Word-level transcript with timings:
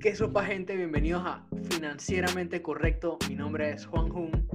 ¿Qué 0.00 0.16
sopa 0.16 0.46
gente? 0.46 0.76
Bienvenidos 0.76 1.22
a 1.26 1.46
Financieramente 1.70 2.62
Correcto. 2.62 3.18
Mi 3.28 3.34
nombre 3.34 3.72
es 3.72 3.84
Juan 3.84 4.08
Jun. 4.08 4.48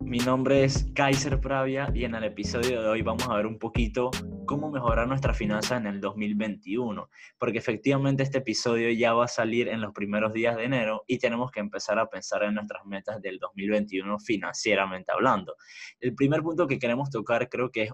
Mi 0.00 0.18
nombre 0.18 0.64
es 0.64 0.86
Kaiser 0.94 1.40
Pravia 1.40 1.90
y 1.94 2.04
en 2.04 2.14
el 2.14 2.24
episodio 2.24 2.82
de 2.82 2.88
hoy 2.90 3.00
vamos 3.00 3.26
a 3.26 3.34
ver 3.34 3.46
un 3.46 3.58
poquito 3.58 4.10
cómo 4.44 4.70
mejorar 4.70 5.08
nuestra 5.08 5.32
finanzas 5.32 5.80
en 5.80 5.86
el 5.86 5.98
2021, 5.98 7.08
porque 7.38 7.56
efectivamente 7.56 8.22
este 8.22 8.38
episodio 8.38 8.90
ya 8.90 9.14
va 9.14 9.24
a 9.24 9.28
salir 9.28 9.68
en 9.68 9.80
los 9.80 9.94
primeros 9.94 10.34
días 10.34 10.56
de 10.56 10.64
enero 10.64 11.04
y 11.06 11.16
tenemos 11.16 11.50
que 11.50 11.60
empezar 11.60 11.98
a 11.98 12.10
pensar 12.10 12.42
en 12.42 12.52
nuestras 12.52 12.84
metas 12.84 13.22
del 13.22 13.38
2021 13.38 14.18
financieramente 14.18 15.10
hablando. 15.10 15.56
El 16.00 16.14
primer 16.14 16.42
punto 16.42 16.66
que 16.66 16.78
queremos 16.78 17.08
tocar 17.08 17.48
creo 17.48 17.70
que 17.70 17.84
es 17.84 17.92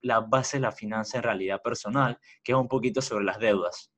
la 0.00 0.18
base 0.18 0.56
de 0.56 0.62
la 0.62 0.72
finanza 0.72 1.18
en 1.18 1.22
realidad 1.22 1.62
personal, 1.62 2.18
que 2.42 2.50
es 2.50 2.58
un 2.58 2.66
poquito 2.66 3.00
sobre 3.00 3.24
las 3.24 3.38
deudas. 3.38 3.92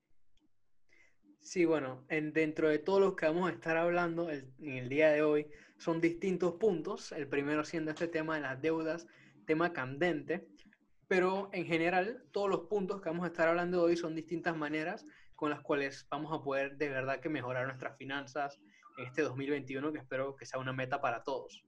Sí, 1.43 1.65
bueno, 1.65 2.05
en, 2.09 2.33
dentro 2.33 2.69
de 2.69 2.79
todo 2.79 3.01
lo 3.01 3.17
que 3.17 3.27
vamos 3.27 3.51
a 3.51 3.53
estar 3.53 3.77
hablando 3.77 4.31
en 4.31 4.55
el 4.61 4.89
día 4.89 5.11
de 5.11 5.23
hoy, 5.23 5.49
son 5.77 6.01
distintos 6.01 6.55
puntos. 6.55 7.11
El 7.11 7.27
primero 7.27 7.65
siendo 7.65 7.91
este 7.91 8.07
tema 8.07 8.37
de 8.37 8.43
las 8.43 8.63
deudas, 8.63 9.09
tema 9.45 9.73
candente. 9.73 10.47
Pero 11.09 11.51
en 11.53 11.67
general, 11.67 12.23
todos 12.31 12.49
los 12.49 12.61
puntos 12.69 13.01
que 13.01 13.09
vamos 13.09 13.25
a 13.25 13.27
estar 13.27 13.49
hablando 13.49 13.83
hoy 13.83 13.97
son 13.97 14.15
distintas 14.15 14.57
maneras 14.57 15.05
con 15.35 15.51
las 15.51 15.61
cuales 15.61 16.07
vamos 16.09 16.33
a 16.33 16.43
poder 16.43 16.77
de 16.77 16.89
verdad 16.89 17.19
que 17.19 17.29
mejorar 17.29 17.67
nuestras 17.67 17.99
finanzas 17.99 18.61
en 18.97 19.07
este 19.07 19.23
2021, 19.23 19.93
que 19.93 19.99
espero 19.99 20.37
que 20.37 20.47
sea 20.47 20.61
una 20.61 20.73
meta 20.73 21.01
para 21.01 21.25
todos. 21.25 21.65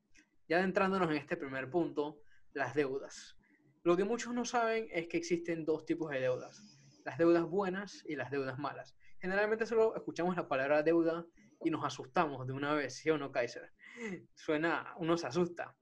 Ya 0.49 0.59
adentrándonos 0.59 1.11
en 1.11 1.17
este 1.17 1.37
primer 1.37 1.69
punto, 1.69 2.21
las 2.53 2.77
deudas. 2.77 3.37
Lo 3.83 3.97
que 3.97 4.05
muchos 4.05 4.33
no 4.33 4.45
saben 4.45 4.87
es 4.93 5.09
que 5.09 5.17
existen 5.17 5.65
dos 5.65 5.85
tipos 5.85 6.11
de 6.13 6.21
deudas, 6.21 6.63
las 7.05 7.19
deudas 7.19 7.45
buenas 7.45 8.05
y 8.07 8.15
las 8.15 8.31
deudas 8.31 8.59
malas. 8.59 8.95
Generalmente 9.25 9.65
solo 9.65 9.97
escuchamos 9.97 10.37
la 10.37 10.47
palabra 10.47 10.83
deuda 10.83 11.25
y 11.63 11.71
nos 11.71 11.83
asustamos 11.83 12.47
de 12.47 12.53
una 12.53 12.75
vez, 12.75 12.97
¿sí 12.97 13.09
o 13.09 13.17
no, 13.17 13.33
Kaiser? 13.33 13.73
Suena, 14.35 14.93
uno 14.99 15.17
se 15.17 15.27
asusta. 15.27 15.75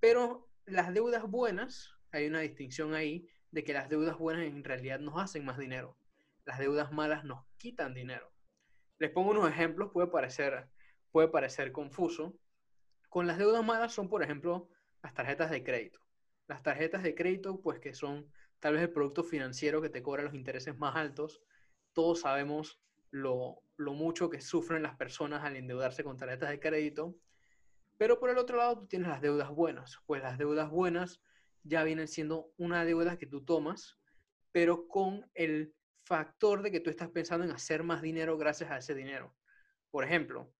Pero 0.00 0.50
las 0.66 0.92
deudas 0.92 1.22
buenas, 1.22 1.94
hay 2.10 2.26
una 2.26 2.40
distinción 2.40 2.92
ahí 2.92 3.26
de 3.52 3.64
que 3.64 3.72
las 3.72 3.88
deudas 3.88 4.18
buenas 4.18 4.44
en 4.44 4.62
realidad 4.64 5.00
nos 5.00 5.18
hacen 5.18 5.46
más 5.46 5.56
dinero. 5.56 5.96
Las 6.44 6.58
deudas 6.58 6.92
malas 6.92 7.24
nos 7.24 7.42
quitan 7.56 7.94
dinero. 7.94 8.30
Les 8.98 9.12
pongo 9.12 9.30
unos 9.30 9.48
ejemplos, 9.48 9.90
puede 9.90 10.08
parecer, 10.08 10.68
puede 11.10 11.28
parecer 11.28 11.72
confuso. 11.72 12.38
Con 13.08 13.26
las 13.26 13.38
deudas 13.38 13.64
malas 13.64 13.94
son, 13.94 14.10
por 14.10 14.22
ejemplo, 14.22 14.68
las 15.02 15.14
tarjetas 15.14 15.50
de 15.50 15.64
crédito. 15.64 16.00
Las 16.46 16.62
tarjetas 16.62 17.02
de 17.02 17.14
crédito, 17.14 17.62
pues 17.62 17.80
que 17.80 17.94
son 17.94 18.30
tal 18.60 18.74
vez 18.74 18.82
el 18.82 18.92
producto 18.92 19.24
financiero 19.24 19.80
que 19.80 19.88
te 19.88 20.02
cobra 20.02 20.22
los 20.22 20.34
intereses 20.34 20.76
más 20.76 20.96
altos. 20.96 21.40
Todos 21.92 22.20
sabemos 22.20 22.80
lo, 23.10 23.62
mucho 23.76 24.30
que 24.30 24.40
sufren 24.40 24.82
las 24.82 24.96
personas 24.96 25.44
al 25.44 25.56
endeudarse 25.56 26.04
con 26.04 26.16
tarjetas 26.16 26.50
de 26.50 26.60
crédito. 26.60 27.16
Pero 27.96 28.18
por 28.20 28.30
el 28.30 28.38
otro 28.38 28.58
lado, 28.58 28.78
tú 28.78 28.86
tienes 28.86 29.08
las 29.08 29.20
deudas 29.20 29.50
buenas. 29.50 29.98
Pues 30.06 30.22
las 30.22 30.38
deudas 30.38 30.70
buenas 30.70 31.20
ya 31.64 31.82
vienen 31.82 32.08
siendo 32.08 32.52
una 32.56 32.84
deuda 32.84 33.18
que 33.18 33.26
tú 33.26 33.44
tomas, 33.44 33.98
pero 34.52 34.86
con 34.88 35.28
el 35.34 35.74
factor 36.04 36.62
de 36.62 36.70
que 36.70 36.80
tú 36.80 36.90
estás 36.90 37.10
pensando 37.10 37.44
en 37.44 37.50
hacer 37.50 37.82
más 37.82 38.00
dinero 38.00 38.38
gracias 38.38 38.70
a 38.70 38.78
ese 38.78 38.94
dinero. 38.94 39.34
Por 39.90 40.04
ejemplo, 40.04 40.52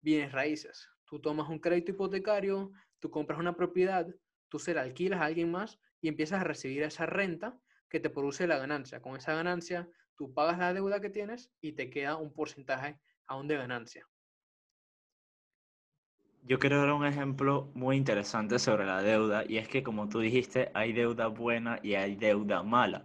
bienes 0.00 0.32
raíces. 0.32 0.88
Tú 1.04 1.20
tomas 1.20 1.48
un 1.48 1.58
crédito 1.58 1.92
hipotecario, 1.92 2.72
tú 2.98 3.10
compras 3.10 3.38
una 3.38 3.54
propiedad, 3.54 4.06
tú 4.48 4.58
se 4.58 4.74
la 4.74 4.82
alquilas 4.82 5.20
a 5.20 5.26
alguien 5.26 5.50
más 5.50 5.78
y 6.00 6.08
empiezas 6.08 6.40
a 6.40 6.44
recibir 6.44 6.82
esa 6.82 7.06
renta 7.06 7.58
que 7.88 8.00
te 8.00 8.10
produce 8.10 8.46
la 8.46 8.58
ganancia. 8.58 9.00
Con 9.00 9.16
esa 9.16 9.34
ganancia 9.34 9.88
tú 10.18 10.34
pagas 10.34 10.58
la 10.58 10.74
deuda 10.74 11.00
que 11.00 11.08
tienes 11.08 11.50
y 11.62 11.72
te 11.72 11.88
queda 11.88 12.16
un 12.16 12.32
porcentaje 12.32 12.98
aún 13.26 13.46
de 13.46 13.56
ganancia. 13.56 14.06
Yo 16.42 16.58
quiero 16.58 16.78
dar 16.78 16.92
un 16.92 17.06
ejemplo 17.06 17.70
muy 17.74 17.96
interesante 17.96 18.58
sobre 18.58 18.84
la 18.84 19.02
deuda 19.02 19.44
y 19.46 19.58
es 19.58 19.68
que 19.68 19.82
como 19.82 20.08
tú 20.08 20.20
dijiste, 20.20 20.70
hay 20.74 20.92
deuda 20.92 21.28
buena 21.28 21.78
y 21.82 21.94
hay 21.94 22.16
deuda 22.16 22.62
mala. 22.62 23.04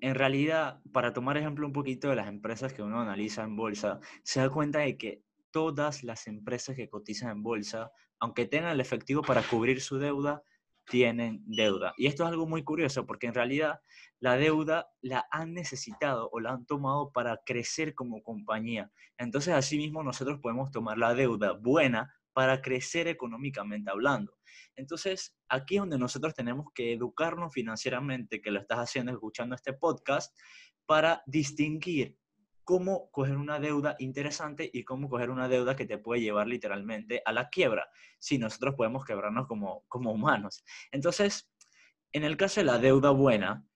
En 0.00 0.14
realidad, 0.14 0.80
para 0.92 1.12
tomar 1.12 1.36
ejemplo 1.36 1.66
un 1.66 1.72
poquito 1.72 2.08
de 2.08 2.16
las 2.16 2.28
empresas 2.28 2.72
que 2.72 2.82
uno 2.82 3.00
analiza 3.00 3.42
en 3.42 3.56
bolsa, 3.56 4.00
se 4.22 4.40
da 4.40 4.48
cuenta 4.48 4.80
de 4.80 4.96
que 4.96 5.22
todas 5.50 6.02
las 6.02 6.26
empresas 6.26 6.76
que 6.76 6.88
cotizan 6.88 7.30
en 7.30 7.42
bolsa, 7.42 7.90
aunque 8.20 8.46
tengan 8.46 8.72
el 8.72 8.80
efectivo 8.80 9.22
para 9.22 9.42
cubrir 9.42 9.80
su 9.80 9.98
deuda, 9.98 10.42
tienen 10.86 11.42
deuda. 11.46 11.94
Y 11.96 12.06
esto 12.06 12.24
es 12.24 12.30
algo 12.30 12.46
muy 12.46 12.62
curioso 12.62 13.06
porque 13.06 13.26
en 13.26 13.34
realidad 13.34 13.80
la 14.20 14.36
deuda 14.36 14.88
la 15.00 15.26
han 15.30 15.54
necesitado 15.54 16.28
o 16.32 16.40
la 16.40 16.52
han 16.52 16.66
tomado 16.66 17.12
para 17.12 17.40
crecer 17.44 17.94
como 17.94 18.22
compañía. 18.22 18.90
Entonces, 19.18 19.54
asimismo, 19.54 20.02
nosotros 20.02 20.40
podemos 20.40 20.70
tomar 20.70 20.98
la 20.98 21.14
deuda 21.14 21.52
buena 21.52 22.14
para 22.32 22.60
crecer 22.60 23.08
económicamente 23.08 23.90
hablando. 23.90 24.36
Entonces, 24.76 25.36
aquí 25.48 25.76
es 25.76 25.80
donde 25.80 25.98
nosotros 25.98 26.34
tenemos 26.34 26.66
que 26.74 26.92
educarnos 26.92 27.52
financieramente, 27.52 28.40
que 28.40 28.50
lo 28.50 28.60
estás 28.60 28.78
haciendo 28.78 29.12
escuchando 29.12 29.54
este 29.54 29.72
podcast, 29.72 30.36
para 30.86 31.22
distinguir 31.26 32.18
cómo 32.64 33.10
coger 33.10 33.36
una 33.36 33.60
deuda 33.60 33.94
interesante 33.98 34.68
y 34.72 34.84
cómo 34.84 35.08
coger 35.08 35.30
una 35.30 35.48
deuda 35.48 35.76
que 35.76 35.86
te 35.86 35.98
puede 35.98 36.22
llevar 36.22 36.46
literalmente 36.46 37.22
a 37.24 37.32
la 37.32 37.48
quiebra, 37.48 37.88
si 38.18 38.38
nosotros 38.38 38.74
podemos 38.74 39.04
quebrarnos 39.04 39.46
como, 39.46 39.84
como 39.88 40.12
humanos. 40.12 40.64
Entonces, 40.90 41.50
en 42.12 42.24
el 42.24 42.36
caso 42.36 42.60
de 42.60 42.64
la 42.64 42.78
deuda 42.78 43.10
buena, 43.10 43.66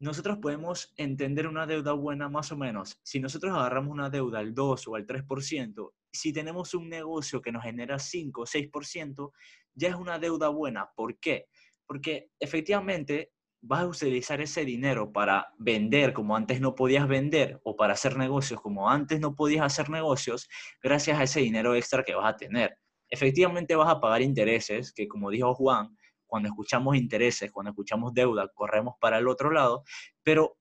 nosotros 0.00 0.38
podemos 0.38 0.92
entender 0.96 1.46
una 1.46 1.66
deuda 1.66 1.92
buena 1.92 2.28
más 2.28 2.52
o 2.52 2.56
menos. 2.56 3.00
Si 3.02 3.20
nosotros 3.20 3.52
agarramos 3.52 3.92
una 3.92 4.10
deuda 4.10 4.40
al 4.40 4.54
2 4.54 4.88
o 4.88 4.96
al 4.96 5.06
3%, 5.06 5.92
si 6.12 6.32
tenemos 6.32 6.74
un 6.74 6.88
negocio 6.88 7.40
que 7.40 7.52
nos 7.52 7.62
genera 7.62 7.98
5 7.98 8.42
o 8.42 8.44
6%, 8.44 9.32
ya 9.74 9.88
es 9.88 9.94
una 9.94 10.18
deuda 10.18 10.48
buena. 10.48 10.90
¿Por 10.94 11.18
qué? 11.18 11.48
Porque 11.86 12.30
efectivamente 12.38 13.32
vas 13.66 13.80
a 13.80 13.86
utilizar 13.86 14.40
ese 14.42 14.64
dinero 14.64 15.10
para 15.10 15.48
vender 15.58 16.12
como 16.12 16.36
antes 16.36 16.60
no 16.60 16.74
podías 16.74 17.08
vender 17.08 17.60
o 17.64 17.76
para 17.76 17.94
hacer 17.94 18.16
negocios 18.16 18.60
como 18.60 18.90
antes 18.90 19.20
no 19.20 19.34
podías 19.34 19.64
hacer 19.64 19.88
negocios 19.88 20.48
gracias 20.82 21.18
a 21.18 21.22
ese 21.22 21.40
dinero 21.40 21.74
extra 21.74 22.04
que 22.04 22.14
vas 22.14 22.34
a 22.34 22.36
tener. 22.36 22.76
Efectivamente 23.08 23.74
vas 23.74 23.88
a 23.88 24.00
pagar 24.00 24.20
intereses, 24.20 24.92
que 24.92 25.08
como 25.08 25.30
dijo 25.30 25.54
Juan, 25.54 25.96
cuando 26.26 26.48
escuchamos 26.48 26.96
intereses, 26.96 27.50
cuando 27.50 27.70
escuchamos 27.70 28.12
deuda, 28.12 28.48
corremos 28.54 28.96
para 29.00 29.18
el 29.18 29.28
otro 29.28 29.50
lado, 29.50 29.84
pero 30.22 30.58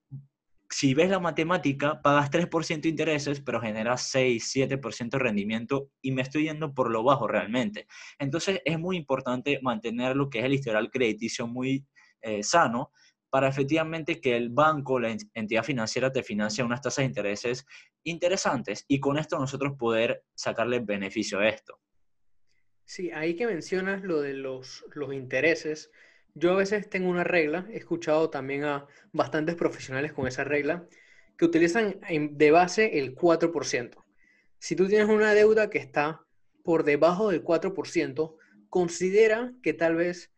si 0.69 0.93
ves 0.93 1.09
la 1.09 1.19
matemática, 1.19 2.01
pagas 2.01 2.31
3% 2.31 2.81
de 2.81 2.89
intereses, 2.89 3.41
pero 3.41 3.59
generas 3.59 4.09
6, 4.09 4.49
7% 4.55 5.09
de 5.09 5.19
rendimiento 5.19 5.89
y 6.01 6.11
me 6.11 6.21
estoy 6.21 6.43
yendo 6.43 6.73
por 6.73 6.89
lo 6.89 7.03
bajo 7.03 7.27
realmente. 7.27 7.85
Entonces 8.17 8.61
es 8.63 8.79
muy 8.79 8.95
importante 8.95 9.59
mantener 9.61 10.15
lo 10.15 10.29
que 10.29 10.39
es 10.39 10.45
el 10.45 10.53
historial 10.53 10.89
crediticio 10.89 11.47
muy 11.47 11.85
eh, 12.23 12.41
sano 12.41 12.91
para 13.29 13.47
efectivamente 13.47 14.21
que 14.21 14.35
el 14.35 14.49
banco, 14.49 14.99
la 14.99 15.15
entidad 15.33 15.63
financiera 15.63 16.11
te 16.11 16.21
financie 16.21 16.63
unas 16.63 16.81
tasas 16.81 16.97
de 16.97 17.05
intereses 17.05 17.65
interesantes 18.03 18.85
y 18.87 18.99
con 18.99 19.17
esto 19.17 19.39
nosotros 19.39 19.73
poder 19.77 20.23
sacarle 20.35 20.79
beneficio 20.79 21.39
a 21.39 21.49
esto. 21.49 21.79
Sí, 22.85 23.11
ahí 23.11 23.35
que 23.35 23.47
mencionas 23.47 24.03
lo 24.03 24.21
de 24.21 24.33
los, 24.33 24.85
los 24.93 25.13
intereses, 25.13 25.89
yo 26.35 26.51
a 26.51 26.57
veces 26.57 26.89
tengo 26.89 27.09
una 27.09 27.23
regla, 27.23 27.65
he 27.71 27.77
escuchado 27.77 28.29
también 28.29 28.65
a 28.65 28.85
bastantes 29.11 29.55
profesionales 29.55 30.13
con 30.13 30.27
esa 30.27 30.43
regla, 30.43 30.87
que 31.37 31.45
utilizan 31.45 31.99
de 32.31 32.51
base 32.51 32.99
el 32.99 33.15
4%. 33.15 34.03
Si 34.59 34.75
tú 34.75 34.87
tienes 34.87 35.09
una 35.09 35.33
deuda 35.33 35.69
que 35.69 35.79
está 35.79 36.25
por 36.63 36.83
debajo 36.83 37.29
del 37.29 37.43
4%, 37.43 38.35
considera 38.69 39.53
que 39.61 39.73
tal 39.73 39.95
vez 39.95 40.32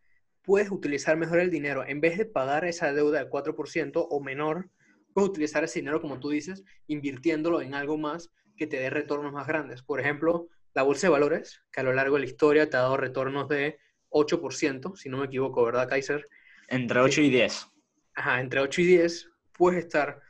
puedes 0.46 0.70
utilizar 0.70 1.16
mejor 1.16 1.40
el 1.40 1.50
dinero. 1.50 1.84
En 1.84 2.00
vez 2.00 2.16
de 2.16 2.24
pagar 2.24 2.64
esa 2.64 2.92
deuda 2.92 3.18
del 3.18 3.28
4% 3.28 4.06
o 4.08 4.20
menor, 4.20 4.70
puedes 5.12 5.30
utilizar 5.30 5.64
ese 5.64 5.80
dinero, 5.80 6.00
como 6.00 6.20
tú 6.20 6.30
dices, 6.30 6.62
invirtiéndolo 6.86 7.60
en 7.60 7.74
algo 7.74 7.98
más 7.98 8.30
que 8.56 8.66
te 8.66 8.78
dé 8.78 8.88
retornos 8.88 9.32
más 9.32 9.46
grandes. 9.46 9.82
Por 9.82 10.00
ejemplo, 10.00 10.48
la 10.72 10.82
bolsa 10.82 11.08
de 11.08 11.12
valores, 11.12 11.62
que 11.72 11.80
a 11.80 11.82
lo 11.82 11.92
largo 11.92 12.14
de 12.14 12.20
la 12.20 12.26
historia 12.26 12.70
te 12.70 12.76
ha 12.76 12.80
dado 12.80 12.96
retornos 12.96 13.48
de 13.48 13.78
8%, 14.10 14.96
si 14.96 15.08
no 15.08 15.18
me 15.18 15.26
equivoco, 15.26 15.64
¿verdad, 15.64 15.88
Kaiser? 15.88 16.26
Entre 16.68 17.00
8 17.00 17.22
y 17.22 17.30
10. 17.30 17.66
Ajá, 18.14 18.40
entre 18.40 18.60
8 18.60 18.80
y 18.82 18.84
10 18.84 19.30
puedes 19.52 19.84
estar 19.84 20.20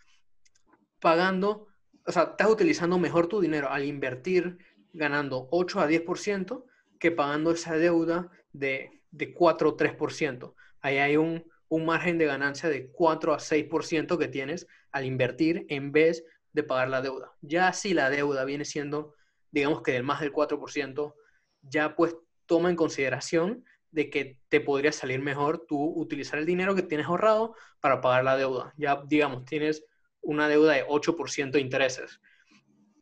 pagando, 1.00 1.68
o 2.06 2.12
sea, 2.12 2.22
estás 2.24 2.48
utilizando 2.48 2.98
mejor 2.98 3.26
tu 3.26 3.40
dinero 3.40 3.70
al 3.70 3.84
invertir 3.84 4.58
ganando 4.92 5.46
8 5.50 5.80
a 5.80 5.88
10% 5.88 6.64
que 6.98 7.10
pagando 7.10 7.50
esa 7.50 7.76
deuda 7.76 8.30
de 8.52 8.95
de 9.10 9.32
4 9.32 9.70
o 9.70 9.76
3%. 9.76 10.54
Ahí 10.80 10.98
hay 10.98 11.16
un, 11.16 11.44
margen 11.70 12.18
de 12.18 12.26
ganancia 12.26 12.68
de 12.68 12.90
4 12.90 13.34
a 13.34 13.38
6% 13.38 14.18
que 14.18 14.28
tienes 14.28 14.66
al 14.92 15.04
invertir 15.04 15.66
en 15.68 15.92
vez 15.92 16.24
de 16.52 16.62
pagar 16.62 16.88
la 16.88 17.02
deuda. 17.02 17.32
Ya 17.40 17.72
si 17.72 17.92
la 17.92 18.08
deuda 18.08 18.44
viene 18.44 18.64
siendo, 18.64 19.14
digamos 19.50 19.82
que 19.82 19.92
del 19.92 20.04
más 20.04 20.20
del 20.20 20.32
4%, 20.32 21.14
ya 21.62 21.96
pues 21.96 22.16
toma 22.46 22.70
en 22.70 22.76
consideración 22.76 23.64
de 23.90 24.10
que 24.10 24.40
te 24.48 24.60
podría 24.60 24.92
salir 24.92 25.20
mejor 25.20 25.66
tú 25.66 25.92
utilizar 25.96 26.38
el 26.38 26.46
dinero 26.46 26.74
que 26.74 26.82
tienes 26.82 27.06
ahorrado 27.06 27.54
para 27.80 28.00
pagar 28.00 28.24
la 28.24 28.36
deuda. 28.36 28.72
Ya, 28.76 29.02
digamos, 29.06 29.44
tienes 29.44 29.84
una 30.20 30.48
deuda 30.48 30.74
de 30.74 30.86
8% 30.86 31.50
de 31.52 31.60
intereses. 31.60 32.20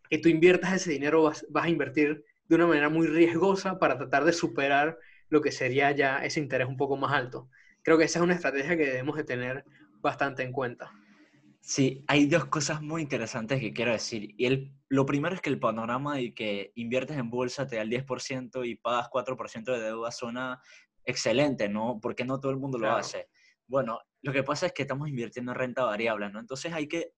que 0.09 0.19
tú 0.19 0.29
inviertas 0.29 0.75
ese 0.75 0.91
dinero, 0.91 1.23
vas, 1.23 1.45
vas 1.49 1.65
a 1.65 1.69
invertir 1.69 2.25
de 2.49 2.55
una 2.55 2.67
manera 2.67 2.89
muy 2.89 3.07
riesgosa 3.07 3.79
para 3.79 3.97
tratar 3.97 4.25
de 4.25 4.33
superar 4.33 4.99
lo 5.35 5.41
que 5.41 5.51
sería 5.51 5.91
ya 5.91 6.19
ese 6.19 6.39
interés 6.39 6.69
un 6.69 6.77
poco 6.77 6.97
más 6.97 7.13
alto. 7.13 7.51
Creo 7.83 7.99
que 7.99 8.05
esa 8.05 8.21
es 8.21 8.23
una 8.23 8.35
estrategia 8.35 8.77
que 8.77 8.87
debemos 8.87 9.17
de 9.17 9.25
tener 9.25 9.65
bastante 10.01 10.45
en 10.45 10.53
cuenta. 10.53 10.93
Sí, 11.61 12.05
hay 12.07 12.27
dos 12.27 12.45
cosas 12.45 12.81
muy 12.81 13.03
interesantes 13.03 13.59
que 13.59 13.73
quiero 13.73 13.91
decir. 13.91 14.33
Y 14.37 14.47
el, 14.47 14.73
lo 14.89 15.05
primero 15.05 15.35
es 15.35 15.41
que 15.41 15.51
el 15.51 15.59
panorama 15.59 16.15
de 16.15 16.33
que 16.35 16.71
inviertes 16.77 17.17
en 17.17 17.31
bolsa 17.31 17.67
te 17.67 17.75
da 17.75 17.83
el 17.83 17.91
10% 17.91 18.65
y 18.65 18.77
pagas 18.77 19.09
4% 19.11 19.73
de 19.73 19.81
deuda 19.81 20.13
suena 20.13 20.63
excelente, 21.05 21.69
¿no? 21.69 21.99
Porque 22.01 22.25
no 22.25 22.39
todo 22.39 22.53
el 22.53 22.59
mundo 22.59 22.79
lo 22.79 22.93
hace. 22.93 23.29
Bueno, 23.67 23.99
lo 24.23 24.33
que 24.33 24.45
pasa 24.45 24.67
es 24.67 24.73
que 24.73 24.83
estamos 24.83 25.09
invirtiendo 25.09 25.51
en 25.51 25.59
renta 25.59 25.83
variable, 25.83 26.31
¿no? 26.31 26.39
Entonces 26.39 26.73
hay 26.73 26.87
que 26.87 27.11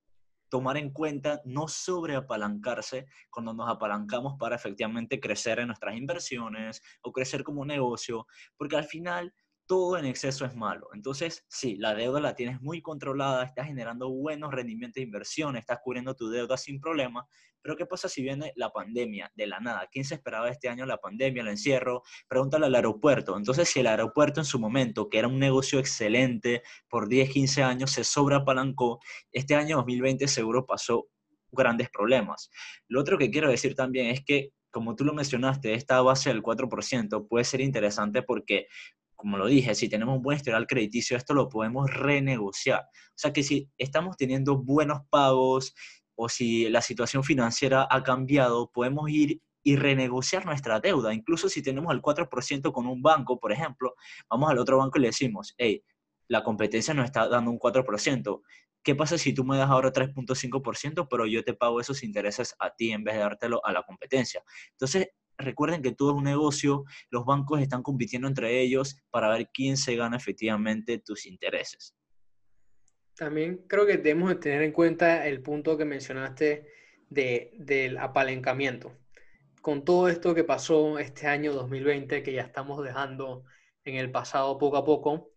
tomar 0.48 0.76
en 0.76 0.90
cuenta 0.90 1.40
no 1.44 1.68
sobreapalancarse 1.68 3.06
cuando 3.30 3.52
nos 3.54 3.68
apalancamos 3.68 4.34
para 4.38 4.56
efectivamente 4.56 5.20
crecer 5.20 5.58
en 5.60 5.68
nuestras 5.68 5.96
inversiones 5.96 6.82
o 7.02 7.12
crecer 7.12 7.42
como 7.42 7.64
negocio, 7.64 8.26
porque 8.56 8.76
al 8.76 8.84
final 8.84 9.34
todo 9.66 9.98
en 9.98 10.04
exceso 10.04 10.44
es 10.44 10.54
malo. 10.54 10.88
Entonces, 10.94 11.44
sí, 11.48 11.76
la 11.76 11.94
deuda 11.94 12.20
la 12.20 12.34
tienes 12.34 12.60
muy 12.60 12.80
controlada, 12.80 13.44
estás 13.44 13.66
generando 13.66 14.10
buenos 14.10 14.52
rendimientos 14.52 14.94
de 14.94 15.02
inversión, 15.02 15.56
estás 15.56 15.80
cubriendo 15.82 16.14
tu 16.14 16.28
deuda 16.28 16.56
sin 16.56 16.80
problema, 16.80 17.26
pero 17.60 17.76
¿qué 17.76 17.84
pasa 17.84 18.08
si 18.08 18.22
viene 18.22 18.52
la 18.54 18.70
pandemia 18.70 19.30
de 19.34 19.46
la 19.48 19.58
nada? 19.58 19.88
¿Quién 19.90 20.04
se 20.04 20.14
esperaba 20.14 20.48
este 20.48 20.68
año 20.68 20.86
la 20.86 20.98
pandemia, 20.98 21.42
el 21.42 21.48
encierro? 21.48 22.02
Pregúntale 22.28 22.66
al 22.66 22.74
aeropuerto. 22.76 23.36
Entonces, 23.36 23.68
si 23.68 23.80
el 23.80 23.88
aeropuerto 23.88 24.40
en 24.40 24.44
su 24.44 24.60
momento, 24.60 25.08
que 25.08 25.18
era 25.18 25.26
un 25.26 25.40
negocio 25.40 25.80
excelente 25.80 26.62
por 26.88 27.08
10, 27.08 27.30
15 27.30 27.62
años, 27.64 27.90
se 27.90 28.04
sobreapalancó, 28.04 29.00
este 29.32 29.56
año 29.56 29.78
2020 29.78 30.28
seguro 30.28 30.64
pasó 30.64 31.08
grandes 31.50 31.90
problemas. 31.90 32.50
Lo 32.86 33.00
otro 33.00 33.18
que 33.18 33.30
quiero 33.30 33.50
decir 33.50 33.74
también 33.74 34.06
es 34.08 34.24
que 34.24 34.52
como 34.70 34.94
tú 34.94 35.06
lo 35.06 35.14
mencionaste, 35.14 35.72
esta 35.72 36.02
base 36.02 36.28
del 36.28 36.42
4% 36.42 37.28
puede 37.28 37.44
ser 37.46 37.62
interesante 37.62 38.22
porque 38.22 38.66
como 39.16 39.38
lo 39.38 39.46
dije, 39.46 39.74
si 39.74 39.88
tenemos 39.88 40.16
un 40.16 40.22
buen 40.22 40.36
historial 40.36 40.66
crediticio, 40.66 41.16
esto 41.16 41.34
lo 41.34 41.48
podemos 41.48 41.90
renegociar. 41.92 42.80
O 42.80 43.16
sea 43.16 43.32
que 43.32 43.42
si 43.42 43.70
estamos 43.78 44.16
teniendo 44.16 44.58
buenos 44.58 45.00
pagos 45.10 45.74
o 46.14 46.28
si 46.28 46.68
la 46.68 46.82
situación 46.82 47.24
financiera 47.24 47.88
ha 47.90 48.02
cambiado, 48.02 48.70
podemos 48.70 49.10
ir 49.10 49.40
y 49.62 49.74
renegociar 49.74 50.46
nuestra 50.46 50.78
deuda. 50.78 51.12
Incluso 51.12 51.48
si 51.48 51.62
tenemos 51.62 51.92
el 51.92 52.00
4% 52.00 52.72
con 52.72 52.86
un 52.86 53.02
banco, 53.02 53.40
por 53.40 53.50
ejemplo, 53.50 53.94
vamos 54.30 54.50
al 54.50 54.58
otro 54.58 54.78
banco 54.78 54.98
y 54.98 55.00
le 55.00 55.08
decimos, 55.08 55.54
hey, 55.58 55.82
la 56.28 56.44
competencia 56.44 56.94
nos 56.94 57.06
está 57.06 57.28
dando 57.28 57.50
un 57.50 57.58
4%. 57.58 58.42
¿Qué 58.84 58.94
pasa 58.94 59.18
si 59.18 59.32
tú 59.32 59.42
me 59.42 59.56
das 59.56 59.68
ahora 59.68 59.92
3.5%, 59.92 61.08
pero 61.10 61.26
yo 61.26 61.42
te 61.42 61.54
pago 61.54 61.80
esos 61.80 62.04
intereses 62.04 62.54
a 62.60 62.70
ti 62.70 62.92
en 62.92 63.02
vez 63.02 63.16
de 63.16 63.22
dártelo 63.22 63.64
a 63.66 63.72
la 63.72 63.82
competencia? 63.82 64.44
Entonces, 64.70 65.08
recuerden 65.38 65.82
que 65.82 65.92
todo 65.92 66.10
es 66.12 66.16
un 66.16 66.24
negocio, 66.24 66.84
los 67.10 67.24
bancos 67.24 67.60
están 67.60 67.82
compitiendo 67.82 68.28
entre 68.28 68.60
ellos 68.60 68.96
para 69.10 69.28
ver 69.30 69.48
quién 69.52 69.76
se 69.76 69.96
gana 69.96 70.16
efectivamente 70.16 70.98
tus 70.98 71.26
intereses. 71.26 71.94
También 73.16 73.64
creo 73.66 73.86
que 73.86 73.96
debemos 73.96 74.28
de 74.28 74.36
tener 74.36 74.62
en 74.62 74.72
cuenta 74.72 75.26
el 75.26 75.40
punto 75.42 75.78
que 75.78 75.84
mencionaste 75.84 76.66
de, 77.08 77.52
del 77.58 77.98
apalancamiento. 77.98 78.92
Con 79.62 79.84
todo 79.84 80.08
esto 80.08 80.34
que 80.34 80.44
pasó 80.44 80.98
este 80.98 81.26
año 81.26 81.52
2020, 81.52 82.22
que 82.22 82.32
ya 82.32 82.42
estamos 82.42 82.84
dejando 82.84 83.44
en 83.84 83.96
el 83.96 84.10
pasado 84.10 84.58
poco 84.58 84.76
a 84.76 84.84
poco, 84.84 85.30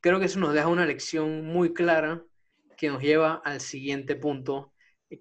creo 0.00 0.18
que 0.18 0.26
eso 0.26 0.40
nos 0.40 0.52
deja 0.52 0.66
una 0.66 0.84
lección 0.84 1.46
muy 1.46 1.72
clara 1.72 2.24
que 2.76 2.88
nos 2.88 3.00
lleva 3.00 3.40
al 3.44 3.60
siguiente 3.60 4.16
punto 4.16 4.72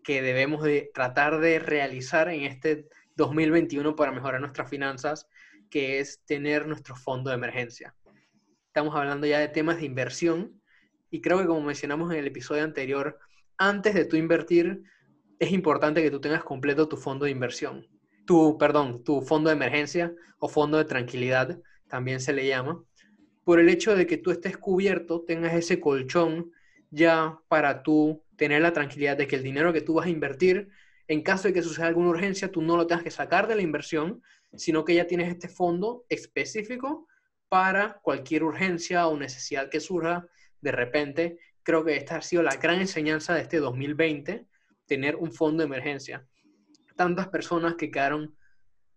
que 0.04 0.22
debemos 0.22 0.64
de 0.64 0.90
tratar 0.94 1.40
de 1.40 1.60
realizar 1.60 2.30
en 2.30 2.44
este 2.44 2.88
2021 3.16 3.96
para 3.96 4.12
mejorar 4.12 4.42
nuestras 4.42 4.70
finanzas, 4.70 5.28
que 5.70 6.00
es 6.00 6.24
tener 6.26 6.68
nuestro 6.68 6.96
fondo 6.96 7.30
de 7.30 7.36
emergencia. 7.36 7.96
Estamos 8.68 8.96
hablando 8.96 9.28
ya 9.28 9.40
de 9.40 9.48
temas 9.48 9.78
de 9.78 9.86
inversión 9.86 10.62
y 11.10 11.22
creo 11.22 11.40
que 11.40 11.46
como 11.46 11.62
mencionamos 11.62 12.12
en 12.12 12.20
el 12.20 12.28
episodio 12.28 12.64
anterior, 12.64 13.20
antes 13.58 13.94
de 13.94 14.06
tú 14.06 14.16
invertir, 14.16 14.84
es 15.40 15.52
importante 15.52 16.02
que 16.02 16.12
tú 16.12 16.22
tengas 16.22 16.44
completo 16.44 16.88
tu 16.88 16.98
fondo 16.98 17.26
de 17.26 17.32
inversión. 17.32 17.88
Tu, 18.26 18.58
perdón, 18.58 19.04
tu 19.04 19.22
fondo 19.22 19.50
de 19.50 19.56
emergencia 19.56 20.14
o 20.40 20.48
fondo 20.48 20.78
de 20.78 20.86
tranquilidad, 20.86 21.60
también 21.88 22.22
se 22.22 22.32
le 22.32 22.48
llama, 22.48 22.84
por 23.44 23.60
el 23.60 23.70
hecho 23.70 23.96
de 23.96 24.08
que 24.08 24.18
tú 24.18 24.32
estés 24.32 24.58
cubierto, 24.58 25.24
tengas 25.28 25.54
ese 25.54 25.80
colchón 25.80 26.52
ya 26.90 27.40
para 27.48 27.84
tú 27.84 28.24
tener 28.36 28.62
la 28.62 28.74
tranquilidad 28.74 29.18
de 29.18 29.28
que 29.28 29.36
el 29.36 29.44
dinero 29.44 29.74
que 29.74 29.82
tú 29.82 29.96
vas 29.96 30.06
a 30.06 30.10
invertir 30.10 30.70
en 31.12 31.24
caso 31.24 31.50
de 31.50 31.54
que 31.54 31.62
suceda 31.62 31.88
alguna 31.88 32.08
urgencia, 32.08 32.50
tú 32.50 32.62
no 32.62 32.78
lo 32.78 32.88
tengas 32.88 33.04
que 33.04 33.12
sacar 33.12 33.46
de 33.46 33.56
la 33.56 33.62
inversión, 33.62 34.24
sino 34.54 34.86
que 34.86 34.96
ya 34.96 35.08
tienes 35.08 35.28
este 35.28 35.50
fondo 35.50 36.06
específico 36.08 37.06
para 37.50 38.00
cualquier 38.02 38.46
urgencia 38.46 39.06
o 39.08 39.18
necesidad 39.18 39.70
que 39.70 39.82
surja 39.82 40.26
de 40.62 40.72
repente. 40.72 41.40
Creo 41.64 41.84
que 41.84 41.98
esta 41.98 42.16
ha 42.16 42.22
sido 42.22 42.44
la 42.44 42.56
gran 42.56 42.80
enseñanza 42.80 43.34
de 43.34 43.42
este 43.42 43.58
2020, 43.58 44.48
tener 44.86 45.18
un 45.18 45.34
fondo 45.34 45.64
de 45.64 45.68
emergencia. 45.68 46.26
Tantas 46.96 47.28
personas 47.28 47.76
que 47.76 47.92
quedaron 47.92 48.38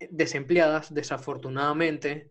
desempleadas, 0.08 0.94
desafortunadamente, 0.94 2.30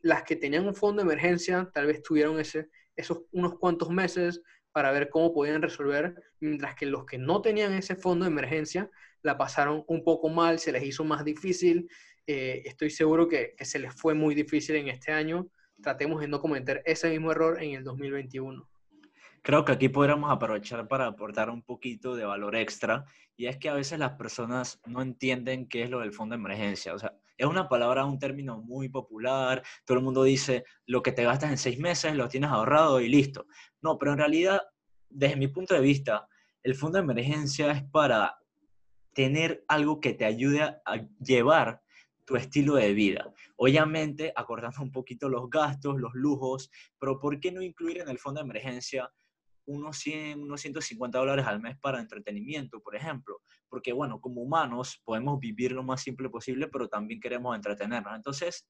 las 0.00 0.22
que 0.22 0.36
tenían 0.36 0.68
un 0.68 0.76
fondo 0.76 1.02
de 1.02 1.12
emergencia 1.12 1.68
tal 1.74 1.86
vez 1.86 2.04
tuvieron 2.04 2.38
ese, 2.38 2.68
esos 2.94 3.22
unos 3.32 3.58
cuantos 3.58 3.90
meses 3.90 4.42
para 4.70 4.92
ver 4.92 5.08
cómo 5.08 5.34
podían 5.34 5.60
resolver, 5.60 6.14
mientras 6.38 6.76
que 6.76 6.86
los 6.86 7.04
que 7.04 7.18
no 7.18 7.42
tenían 7.42 7.72
ese 7.72 7.96
fondo 7.96 8.26
de 8.26 8.30
emergencia 8.30 8.88
la 9.24 9.36
pasaron 9.36 9.82
un 9.88 10.04
poco 10.04 10.28
mal, 10.28 10.58
se 10.58 10.70
les 10.70 10.84
hizo 10.84 11.02
más 11.02 11.24
difícil. 11.24 11.88
Eh, 12.26 12.62
estoy 12.64 12.90
seguro 12.90 13.26
que, 13.26 13.54
se 13.60 13.78
les 13.78 13.92
fue 13.94 14.14
muy 14.14 14.34
difícil 14.34 14.76
en 14.76 14.88
este 14.88 15.12
año. 15.12 15.48
Tratemos 15.82 16.20
de 16.20 16.28
no 16.28 16.40
cometer 16.40 16.82
ese 16.84 17.10
mismo 17.10 17.32
error 17.32 17.60
en 17.60 17.74
el 17.74 17.84
2021. 17.84 18.68
Creo 19.42 19.64
que 19.64 19.72
aquí 19.72 19.88
podríamos 19.88 20.30
aprovechar 20.30 20.86
para 20.88 21.06
aportar 21.06 21.50
un 21.50 21.62
poquito 21.62 22.14
de 22.14 22.24
valor 22.24 22.54
extra, 22.56 23.04
y 23.36 23.46
es 23.46 23.58
que 23.58 23.68
a 23.68 23.74
veces 23.74 23.98
las 23.98 24.12
personas 24.12 24.80
no 24.86 25.02
entienden 25.02 25.68
qué 25.68 25.82
es 25.82 25.90
lo 25.90 26.00
del 26.00 26.12
fondo 26.12 26.34
de 26.34 26.40
emergencia. 26.40 26.94
O 26.94 26.98
sea, 26.98 27.12
es 27.36 27.46
una 27.46 27.68
palabra, 27.68 28.04
un 28.04 28.18
término 28.18 28.58
muy 28.58 28.88
popular, 28.88 29.62
todo 29.84 29.98
el 29.98 30.04
mundo 30.04 30.22
dice, 30.22 30.64
lo 30.86 31.02
que 31.02 31.12
te 31.12 31.24
gastas 31.24 31.50
en 31.50 31.58
seis 31.58 31.78
meses 31.78 32.14
lo 32.14 32.28
tienes 32.28 32.50
ahorrado 32.50 33.00
y 33.00 33.08
listo. 33.08 33.46
No, 33.82 33.98
pero 33.98 34.12
en 34.12 34.18
realidad, 34.18 34.62
desde 35.10 35.36
mi 35.36 35.48
punto 35.48 35.74
de 35.74 35.80
vista, 35.80 36.26
el 36.62 36.74
fondo 36.74 36.96
de 36.98 37.04
emergencia 37.04 37.72
es 37.72 37.82
para 37.84 38.38
tener 39.14 39.64
algo 39.68 40.00
que 40.00 40.12
te 40.14 40.24
ayude 40.24 40.62
a 40.62 41.08
llevar 41.20 41.82
tu 42.24 42.36
estilo 42.36 42.74
de 42.74 42.92
vida. 42.94 43.32
Obviamente, 43.56 44.32
acordando 44.34 44.82
un 44.82 44.92
poquito 44.92 45.28
los 45.28 45.48
gastos, 45.50 46.00
los 46.00 46.14
lujos, 46.14 46.70
pero 46.98 47.18
¿por 47.18 47.38
qué 47.40 47.52
no 47.52 47.62
incluir 47.62 47.98
en 47.98 48.08
el 48.08 48.18
fondo 48.18 48.40
de 48.40 48.44
emergencia 48.44 49.10
unos 49.66 49.98
100, 49.98 50.42
unos 50.42 50.60
150 50.60 51.18
dólares 51.18 51.46
al 51.46 51.60
mes 51.60 51.78
para 51.78 52.00
entretenimiento, 52.00 52.80
por 52.80 52.96
ejemplo? 52.96 53.40
Porque, 53.68 53.92
bueno, 53.92 54.20
como 54.20 54.42
humanos 54.42 55.00
podemos 55.04 55.38
vivir 55.38 55.72
lo 55.72 55.82
más 55.82 56.02
simple 56.02 56.30
posible, 56.30 56.68
pero 56.68 56.88
también 56.88 57.20
queremos 57.20 57.54
entretenernos. 57.54 58.14
Entonces, 58.16 58.66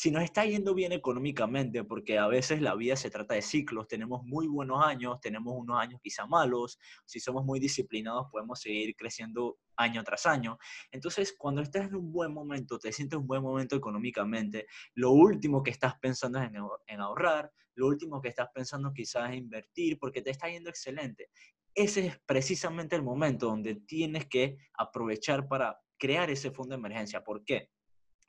si 0.00 0.10
nos 0.10 0.22
está 0.22 0.46
yendo 0.46 0.72
bien 0.72 0.92
económicamente, 0.92 1.84
porque 1.84 2.18
a 2.18 2.26
veces 2.26 2.62
la 2.62 2.74
vida 2.74 2.96
se 2.96 3.10
trata 3.10 3.34
de 3.34 3.42
ciclos, 3.42 3.86
tenemos 3.86 4.22
muy 4.24 4.46
buenos 4.46 4.82
años, 4.82 5.20
tenemos 5.20 5.52
unos 5.54 5.78
años 5.78 6.00
quizá 6.02 6.26
malos, 6.26 6.78
si 7.04 7.20
somos 7.20 7.44
muy 7.44 7.60
disciplinados 7.60 8.28
podemos 8.32 8.58
seguir 8.62 8.96
creciendo 8.96 9.58
año 9.76 10.02
tras 10.02 10.24
año. 10.24 10.56
Entonces, 10.90 11.34
cuando 11.36 11.60
estás 11.60 11.88
en 11.88 11.96
un 11.96 12.10
buen 12.10 12.32
momento, 12.32 12.78
te 12.78 12.92
sientes 12.92 13.18
un 13.18 13.26
buen 13.26 13.42
momento 13.42 13.76
económicamente, 13.76 14.66
lo 14.94 15.10
último 15.10 15.62
que 15.62 15.70
estás 15.70 15.98
pensando 16.00 16.40
es 16.40 16.50
en, 16.86 17.00
ahorrar, 17.02 17.52
lo 17.74 17.86
último 17.86 18.22
que 18.22 18.28
estás 18.28 18.48
pensando 18.54 18.94
quizás 18.94 19.32
es 19.32 19.36
invertir, 19.36 19.98
porque 19.98 20.22
te 20.22 20.30
está 20.30 20.48
yendo 20.48 20.70
excelente. 20.70 21.28
Ese 21.74 22.06
es 22.06 22.18
precisamente 22.24 22.96
el 22.96 23.02
momento 23.02 23.48
donde 23.48 23.74
tienes 23.74 24.24
que 24.30 24.56
aprovechar 24.78 25.46
para 25.46 25.78
crear 25.98 26.30
ese 26.30 26.50
fondo 26.50 26.74
de 26.74 26.78
emergencia. 26.78 27.22
¿Por 27.22 27.44
qué? 27.44 27.68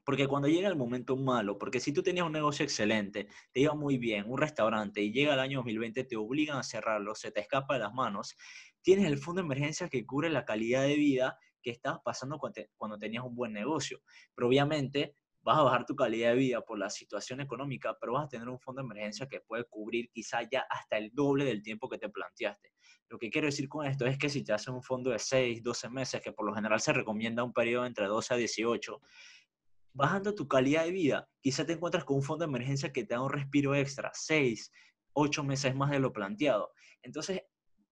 Porque 0.03 0.27
cuando 0.27 0.47
llega 0.47 0.67
el 0.67 0.75
momento 0.75 1.15
malo, 1.15 1.57
porque 1.57 1.79
si 1.79 1.93
tú 1.93 2.01
tenías 2.01 2.25
un 2.25 2.31
negocio 2.31 2.63
excelente, 2.63 3.27
te 3.51 3.59
iba 3.61 3.73
muy 3.75 3.97
bien, 3.97 4.25
un 4.27 4.37
restaurante, 4.37 5.01
y 5.01 5.11
llega 5.11 5.33
el 5.33 5.39
año 5.39 5.59
2020, 5.59 6.03
te 6.05 6.15
obligan 6.15 6.57
a 6.57 6.63
cerrarlo, 6.63 7.13
se 7.15 7.31
te 7.31 7.41
escapa 7.41 7.75
de 7.75 7.81
las 7.81 7.93
manos, 7.93 8.35
tienes 8.81 9.05
el 9.05 9.17
fondo 9.17 9.41
de 9.41 9.45
emergencia 9.45 9.89
que 9.89 10.05
cubre 10.05 10.29
la 10.29 10.45
calidad 10.45 10.83
de 10.83 10.95
vida 10.95 11.37
que 11.61 11.71
estabas 11.71 12.01
pasando 12.03 12.39
cuando, 12.39 12.97
tenías 12.97 13.23
un 13.23 13.35
buen 13.35 13.53
negocio. 13.53 14.01
Pero 14.35 14.47
obviamente 14.47 15.15
vas 15.43 15.57
a 15.57 15.63
bajar 15.63 15.85
tu 15.85 15.95
calidad 15.95 16.31
de 16.31 16.35
vida 16.35 16.61
por 16.61 16.77
la 16.77 16.89
situación 16.89 17.41
económica, 17.41 17.97
pero 17.99 18.13
vas 18.13 18.25
a 18.25 18.29
tener 18.29 18.49
un 18.49 18.59
fondo 18.59 18.81
de 18.81 18.85
emergencia 18.85 19.27
que 19.27 19.41
puede 19.41 19.65
cubrir 19.65 20.09
quizá 20.11 20.41
ya 20.49 20.65
hasta 20.69 20.97
el 20.97 21.11
doble 21.13 21.45
del 21.45 21.61
tiempo 21.61 21.89
que 21.89 21.97
te 21.97 22.09
planteaste. 22.09 22.73
Lo 23.09 23.17
que 23.17 23.29
quiero 23.29 23.47
decir 23.47 23.67
con 23.67 23.85
esto 23.85 24.05
es 24.05 24.17
que 24.17 24.29
si 24.29 24.43
te 24.43 24.53
haces 24.53 24.69
un 24.69 24.83
fondo 24.83 25.09
de 25.09 25.19
6, 25.19 25.63
12 25.63 25.89
meses, 25.89 26.21
que 26.21 26.31
por 26.31 26.45
lo 26.45 26.53
general 26.53 26.79
se 26.79 26.93
recomienda 26.93 27.43
un 27.43 27.53
periodo 27.53 27.85
entre 27.85 28.05
12 28.07 28.33
a 28.33 28.37
18, 28.37 29.01
bajando 29.93 30.35
tu 30.35 30.47
calidad 30.47 30.85
de 30.85 30.91
vida, 30.91 31.29
quizá 31.41 31.65
te 31.65 31.73
encuentras 31.73 32.03
con 32.03 32.17
un 32.17 32.23
fondo 32.23 32.45
de 32.45 32.49
emergencia 32.49 32.91
que 32.91 33.03
te 33.03 33.13
da 33.13 33.21
un 33.21 33.29
respiro 33.29 33.75
extra, 33.75 34.11
seis, 34.13 34.71
ocho 35.13 35.43
meses 35.43 35.75
más 35.75 35.91
de 35.91 35.99
lo 35.99 36.13
planteado. 36.13 36.71
Entonces, 37.01 37.41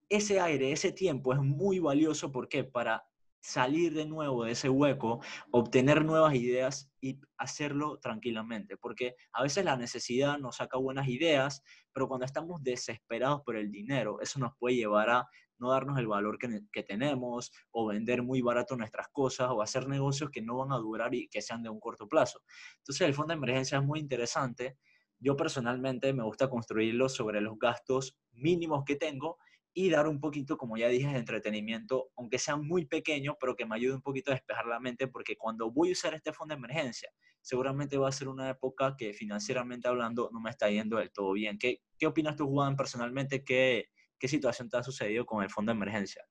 ese 0.09 0.39
aire, 0.39 0.71
ese 0.71 0.91
tiempo 0.91 1.33
es 1.33 1.39
muy 1.39 1.79
valioso, 1.79 2.31
¿por 2.31 2.47
qué? 2.49 2.63
Para 2.63 3.03
salir 3.41 3.93
de 3.93 4.05
nuevo 4.05 4.43
de 4.43 4.51
ese 4.51 4.69
hueco, 4.69 5.21
obtener 5.51 6.03
nuevas 6.03 6.35
ideas 6.35 6.91
y 6.99 7.19
hacerlo 7.37 7.99
tranquilamente, 7.99 8.75
porque 8.75 9.15
a 9.31 9.43
veces 9.43 9.63
la 9.63 9.77
necesidad 9.77 10.37
nos 10.39 10.57
saca 10.57 10.77
buenas 10.77 11.07
ideas, 11.07 11.63
pero 11.93 12.07
cuando 12.07 12.25
estamos 12.25 12.61
desesperados 12.63 13.41
por 13.45 13.55
el 13.55 13.71
dinero, 13.71 14.19
eso 14.21 14.39
nos 14.39 14.51
puede 14.57 14.75
llevar 14.75 15.09
a 15.09 15.29
no 15.59 15.71
darnos 15.71 15.99
el 15.99 16.07
valor 16.07 16.37
que, 16.37 16.83
tenemos 16.83 17.51
o 17.71 17.87
vender 17.87 18.23
muy 18.23 18.41
barato 18.41 18.75
nuestras 18.75 19.07
cosas 19.09 19.49
o 19.51 19.61
hacer 19.61 19.87
negocios 19.87 20.29
que 20.31 20.41
no 20.41 20.57
van 20.57 20.71
a 20.71 20.77
durar 20.77 21.13
y 21.13 21.27
que 21.27 21.41
sean 21.41 21.61
de 21.63 21.69
un 21.69 21.79
corto 21.79 22.07
plazo. 22.07 22.41
Entonces 22.77 23.07
el 23.07 23.13
fondo 23.13 23.33
de 23.33 23.37
emergencia 23.37 23.77
es 23.77 23.83
muy 23.83 23.99
interesante. 23.99 24.77
Yo 25.19 25.35
personalmente 25.35 26.13
me 26.13 26.23
gusta 26.23 26.49
construirlo 26.49 27.09
sobre 27.09 27.41
los 27.41 27.59
gastos 27.59 28.17
mínimos 28.31 28.83
que 28.85 28.95
tengo 28.95 29.37
y 29.73 29.89
dar 29.89 30.07
un 30.07 30.19
poquito, 30.19 30.57
como 30.57 30.77
ya 30.77 30.87
dije, 30.87 31.07
de 31.07 31.19
entretenimiento, 31.19 32.09
aunque 32.17 32.39
sea 32.39 32.55
muy 32.57 32.85
pequeño, 32.85 33.37
pero 33.39 33.55
que 33.55 33.65
me 33.65 33.75
ayude 33.75 33.95
un 33.95 34.01
poquito 34.01 34.31
a 34.31 34.33
despejar 34.33 34.65
la 34.65 34.79
mente, 34.79 35.07
porque 35.07 35.37
cuando 35.37 35.71
voy 35.71 35.89
a 35.89 35.91
usar 35.91 36.13
este 36.13 36.33
fondo 36.33 36.53
de 36.53 36.59
emergencia, 36.59 37.11
seguramente 37.41 37.97
va 37.97 38.09
a 38.09 38.11
ser 38.11 38.27
una 38.27 38.49
época 38.49 38.95
que 38.97 39.13
financieramente 39.13 39.87
hablando 39.87 40.29
no 40.33 40.39
me 40.39 40.49
está 40.49 40.69
yendo 40.69 40.97
del 40.97 41.11
todo 41.11 41.33
bien. 41.33 41.57
¿Qué, 41.57 41.81
qué 41.97 42.07
opinas 42.07 42.35
tú, 42.35 42.47
Juan, 42.47 42.75
personalmente? 42.75 43.43
¿Qué, 43.43 43.89
¿Qué 44.19 44.27
situación 44.27 44.69
te 44.69 44.77
ha 44.77 44.83
sucedido 44.83 45.25
con 45.25 45.43
el 45.43 45.49
fondo 45.49 45.71
de 45.71 45.77
emergencia? 45.77 46.23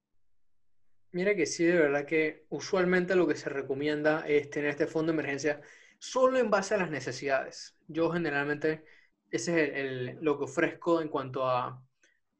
Mira 1.10 1.34
que 1.34 1.46
sí, 1.46 1.64
de 1.64 1.78
verdad 1.78 2.04
que 2.04 2.44
usualmente 2.50 3.16
lo 3.16 3.26
que 3.26 3.34
se 3.34 3.48
recomienda 3.48 4.26
es 4.28 4.50
tener 4.50 4.70
este 4.70 4.86
fondo 4.86 5.10
de 5.10 5.18
emergencia 5.18 5.60
solo 5.98 6.38
en 6.38 6.50
base 6.50 6.74
a 6.74 6.78
las 6.78 6.90
necesidades. 6.90 7.76
Yo 7.88 8.10
generalmente, 8.10 8.84
ese 9.30 10.10
es 10.10 10.16
lo 10.20 10.38
que 10.38 10.44
ofrezco 10.44 11.00
en 11.00 11.08
cuanto 11.08 11.48
a 11.48 11.82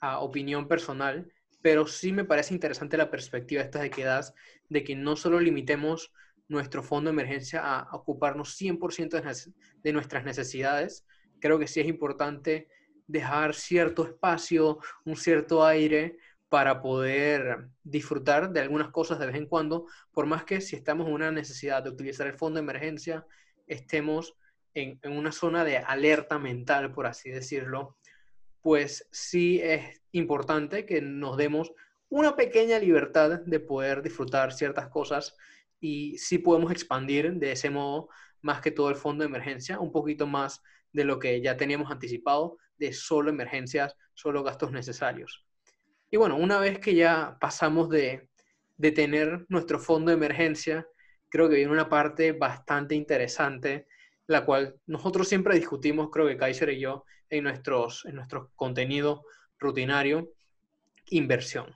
a 0.01 0.21
opinión 0.21 0.69
personal, 0.69 1.33
pero 1.63 1.87
sí 1.87 2.13
me 2.13 2.25
parece 2.25 2.55
interesante 2.55 2.97
la 2.97 3.11
perspectiva 3.11 3.63
esta 3.63 3.81
de 3.81 3.91
que 3.91 4.05
das, 4.05 4.35
de 4.69 4.85
que 4.85 4.95
no 4.95 5.17
solo 5.17 5.41
limitemos 5.41 6.13
nuestro 6.47 6.83
fondo 6.83 7.11
de 7.11 7.15
emergencia 7.15 7.61
a 7.61 7.95
ocuparnos 7.95 8.57
100% 8.57 9.53
de 9.83 9.93
nuestras 9.93 10.25
necesidades, 10.25 11.05
creo 11.41 11.59
que 11.59 11.67
sí 11.67 11.81
es 11.81 11.89
importante 11.89 12.69
dejar 13.09 13.55
cierto 13.55 14.07
espacio, 14.07 14.79
un 15.05 15.17
cierto 15.17 15.65
aire 15.65 16.19
para 16.49 16.81
poder 16.81 17.69
disfrutar 17.83 18.53
de 18.53 18.61
algunas 18.61 18.91
cosas 18.91 19.19
de 19.19 19.27
vez 19.27 19.37
en 19.37 19.47
cuando, 19.47 19.87
por 20.13 20.27
más 20.27 20.45
que 20.45 20.61
si 20.61 20.77
estamos 20.77 21.09
en 21.09 21.15
una 21.15 21.33
necesidad 21.33 21.83
de 21.83 21.91
utilizar 21.91 22.27
el 22.27 22.39
fondo 22.39 22.59
de 22.59 22.65
emergencia, 22.65 23.27
estemos 23.67 24.37
en, 24.75 25.01
en 25.03 25.13
una 25.13 25.33
zona 25.33 25.65
de 25.65 25.79
alerta 25.79 26.39
mental, 26.39 26.93
por 26.93 27.07
así 27.07 27.31
decirlo, 27.31 27.97
pues 28.63 29.09
sí 29.11 29.61
es 29.63 30.01
importante 30.13 30.87
que 30.87 31.01
nos 31.03 31.37
demos 31.37 31.73
una 32.09 32.37
pequeña 32.37 32.79
libertad 32.79 33.41
de 33.41 33.61
poder 33.61 34.03
disfrutar 34.03 34.53
ciertas 34.53 34.89
cosas 34.89 35.37
y 35.81 36.17
sí 36.19 36.39
podemos 36.39 36.73
expandir 36.73 37.35
de 37.35 37.53
ese 37.53 37.71
modo 37.71 38.09
más 38.41 38.61
que 38.61 38.71
todo 38.71 38.89
el 38.91 38.97
fondo 38.97 39.23
de 39.23 39.29
emergencia, 39.29 39.79
un 39.79 39.93
poquito 39.93 40.27
más 40.27 40.63
de 40.93 41.05
lo 41.05 41.19
que 41.19 41.41
ya 41.41 41.57
teníamos 41.57 41.91
anticipado, 41.91 42.59
de 42.79 42.93
solo 42.93 43.31
emergencias, 43.31 43.95
solo 44.15 44.43
gastos 44.43 44.73
necesarios. 44.73 45.45
Y 46.11 46.17
bueno, 46.17 46.37
una 46.37 46.59
vez 46.59 46.79
que 46.79 46.95
ya 46.95 47.37
pasamos 47.41 47.89
de, 47.89 48.29
de 48.77 48.93
tener 48.93 49.45
nuestro 49.49 49.79
fondo 49.79 50.11
de 50.11 50.17
emergencia, 50.17 50.87
creo 51.29 51.49
que 51.49 51.57
viene 51.57 51.73
una 51.73 51.89
parte 51.89 52.33
bastante 52.33 52.95
interesante 52.95 53.87
la 54.29 54.45
cual 54.45 54.77
nosotros 54.87 55.27
siempre 55.27 55.57
discutimos, 55.57 56.11
creo 56.13 56.29
que 56.29 56.37
Kaiser 56.37 56.69
y 56.71 56.81
yo, 56.81 57.05
en 57.31 57.45
nuestros, 57.45 58.05
en 58.05 58.15
nuestro 58.15 58.53
contenido 58.55 59.25
rutinario, 59.59 60.31
inversión. 61.07 61.75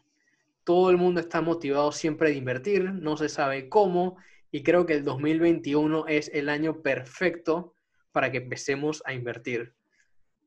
Todo 0.62 0.90
el 0.90 0.98
mundo 0.98 1.20
está 1.20 1.40
motivado 1.40 1.90
siempre 1.92 2.28
de 2.28 2.36
invertir, 2.36 2.92
no 2.92 3.16
se 3.16 3.28
sabe 3.28 3.68
cómo, 3.68 4.18
y 4.50 4.62
creo 4.62 4.84
que 4.84 4.92
el 4.92 5.02
2021 5.02 6.06
es 6.08 6.30
el 6.34 6.50
año 6.50 6.82
perfecto 6.82 7.74
para 8.12 8.30
que 8.30 8.38
empecemos 8.38 9.02
a 9.06 9.14
invertir. 9.14 9.74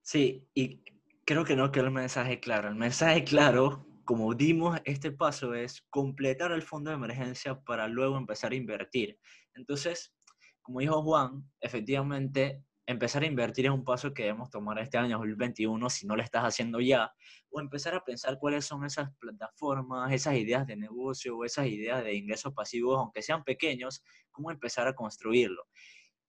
Sí, 0.06 0.48
y 0.54 0.84
creo 1.26 1.44
que 1.46 1.56
no 1.56 1.72
quedó 1.72 1.86
el 1.86 1.92
mensaje 1.92 2.40
claro. 2.40 2.70
El 2.70 2.76
mensaje 2.76 3.24
claro, 3.24 3.88
como 4.06 4.36
dimos 4.36 4.80
este 4.86 5.12
paso, 5.12 5.56
es 5.56 5.82
completar 5.90 6.52
el 6.52 6.62
fondo 6.62 6.92
de 6.92 6.96
emergencia 6.96 7.60
para 7.62 7.88
luego 7.88 8.16
empezar 8.16 8.52
a 8.52 8.56
invertir. 8.56 9.18
Entonces, 9.56 10.14
como 10.62 10.82
dijo 10.82 11.02
Juan, 11.02 11.50
efectivamente 11.60 12.64
empezar 12.86 13.24
a 13.24 13.26
invertir 13.26 13.66
es 13.66 13.72
un 13.72 13.84
paso 13.84 14.14
que 14.14 14.26
debemos 14.26 14.52
tomar 14.52 14.78
este 14.78 15.00
año 15.00 15.18
2021 15.18 15.90
si 15.90 16.06
no 16.06 16.16
lo 16.16 16.22
estás 16.22 16.44
haciendo 16.44 16.80
ya, 16.80 17.12
o 17.50 17.60
empezar 17.60 17.96
a 17.96 18.04
pensar 18.04 18.38
cuáles 18.38 18.64
son 18.66 18.86
esas 18.86 19.10
plataformas, 19.18 20.12
esas 20.14 20.36
ideas 20.36 20.68
de 20.68 20.76
negocio 20.76 21.36
o 21.36 21.46
esas 21.46 21.66
ideas 21.66 22.04
de 22.04 22.14
ingresos 22.14 22.54
pasivos, 22.54 23.00
aunque 23.00 23.24
sean 23.24 23.44
pequeños, 23.44 24.04
cómo 24.32 24.52
empezar 24.52 24.88
a 24.88 24.94
construirlo. 24.94 25.64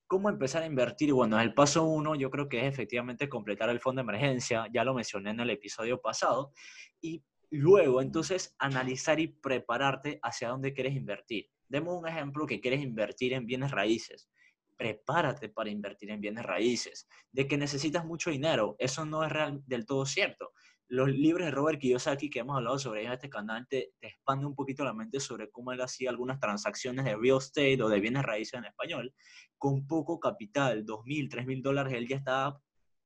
¿Cómo 0.08 0.28
empezar 0.28 0.62
a 0.62 0.66
invertir? 0.66 1.12
Bueno, 1.12 1.40
el 1.40 1.52
paso 1.52 1.82
uno 1.82 2.14
yo 2.14 2.30
creo 2.30 2.48
que 2.48 2.60
es 2.60 2.72
efectivamente 2.72 3.28
completar 3.28 3.70
el 3.70 3.80
fondo 3.80 4.00
de 4.00 4.04
emergencia, 4.04 4.68
ya 4.72 4.84
lo 4.84 4.94
mencioné 4.94 5.30
en 5.30 5.40
el 5.40 5.50
episodio 5.50 6.00
pasado, 6.00 6.52
y 7.00 7.24
luego 7.50 8.00
entonces 8.00 8.54
analizar 8.60 9.18
y 9.18 9.26
prepararte 9.26 10.20
hacia 10.22 10.50
dónde 10.50 10.72
quieres 10.72 10.94
invertir. 10.94 11.48
Demos 11.68 12.00
un 12.00 12.06
ejemplo 12.06 12.46
que 12.46 12.60
quieres 12.60 12.82
invertir 12.82 13.32
en 13.32 13.46
bienes 13.46 13.72
raíces. 13.72 14.30
Prepárate 14.76 15.48
para 15.48 15.70
invertir 15.70 16.10
en 16.10 16.20
bienes 16.20 16.44
raíces. 16.44 17.08
De 17.32 17.48
que 17.48 17.56
necesitas 17.56 18.04
mucho 18.04 18.30
dinero, 18.30 18.76
eso 18.78 19.04
no 19.04 19.24
es 19.24 19.32
real, 19.32 19.60
del 19.66 19.86
todo 19.86 20.06
cierto. 20.06 20.52
Los 20.88 21.08
libros 21.08 21.46
de 21.46 21.50
Robert 21.50 21.80
Kiyosaki 21.80 22.30
que 22.30 22.40
hemos 22.40 22.56
hablado 22.56 22.78
sobre 22.78 23.04
en 23.04 23.12
este 23.12 23.28
canal 23.28 23.66
te, 23.68 23.92
te 23.98 24.08
expande 24.08 24.46
un 24.46 24.54
poquito 24.54 24.84
la 24.84 24.92
mente 24.92 25.18
sobre 25.18 25.50
cómo 25.50 25.72
él 25.72 25.80
hacía 25.80 26.10
algunas 26.10 26.38
transacciones 26.38 27.04
de 27.04 27.16
real 27.16 27.38
estate 27.38 27.82
o 27.82 27.88
de 27.88 28.00
bienes 28.00 28.22
raíces 28.22 28.54
en 28.54 28.66
español 28.66 29.12
con 29.58 29.86
poco 29.86 30.20
capital, 30.20 30.84
dos 30.84 31.04
mil, 31.04 31.28
tres 31.28 31.46
mil 31.46 31.62
dólares, 31.62 31.94
él 31.94 32.06
ya 32.06 32.16
estaba 32.16 32.60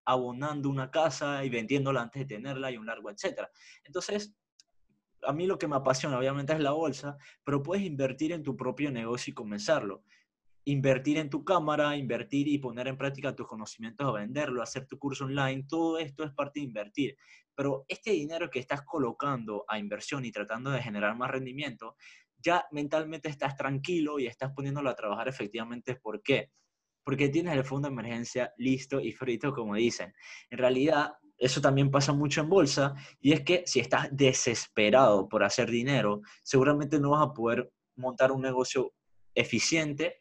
abonando 0.05 0.69
una 0.69 0.91
casa 0.91 1.45
y 1.45 1.51
vendiéndola 1.51 2.03
antes 2.03 2.27
de 2.27 2.35
tenerla 2.37 2.71
y 2.71 2.77
un 2.77 2.87
largo 2.87 3.11
etcétera. 3.11 3.51
Entonces, 3.85 4.35
a 5.23 5.33
mí 5.33 5.47
lo 5.47 5.59
que 5.59 5.69
me 5.69 5.77
apasiona 5.77 6.19
obviamente 6.19 6.53
es 6.53 6.61
la 6.61 6.73
bolsa, 6.73 7.17
pero 7.45 7.63
puedes 7.63 7.85
invertir 7.85 8.33
en 8.33 8.43
tu 8.43 8.57
propio 8.57 8.91
negocio 8.91 9.31
y 9.31 9.35
comenzarlo. 9.35 10.03
Invertir 10.65 11.19
en 11.19 11.31
tu 11.31 11.45
cámara, 11.45 11.97
invertir 11.97 12.49
y 12.49 12.59
poner 12.59 12.89
en 12.89 12.97
práctica 12.97 13.35
tus 13.35 13.47
conocimientos 13.47 14.07
a 14.07 14.13
venderlo, 14.13 14.63
hacer 14.63 14.87
tu 14.87 14.99
curso 14.99 15.25
online, 15.25 15.65
todo 15.69 15.99
esto 15.99 16.25
es 16.25 16.33
parte 16.33 16.61
de 16.61 16.67
invertir. 16.67 17.17
Pero 17.61 17.85
este 17.88 18.12
dinero 18.12 18.49
que 18.49 18.59
estás 18.59 18.81
colocando 18.87 19.67
a 19.69 19.79
inversión 19.79 20.25
y 20.25 20.33
tratando 20.33 20.71
de 20.71 20.83
generar 20.83 21.14
más 21.14 21.31
rendimiento, 21.31 21.95
ya 22.38 22.64
mentalmente 22.71 23.29
estás 23.29 23.55
tranquilo 23.55 24.19
y 24.19 24.26
estás 24.26 24.52
poniéndolo 24.55 24.88
a 24.88 24.95
trabajar 24.95 25.29
efectivamente. 25.29 25.97
¿Por 25.97 26.23
qué? 26.23 26.52
Porque 27.05 27.29
tienes 27.29 27.52
el 27.55 27.64
fondo 27.64 27.87
de 27.87 27.93
emergencia 27.93 28.50
listo 28.57 28.99
y 28.99 29.12
frito, 29.12 29.52
como 29.52 29.75
dicen. 29.75 30.14
En 30.49 30.57
realidad, 30.57 31.12
eso 31.37 31.61
también 31.61 31.90
pasa 31.90 32.14
mucho 32.14 32.40
en 32.40 32.49
bolsa, 32.49 32.95
y 33.21 33.33
es 33.33 33.43
que 33.43 33.62
si 33.67 33.79
estás 33.79 34.09
desesperado 34.11 35.29
por 35.29 35.45
hacer 35.45 35.71
dinero, 35.71 36.23
seguramente 36.43 36.99
no 36.99 37.11
vas 37.11 37.29
a 37.29 37.35
poder 37.35 37.71
montar 37.95 38.33
un 38.33 38.40
negocio 38.40 38.95
eficiente 39.35 40.20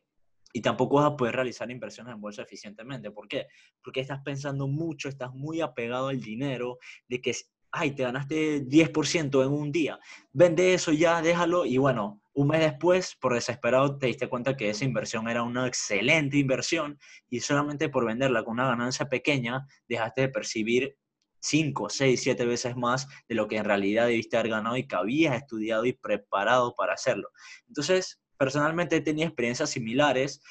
y 0.53 0.62
tampoco 0.62 0.96
vas 0.98 1.06
a 1.06 1.15
poder 1.18 1.36
realizar 1.36 1.70
inversiones 1.70 2.13
en 2.13 2.22
bolsa 2.22 2.41
eficientemente. 2.41 3.12
¿Por 3.12 3.27
qué? 3.27 3.48
Porque 3.84 4.01
estás 4.01 4.22
pensando 4.24 4.68
mucho, 4.68 5.10
estás 5.10 5.34
muy 5.34 5.62
apegado 5.62 6.08
al 6.08 6.22
dinero, 6.22 6.77
de 7.08 7.22
que, 7.22 7.36
ay, 7.72 7.91
te 7.91 8.03
ganaste 8.03 8.62
10% 8.65 9.44
en 9.44 9.51
un 9.51 9.72
día, 9.72 10.00
vende 10.32 10.74
eso 10.74 10.91
ya, 10.91 11.22
déjalo, 11.22 11.65
y 11.65 11.77
bueno, 11.77 12.22
un 12.34 12.48
mes 12.48 12.62
después, 12.62 13.15
por 13.20 13.34
desesperado, 13.34 13.98
te 13.98 14.08
diste 14.08 14.29
cuenta 14.29 14.56
que 14.56 14.70
esa 14.70 14.86
inversión 14.86 15.27
era 15.27 15.44
una 15.44 15.68
excelente 15.68 16.38
inversión 16.38 16.98
y 17.29 17.41
solamente 17.41 17.89
por 17.89 18.06
venderla 18.06 18.44
con 18.44 18.53
una 18.53 18.68
ganancia 18.68 19.10
pequeña, 19.10 19.68
dejaste 19.88 20.22
de 20.22 20.29
percibir 20.29 20.98
5, 21.41 21.89
6, 21.89 22.22
7 22.22 22.46
veces 22.46 22.75
más 22.75 23.08
de 23.27 23.36
lo 23.36 23.48
que 23.48 23.58
en 23.58 23.65
realidad 23.65 24.08
debiste 24.08 24.38
haber 24.38 24.51
ganado 24.51 24.77
y 24.77 24.88
que 24.88 24.96
habías 24.96 25.36
estudiado 25.36 25.86
y 25.86 25.94
preparado 25.94 26.75
para 26.75 26.94
hacerlo. 26.94 27.29
Entonces, 27.68 28.20
personalmente 28.39 29.01
tenía 29.01 29.25
experiencias 29.25 29.69
similares. 29.69 30.41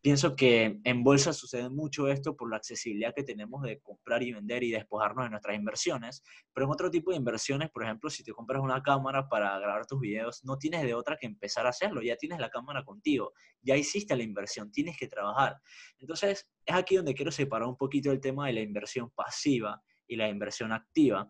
Pienso 0.00 0.36
que 0.36 0.78
en 0.84 1.02
bolsa 1.02 1.32
sucede 1.32 1.68
mucho 1.68 2.06
esto 2.06 2.36
por 2.36 2.48
la 2.48 2.56
accesibilidad 2.56 3.12
que 3.12 3.24
tenemos 3.24 3.62
de 3.62 3.80
comprar 3.80 4.22
y 4.22 4.32
vender 4.32 4.62
y 4.62 4.70
despojarnos 4.70 5.24
de 5.24 5.30
nuestras 5.30 5.56
inversiones, 5.56 6.22
pero 6.54 6.66
en 6.66 6.72
otro 6.72 6.88
tipo 6.88 7.10
de 7.10 7.16
inversiones, 7.16 7.70
por 7.70 7.82
ejemplo, 7.82 8.08
si 8.08 8.22
te 8.22 8.32
compras 8.32 8.62
una 8.62 8.80
cámara 8.80 9.28
para 9.28 9.58
grabar 9.58 9.84
tus 9.86 9.98
videos, 9.98 10.44
no 10.44 10.56
tienes 10.56 10.82
de 10.84 10.94
otra 10.94 11.16
que 11.16 11.26
empezar 11.26 11.66
a 11.66 11.70
hacerlo, 11.70 12.00
ya 12.00 12.14
tienes 12.14 12.38
la 12.38 12.48
cámara 12.48 12.84
contigo, 12.84 13.32
ya 13.60 13.76
hiciste 13.76 14.14
la 14.14 14.22
inversión, 14.22 14.70
tienes 14.70 14.96
que 14.96 15.08
trabajar. 15.08 15.56
Entonces, 15.98 16.48
es 16.64 16.74
aquí 16.74 16.94
donde 16.94 17.14
quiero 17.14 17.32
separar 17.32 17.66
un 17.66 17.76
poquito 17.76 18.12
el 18.12 18.20
tema 18.20 18.46
de 18.46 18.52
la 18.52 18.60
inversión 18.60 19.10
pasiva 19.10 19.82
y 20.06 20.14
la 20.14 20.28
inversión 20.28 20.70
activa. 20.70 21.28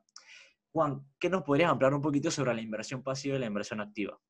Juan, 0.70 1.00
¿qué 1.18 1.30
nos 1.30 1.42
podrías 1.42 1.70
hablar 1.70 1.94
un 1.94 2.02
poquito 2.02 2.30
sobre 2.30 2.54
la 2.54 2.60
inversión 2.60 3.02
pasiva 3.02 3.36
y 3.36 3.38
la 3.38 3.46
inversión 3.46 3.80
activa? 3.80 4.20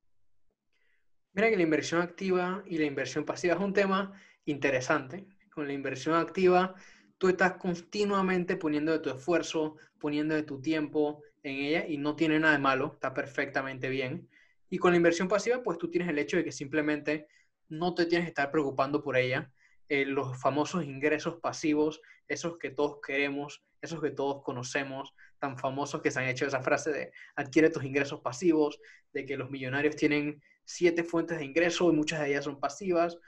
Mira 1.39 1.51
que 1.51 1.57
la 1.57 1.63
inversión 1.63 2.01
activa 2.01 2.65
y 2.67 2.79
la 2.79 2.85
inversión 2.85 3.25
pasiva 3.25 3.55
es 3.55 3.61
un 3.61 3.73
tema 3.73 4.13
interesante. 4.45 5.25
Con 5.53 5.69
la 5.69 5.73
inversión 5.73 6.17
activa, 6.17 6.75
tú 7.17 7.29
estás 7.29 7.53
continuamente 7.53 8.57
poniendo 8.57 8.91
de 8.91 8.99
tu 8.99 9.11
esfuerzo, 9.11 9.77
poniendo 10.01 10.35
de 10.35 10.43
tu 10.43 10.61
tiempo 10.61 11.23
en 11.45 11.55
ella 11.59 11.87
y 11.87 11.97
no 11.97 12.17
tiene 12.17 12.41
nada 12.41 12.55
de 12.55 12.59
malo, 12.59 12.91
está 12.95 13.15
perfectamente 13.15 13.89
bien. 13.89 14.29
Y 14.69 14.79
con 14.79 14.91
la 14.91 14.97
inversión 14.97 15.29
pasiva, 15.29 15.63
pues 15.63 15.79
tú 15.79 15.89
tienes 15.89 16.09
el 16.09 16.19
hecho 16.19 16.37
de 16.37 16.43
que 16.43 16.51
simplemente 16.51 17.29
no 17.69 17.95
te 17.95 18.07
tienes 18.07 18.27
que 18.27 18.31
estar 18.31 18.51
preocupando 18.51 19.01
por 19.01 19.17
ella. 19.17 19.49
Eh, 19.89 20.07
los 20.07 20.41
famosos 20.43 20.83
ingresos 20.83 21.37
pasivos, 21.41 22.01
esos 22.27 22.59
que 22.59 22.71
todos 22.71 22.99
queremos, 23.01 23.63
esos 23.81 24.03
que 24.03 24.11
todos 24.11 24.43
conocemos, 24.43 25.15
tan 25.39 25.57
famosos 25.57 26.03
que 26.03 26.11
se 26.11 26.19
han 26.19 26.27
hecho 26.27 26.47
esa 26.47 26.63
frase 26.63 26.91
de 26.91 27.13
adquiere 27.37 27.71
tus 27.71 27.85
ingresos 27.85 28.23
pasivos, 28.23 28.81
de 29.13 29.25
que 29.25 29.37
los 29.37 29.51
millonarios 29.51 29.95
tienen 29.95 30.43
siete 30.69 31.03
fuentes 31.03 31.39
de 31.39 31.47
ingreso 31.47 31.91
y 31.91 31.97
muchas 31.97 32.21
de 32.21 32.29
ellas 32.29 32.45
son 32.45 32.61
pasivas, 32.61 33.19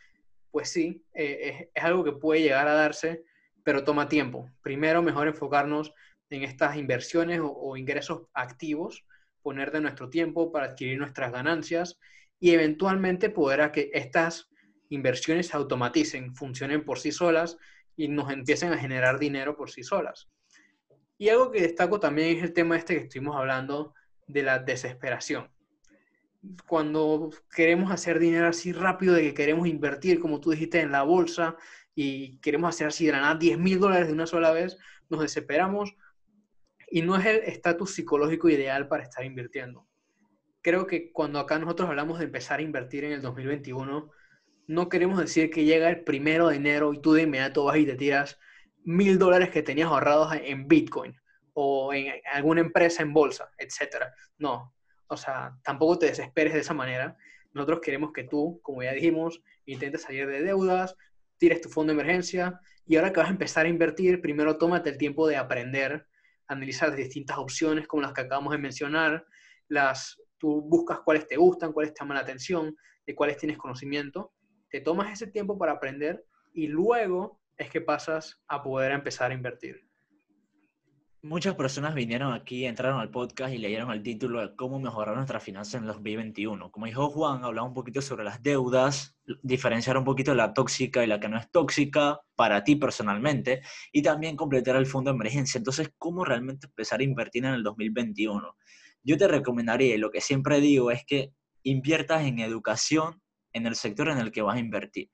pues 0.51 0.69
sí, 0.69 1.03
eh, 1.15 1.71
es, 1.75 1.83
algo 1.83 2.05
que 2.05 2.13
puede 2.13 2.43
llegar 2.43 2.69
a 2.69 2.75
darse, 2.75 3.25
pero 3.65 3.83
toma 3.83 4.09
tiempo. 4.09 4.51
Primero, 4.63 5.03
mejor 5.03 5.27
enfocarnos 5.27 5.95
en 6.29 6.43
estas 6.43 6.77
inversiones 6.77 7.41
o, 7.43 7.77
ingresos 7.79 8.27
activos, 8.35 9.07
poner 9.43 9.73
de 9.73 9.81
nuestro 9.81 10.11
tiempo 10.11 10.53
para 10.53 10.67
adquirir 10.67 10.99
nuestras 10.99 11.33
ganancias 11.33 11.99
y 12.39 12.51
eventualmente 12.51 13.31
poder 13.31 13.63
a 13.63 13.73
que 13.73 13.91
estas 13.95 14.51
inversiones 14.91 15.49
se 15.49 15.57
automaticen, 15.57 16.35
funcionen 16.35 16.85
por 16.85 16.99
sí 16.99 17.11
solas 17.11 17.57
y 17.97 18.09
nos 18.09 18.31
empiecen 18.31 18.73
a 18.73 18.79
generar 18.79 19.19
dinero 19.19 19.57
por 19.57 19.71
sí 19.71 19.83
solas. 19.83 20.29
Y 21.17 21.31
algo 21.31 21.51
que 21.51 21.63
destaco 21.63 22.01
también 22.01 22.37
es 22.37 22.43
el 22.43 22.53
tema 22.53 22.77
este 22.77 22.97
que 22.97 23.05
estuvimos 23.05 23.37
hablando 23.37 23.95
de 24.27 24.43
la 24.43 24.59
desesperación. 24.59 25.51
Cuando 26.67 27.31
queremos 27.55 27.91
hacer 27.91 28.19
dinero 28.19 28.49
así 28.49 28.73
rápido, 28.73 29.15
de 29.15 29.23
que 29.23 29.35
queremos 29.35 29.69
invertir, 29.69 30.21
como 30.21 30.41
tú 30.41 30.51
dijiste, 30.51 30.81
en 30.81 30.93
la 30.93 31.03
bolsa 31.03 31.57
y 31.95 32.39
queremos 32.39 32.71
hacer 32.71 32.87
así 32.87 33.07
de 33.07 33.13
nada 33.13 33.35
10 33.35 33.59
mil 33.59 33.79
dólares 33.79 34.07
de 34.07 34.15
una 34.15 34.27
sola 34.27 34.51
vez, 34.53 34.79
nos 35.11 35.21
desesperamos 35.21 35.95
y 36.91 37.03
no 37.03 37.17
es 37.17 37.27
el 37.27 37.37
estatus 37.45 37.95
psicológico 37.95 38.49
ideal 38.49 38.89
para 38.89 39.03
estar 39.03 39.25
invirtiendo. 39.25 39.87
Creo 40.63 40.87
que 40.87 41.13
cuando 41.13 41.39
acá 41.39 41.59
nosotros 41.59 41.89
hablamos 41.89 42.19
de 42.19 42.27
empezar 42.27 42.61
a 42.61 42.63
invertir 42.63 43.05
en 43.05 43.13
el 43.13 43.23
2021, 43.23 44.11
no 44.67 44.89
queremos 44.89 45.19
decir 45.19 45.51
que 45.51 45.65
llega 45.65 45.89
el 45.89 46.05
primero 46.05 46.49
de 46.49 46.57
enero 46.57 46.93
y 46.93 47.01
tú 47.01 47.13
de 47.13 47.23
inmediato 47.23 47.65
vas 47.65 47.77
y 47.77 47.87
te 47.87 47.97
tiras 47.97 48.39
mil 48.85 49.19
dólares 49.19 49.51
que 49.51 49.63
tenías 49.63 49.89
ahorrados 49.89 50.33
en 50.35 50.69
Bitcoin 50.69 51.15
o 51.55 51.93
en 51.93 52.13
alguna 52.33 52.61
empresa 52.61 53.03
en 53.03 53.13
bolsa, 53.13 53.51
etcétera. 53.59 54.15
No, 54.39 54.75
o 55.11 55.17
sea, 55.17 55.57
tampoco 55.65 55.99
te 55.99 56.07
desesperes 56.07 56.55
de 56.55 56.61
esa 56.61 56.75
manera. 56.75 57.17
Nosotros 57.53 57.81
queremos 57.81 58.13
que 58.13 58.25
tú, 58.25 58.61
como 58.63 58.83
ya 58.83 58.93
dijimos, 58.93 59.43
intentes 59.67 60.03
salir 60.03 60.27
de 60.29 60.43
deudas, 60.43 60.97
tires 61.37 61.61
tu 61.61 61.69
fondo 61.69 61.93
de 61.93 62.01
emergencia 62.01 62.61
y 62.87 62.97
ahora 62.97 63.13
que 63.13 63.21
vas 63.21 63.29
a 63.29 63.33
empezar 63.33 63.67
a 63.67 63.69
invertir, 63.69 64.21
primero 64.21 64.57
tómate 64.57 64.91
el 64.91 64.99
tiempo 64.99 65.27
de 65.27 65.37
aprender, 65.37 66.07
analizar 66.47 66.95
distintas 66.95 67.39
opciones 67.39 67.87
como 67.87 68.03
las 68.03 68.13
que 68.13 68.23
acabamos 68.23 68.53
de 68.53 68.59
mencionar, 68.59 69.27
las, 69.69 70.21
tú 70.39 70.63
buscas 70.63 71.01
cuáles 71.05 71.27
te 71.27 71.37
gustan, 71.37 71.73
cuáles 71.73 71.93
te 71.93 72.01
llaman 72.01 72.17
la 72.17 72.23
atención, 72.23 72.77
de 73.07 73.15
cuáles 73.15 73.37
tienes 73.37 73.59
conocimiento, 73.59 74.33
te 74.71 74.81
tomas 74.81 75.13
ese 75.13 75.27
tiempo 75.27 75.59
para 75.59 75.73
aprender 75.73 76.25
y 76.53 76.69
luego 76.69 77.41
es 77.57 77.71
que 77.71 77.81
pasas 77.81 78.41
a 78.49 78.63
poder 78.63 78.93
empezar 78.93 79.31
a 79.31 79.35
invertir. 79.35 79.90
Muchas 81.23 81.55
personas 81.55 81.95
vinieron 81.95 82.33
aquí, 82.33 82.65
entraron 82.65 82.99
al 82.99 83.11
podcast 83.11 83.53
y 83.53 83.59
leyeron 83.59 83.91
el 83.91 84.03
título 84.03 84.41
de 84.41 84.57
cómo 84.57 84.81
mejorar 84.81 85.17
nuestras 85.17 85.43
finanzas 85.45 85.75
en 85.75 85.87
los 85.87 85.97
2021. 85.97 86.71
Como 86.73 86.87
dijo 86.87 87.11
Juan, 87.11 87.45
hablaba 87.45 87.69
un 87.69 87.75
poquito 87.75 88.01
sobre 88.01 88.25
las 88.25 88.43
deudas, 88.43 89.19
diferenciar 89.43 89.99
un 89.99 90.05
poquito 90.05 90.35
la 90.35 90.55
tóxica 90.55 91.05
y 91.05 91.07
la 91.07 91.21
que 91.21 91.29
no 91.29 91.37
es 91.37 91.51
tóxica 91.51 92.21
para 92.37 92.65
ti 92.65 92.77
personalmente 92.77 93.61
y 93.93 94.01
también 94.01 94.35
completar 94.35 94.77
el 94.77 94.87
fondo 94.87 95.11
de 95.11 95.17
emergencia. 95.17 95.59
Entonces, 95.59 95.91
¿cómo 95.99 96.25
realmente 96.25 96.69
empezar 96.69 97.01
a 97.01 97.05
invertir 97.05 97.45
en 97.45 97.53
el 97.53 97.65
2021? 97.65 98.57
Yo 99.03 99.19
te 99.19 99.29
recomendaría, 99.29 99.97
y 99.97 99.99
lo 99.99 100.11
que 100.11 100.23
siempre 100.23 100.59
digo 100.63 100.91
es 100.91 101.05
que 101.05 101.35
inviertas 101.63 102.23
en 102.23 102.39
educación 102.39 103.21
en 103.53 103.67
el 103.67 103.75
sector 103.75 104.09
en 104.09 104.17
el 104.17 104.33
que 104.33 104.41
vas 104.41 104.57
a 104.57 104.61
invertir. 104.61 105.11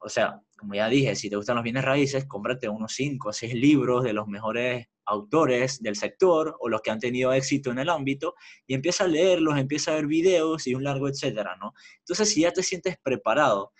O 0.00 0.08
sea, 0.08 0.40
como 0.56 0.74
ya 0.74 0.88
dije, 0.88 1.14
si 1.16 1.28
te 1.28 1.36
gustan 1.36 1.56
los 1.56 1.64
bienes 1.64 1.84
raíces, 1.84 2.26
cómprate 2.26 2.68
unos 2.68 2.92
5 2.94 3.28
o 3.30 3.32
6 3.32 3.54
libros 3.54 4.04
de 4.04 4.12
los 4.12 4.26
mejores 4.26 4.86
autores 5.06 5.82
del 5.82 5.96
sector 5.96 6.56
o 6.60 6.68
los 6.68 6.82
que 6.82 6.90
han 6.90 6.98
tenido 6.98 7.32
éxito 7.32 7.70
en 7.70 7.78
el 7.78 7.88
ámbito 7.88 8.34
y 8.66 8.74
empieza 8.74 9.04
a 9.04 9.08
leerlos, 9.08 9.58
empieza 9.58 9.92
a 9.92 9.94
ver 9.94 10.06
videos 10.06 10.66
y 10.66 10.74
un 10.74 10.84
largo 10.84 11.08
etcétera, 11.08 11.56
¿no? 11.56 11.72
Entonces, 12.00 12.30
si 12.30 12.42
ya 12.42 12.52
te 12.52 12.62
sientes 12.62 12.96
preparado, 13.02 13.72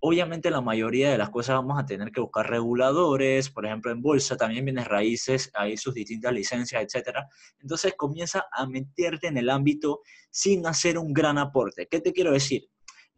obviamente 0.00 0.50
la 0.50 0.60
mayoría 0.60 1.10
de 1.10 1.18
las 1.18 1.30
cosas 1.30 1.56
vamos 1.56 1.78
a 1.78 1.86
tener 1.86 2.12
que 2.12 2.20
buscar 2.20 2.48
reguladores, 2.48 3.50
por 3.50 3.66
ejemplo, 3.66 3.90
en 3.90 4.02
bolsa 4.02 4.36
también 4.36 4.64
bienes 4.64 4.86
raíces, 4.86 5.50
hay 5.54 5.76
sus 5.76 5.94
distintas 5.94 6.32
licencias, 6.32 6.82
etcétera. 6.82 7.26
Entonces, 7.60 7.94
comienza 7.96 8.46
a 8.52 8.66
meterte 8.66 9.26
en 9.28 9.38
el 9.38 9.50
ámbito 9.50 10.02
sin 10.30 10.66
hacer 10.66 10.98
un 10.98 11.12
gran 11.12 11.38
aporte. 11.38 11.88
¿Qué 11.90 12.00
te 12.00 12.12
quiero 12.12 12.32
decir? 12.32 12.68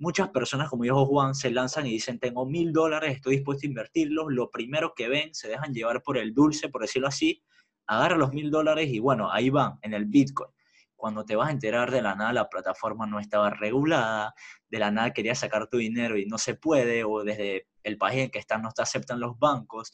Muchas 0.01 0.31
personas, 0.31 0.69
como 0.69 0.83
dijo 0.83 1.07
Juan, 1.07 1.35
se 1.35 1.51
lanzan 1.51 1.87
y 1.87 1.91
dicen, 1.91 2.19
tengo 2.19 2.47
mil 2.47 2.73
dólares, 2.73 3.15
estoy 3.17 3.37
dispuesto 3.37 3.67
a 3.67 3.69
invertirlos, 3.69 4.27
lo 4.31 4.51
primero 4.51 4.95
que 4.97 5.09
ven, 5.09 5.33
se 5.35 5.47
dejan 5.47 5.73
llevar 5.75 6.03
por 6.03 6.17
el 6.17 6.33
dulce, 6.35 6.71
por 6.71 6.81
decirlo 6.81 7.07
así, 7.07 7.43
agarra 7.87 8.17
los 8.17 8.33
mil 8.33 8.51
dólares 8.51 8.89
y 8.89 8.99
bueno, 8.99 9.31
ahí 9.31 9.51
van, 9.51 9.79
en 9.83 9.93
el 9.93 10.07
Bitcoin. 10.07 10.51
Cuando 10.97 11.25
te 11.25 11.37
vas 11.37 11.49
a 11.49 11.53
enterar 11.53 11.91
de 11.91 12.03
la 12.03 12.15
nada, 12.15 12.33
la 12.33 12.49
plataforma 12.49 13.07
no 13.07 13.21
estaba 13.21 13.51
regulada, 13.51 14.35
de 14.69 14.79
la 14.79 14.91
nada 14.91 15.13
querías 15.13 15.39
sacar 15.39 15.69
tu 15.69 15.77
dinero 15.77 16.17
y 16.17 16.25
no 16.27 16.39
se 16.39 16.55
puede, 16.55 17.05
o 17.05 17.23
desde 17.23 17.69
el 17.83 17.99
país 17.99 18.21
en 18.21 18.31
que 18.31 18.39
estás 18.39 18.61
no 18.61 18.73
te 18.73 18.83
aceptan 18.83 19.21
los 19.21 19.39
bancos. 19.39 19.93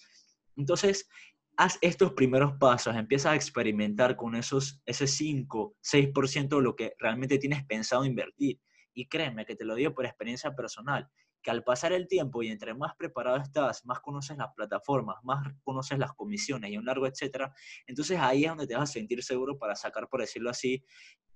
Entonces, 0.57 1.09
haz 1.57 1.79
estos 1.81 2.13
primeros 2.13 2.55
pasos, 2.59 2.95
empieza 2.95 3.33
a 3.33 3.35
experimentar 3.35 4.15
con 4.15 4.37
esos, 4.37 4.81
ese 4.87 5.09
5, 5.09 5.77
6% 5.83 6.57
de 6.57 6.63
lo 6.63 6.77
que 6.77 6.95
realmente 6.99 7.39
tienes 7.39 7.65
pensado 7.65 8.05
invertir 8.05 8.61
y 8.97 9.07
créeme 9.07 9.45
que 9.45 9.55
te 9.55 9.65
lo 9.65 9.75
digo 9.75 9.95
por 9.95 10.07
experiencia 10.07 10.57
personal, 10.57 11.09
que 11.43 11.51
al 11.51 11.63
pasar 11.63 11.93
el 11.93 12.09
tiempo 12.09 12.43
y 12.43 12.49
entre 12.49 12.75
más 12.75 12.97
preparado 12.97 13.37
estás, 13.37 13.85
más 13.85 14.01
conoces 14.01 14.39
las 14.39 14.49
plataformas, 14.57 15.17
más 15.23 15.47
conoces 15.63 15.99
las 15.99 16.15
comisiones 16.15 16.71
y 16.71 16.79
un 16.79 16.87
largo 16.87 17.07
etcétera, 17.07 17.53
entonces 17.87 18.19
ahí 18.19 18.45
es 18.45 18.51
donde 18.51 18.67
te 18.67 18.75
vas 18.75 18.89
a 18.89 18.93
sentir 18.95 19.23
seguro 19.23 19.59
para 19.59 19.77
sacar, 19.77 20.09
por 20.09 20.23
decirlo 20.23 20.49
así, 20.49 20.83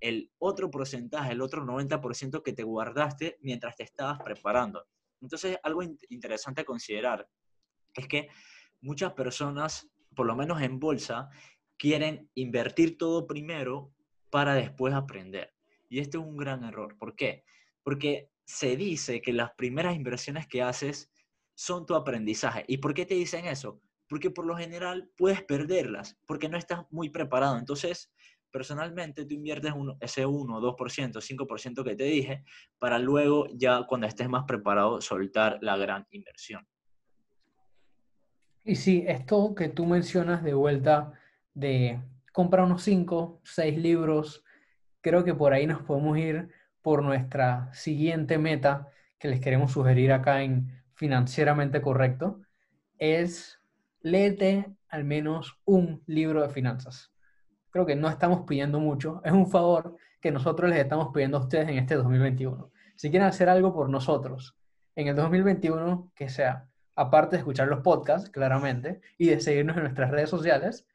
el 0.00 0.32
otro 0.38 0.70
porcentaje, 0.70 1.32
el 1.32 1.42
otro 1.42 1.62
90% 1.62 2.42
que 2.42 2.54
te 2.54 2.62
guardaste 2.62 3.36
mientras 3.42 3.76
te 3.76 3.82
estabas 3.82 4.18
preparando. 4.24 4.86
Entonces, 5.20 5.58
algo 5.62 5.82
interesante 6.08 6.62
a 6.62 6.64
considerar 6.64 7.28
es 7.92 8.08
que 8.08 8.28
muchas 8.80 9.12
personas, 9.12 9.86
por 10.16 10.24
lo 10.24 10.34
menos 10.34 10.62
en 10.62 10.80
bolsa, 10.80 11.28
quieren 11.76 12.30
invertir 12.34 12.96
todo 12.96 13.26
primero 13.26 13.92
para 14.30 14.54
después 14.54 14.94
aprender. 14.94 15.52
Y 15.90 15.98
este 15.98 16.16
es 16.16 16.24
un 16.24 16.36
gran 16.36 16.64
error. 16.64 16.96
¿Por 16.96 17.16
qué? 17.16 17.44
Porque 17.82 18.30
se 18.46 18.76
dice 18.76 19.20
que 19.20 19.32
las 19.32 19.50
primeras 19.52 19.94
inversiones 19.94 20.46
que 20.46 20.62
haces 20.62 21.10
son 21.54 21.84
tu 21.84 21.94
aprendizaje. 21.94 22.64
¿Y 22.68 22.78
por 22.78 22.94
qué 22.94 23.04
te 23.04 23.14
dicen 23.14 23.44
eso? 23.44 23.82
Porque 24.08 24.30
por 24.30 24.46
lo 24.46 24.56
general 24.56 25.10
puedes 25.16 25.42
perderlas, 25.42 26.16
porque 26.26 26.48
no 26.48 26.56
estás 26.56 26.84
muy 26.90 27.10
preparado. 27.10 27.58
Entonces, 27.58 28.12
personalmente 28.50 29.24
tú 29.24 29.34
inviertes 29.34 29.72
ese 30.00 30.26
1, 30.26 30.60
2%, 30.60 31.20
5% 31.20 31.84
que 31.84 31.96
te 31.96 32.04
dije, 32.04 32.44
para 32.78 32.98
luego 32.98 33.48
ya 33.52 33.84
cuando 33.86 34.06
estés 34.06 34.28
más 34.28 34.44
preparado 34.44 35.00
soltar 35.00 35.58
la 35.60 35.76
gran 35.76 36.06
inversión. 36.10 36.66
Y 38.64 38.76
sí, 38.76 39.04
esto 39.06 39.54
que 39.54 39.68
tú 39.68 39.86
mencionas 39.86 40.44
de 40.44 40.54
vuelta 40.54 41.12
de 41.54 42.00
comprar 42.32 42.64
unos 42.64 42.82
5, 42.82 43.40
6 43.42 43.78
libros, 43.78 44.44
creo 45.00 45.24
que 45.24 45.34
por 45.34 45.52
ahí 45.52 45.66
nos 45.66 45.82
podemos 45.82 46.18
ir 46.18 46.48
por 46.82 47.02
nuestra 47.02 47.72
siguiente 47.72 48.38
meta 48.38 48.88
que 49.18 49.28
les 49.28 49.40
queremos 49.40 49.72
sugerir 49.72 50.12
acá 50.12 50.42
en 50.42 50.82
Financieramente 50.94 51.80
Correcto, 51.80 52.40
es 52.98 53.60
léete 54.02 54.74
al 54.88 55.04
menos 55.04 55.58
un 55.64 56.02
libro 56.06 56.42
de 56.42 56.48
finanzas. 56.48 57.12
Creo 57.70 57.86
que 57.86 57.96
no 57.96 58.08
estamos 58.08 58.42
pidiendo 58.46 58.80
mucho, 58.80 59.20
es 59.24 59.32
un 59.32 59.48
favor 59.48 59.96
que 60.20 60.30
nosotros 60.30 60.68
les 60.68 60.80
estamos 60.80 61.08
pidiendo 61.12 61.38
a 61.38 61.40
ustedes 61.40 61.68
en 61.68 61.78
este 61.78 61.94
2021. 61.94 62.70
Si 62.96 63.10
quieren 63.10 63.28
hacer 63.28 63.48
algo 63.48 63.72
por 63.72 63.88
nosotros 63.88 64.56
en 64.94 65.08
el 65.08 65.16
2021, 65.16 66.12
que 66.14 66.28
sea, 66.28 66.68
aparte 66.94 67.36
de 67.36 67.40
escuchar 67.40 67.68
los 67.68 67.80
podcasts, 67.80 68.28
claramente, 68.28 69.00
y 69.16 69.28
de 69.28 69.40
seguirnos 69.40 69.76
en 69.76 69.84
nuestras 69.84 70.10
redes 70.10 70.28
sociales, 70.28 70.86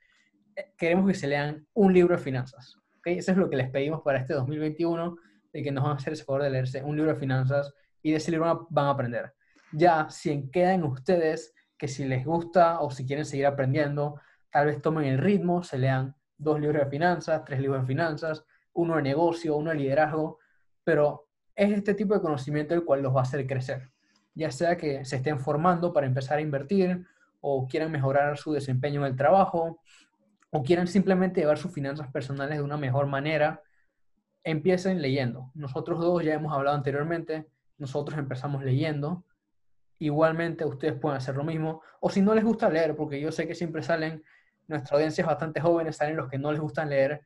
eh, 0.56 0.72
queremos 0.78 1.08
que 1.08 1.16
se 1.16 1.28
lean 1.28 1.66
un 1.74 1.94
libro 1.94 2.16
de 2.16 2.22
finanzas. 2.22 2.78
Eso 3.06 3.32
es 3.32 3.38
lo 3.38 3.50
que 3.50 3.56
les 3.56 3.70
pedimos 3.70 4.02
para 4.02 4.18
este 4.18 4.34
2021, 4.34 5.18
de 5.54 5.64
que 5.64 5.72
nos 5.72 5.84
van 5.84 5.94
a 5.94 5.96
hacer 5.96 6.14
ese 6.14 6.24
favor 6.24 6.42
de 6.42 6.50
leerse 6.50 6.84
un 6.84 6.96
libro 6.96 7.14
de 7.14 7.20
finanzas 7.20 7.72
y 8.02 8.12
de 8.12 8.18
ese 8.18 8.32
libro 8.32 8.68
van 8.72 8.86
a 8.88 8.90
aprender. 8.90 9.34
Ya, 9.72 10.10
si 10.10 10.50
queda 10.50 10.74
en 10.74 10.84
ustedes 10.84 11.54
que 11.78 11.88
si 11.88 12.06
les 12.06 12.26
gusta 12.26 12.80
o 12.80 12.90
si 12.90 13.06
quieren 13.06 13.26
seguir 13.26 13.46
aprendiendo, 13.46 14.20
tal 14.50 14.68
vez 14.68 14.82
tomen 14.82 15.06
el 15.06 15.20
ritmo, 15.20 15.62
se 15.64 15.78
lean 15.78 16.16
dos 16.38 16.60
libros 16.60 16.84
de 16.84 16.90
finanzas, 16.90 17.44
tres 17.46 17.60
libros 17.60 17.82
de 17.82 17.88
finanzas, 17.88 18.44
uno 18.74 18.96
de 18.96 19.04
negocio, 19.04 19.56
uno 19.56 19.70
de 19.70 19.78
liderazgo, 19.78 20.40
pero 20.84 21.28
es 21.56 21.72
este 21.72 21.94
tipo 21.94 22.16
de 22.16 22.22
conocimiento 22.22 22.74
el 22.74 22.84
cual 22.84 23.04
los 23.04 23.16
va 23.16 23.20
a 23.20 23.24
hacer 23.24 23.46
crecer. 23.46 23.92
Ya 24.34 24.52
sea 24.52 24.78
que 24.78 25.06
se 25.06 25.18
estén 25.18 25.40
formando 25.40 25.94
para 25.94 26.08
empezar 26.08 26.40
a 26.40 26.42
invertir 26.42 27.06
o 27.40 27.68
quieran 27.68 27.92
mejorar 27.92 28.38
su 28.38 28.52
desempeño 28.52 29.02
en 29.02 29.12
el 29.12 29.16
trabajo 29.16 29.80
o 30.56 30.64
quieran 30.64 30.88
simplemente 30.88 31.42
llevar 31.42 31.58
sus 31.58 31.74
finanzas 31.74 32.10
personales 32.14 32.58
de 32.58 32.64
una 32.64 32.78
mejor 32.78 33.08
manera, 33.08 33.62
empiecen 34.42 35.02
leyendo. 35.02 35.52
Nosotros 35.54 36.00
dos 36.00 36.24
ya 36.24 36.34
hemos 36.34 36.54
hablado 36.54 36.78
anteriormente, 36.78 37.46
nosotros 37.78 38.18
empezamos 38.18 38.64
leyendo. 38.64 39.26
Igualmente 40.00 40.64
ustedes 40.64 40.94
pueden 40.94 41.18
hacer 41.18 41.36
lo 41.36 41.44
mismo. 41.44 41.82
O 42.00 42.10
si 42.10 42.22
no 42.22 42.34
les 42.34 42.46
gusta 42.46 42.70
leer, 42.70 42.96
porque 42.96 43.20
yo 43.20 43.34
sé 43.34 43.46
que 43.46 43.54
siempre 43.54 43.84
salen, 43.84 44.24
nuestra 44.68 44.96
audiencia 44.96 45.24
es 45.24 45.28
bastante 45.28 45.60
joven, 45.60 45.92
salen 45.92 46.16
los 46.16 46.30
que 46.30 46.38
no 46.38 46.54
les 46.54 46.62
gustan 46.62 46.88
leer, 46.88 47.20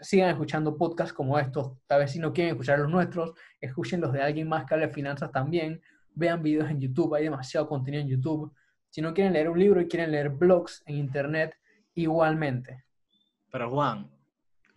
sigan 0.00 0.30
escuchando 0.30 0.76
podcasts 0.76 1.12
como 1.12 1.36
estos. 1.40 1.72
Tal 1.88 2.02
vez 2.02 2.12
si 2.12 2.20
no 2.20 2.32
quieren 2.32 2.52
escuchar 2.52 2.78
los 2.78 2.88
nuestros, 2.88 3.32
escuchen 3.60 4.00
los 4.00 4.12
de 4.12 4.22
alguien 4.22 4.48
más 4.48 4.64
que 4.64 4.74
hable 4.74 4.86
de 4.86 4.92
finanzas 4.92 5.32
también. 5.32 5.82
Vean 6.14 6.40
videos 6.40 6.70
en 6.70 6.80
YouTube, 6.80 7.16
hay 7.16 7.24
demasiado 7.24 7.66
contenido 7.66 8.00
en 8.00 8.10
YouTube. 8.10 8.54
Si 8.90 9.02
no 9.02 9.12
quieren 9.12 9.32
leer 9.32 9.50
un 9.50 9.58
libro 9.58 9.80
y 9.80 9.88
quieren 9.88 10.12
leer 10.12 10.28
blogs 10.28 10.84
en 10.86 10.98
Internet, 10.98 11.56
igualmente. 11.94 12.84
Pero 13.50 13.70
Juan, 13.70 14.10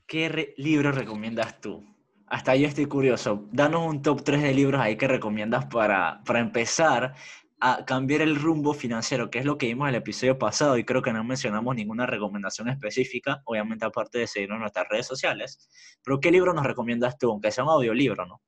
¿qué 0.05 0.53
libro 0.57 0.91
recomiendas 0.91 1.59
tú? 1.59 1.83
Hasta 2.27 2.55
yo 2.55 2.67
estoy 2.67 2.85
curioso. 2.85 3.47
Danos 3.51 3.87
un 3.87 4.01
top 4.01 4.23
3 4.23 4.41
de 4.41 4.53
libros 4.53 4.81
ahí 4.81 4.97
que 4.97 5.07
recomiendas 5.07 5.65
para, 5.65 6.21
para 6.25 6.39
empezar 6.39 7.15
a 7.59 7.85
cambiar 7.85 8.21
el 8.21 8.35
rumbo 8.35 8.73
financiero, 8.73 9.31
que 9.31 9.39
es 9.39 9.45
lo 9.45 9.57
que 9.57 9.65
vimos 9.67 9.85
en 9.85 9.95
el 9.95 10.01
episodio 10.01 10.37
pasado 10.37 10.77
y 10.77 10.83
creo 10.83 11.01
que 11.01 11.11
no 11.11 11.23
mencionamos 11.23 11.75
ninguna 11.75 12.05
recomendación 12.05 12.69
específica, 12.69 13.41
obviamente 13.45 13.85
aparte 13.85 14.19
de 14.19 14.27
seguirnos 14.27 14.57
en 14.57 14.61
nuestras 14.61 14.87
redes 14.89 15.07
sociales. 15.07 15.67
Pero 16.03 16.19
¿qué 16.19 16.31
libro 16.31 16.53
nos 16.53 16.65
recomiendas 16.65 17.17
tú, 17.17 17.31
aunque 17.31 17.51
sea 17.51 17.63
un 17.63 17.71
audiolibro, 17.71 18.25
no? 18.25 18.41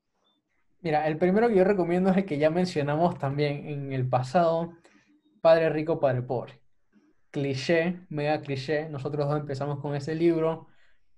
Mira, 0.81 1.07
el 1.07 1.17
primero 1.17 1.49
que 1.49 1.55
yo 1.55 1.63
recomiendo 1.63 2.11
es 2.11 2.17
el 2.17 2.25
que 2.25 2.37
ya 2.37 2.49
mencionamos 2.49 3.17
también 3.17 3.67
en 3.67 3.91
el 3.91 4.07
pasado, 4.07 4.73
Padre 5.41 5.69
Rico, 5.69 5.99
Padre 5.99 6.21
Pobre. 6.21 6.58
Cliché, 7.31 8.01
mega 8.09 8.41
cliché, 8.41 8.89
nosotros 8.89 9.27
dos 9.27 9.39
empezamos 9.39 9.79
con 9.79 9.95
ese 9.95 10.15
libro, 10.15 10.67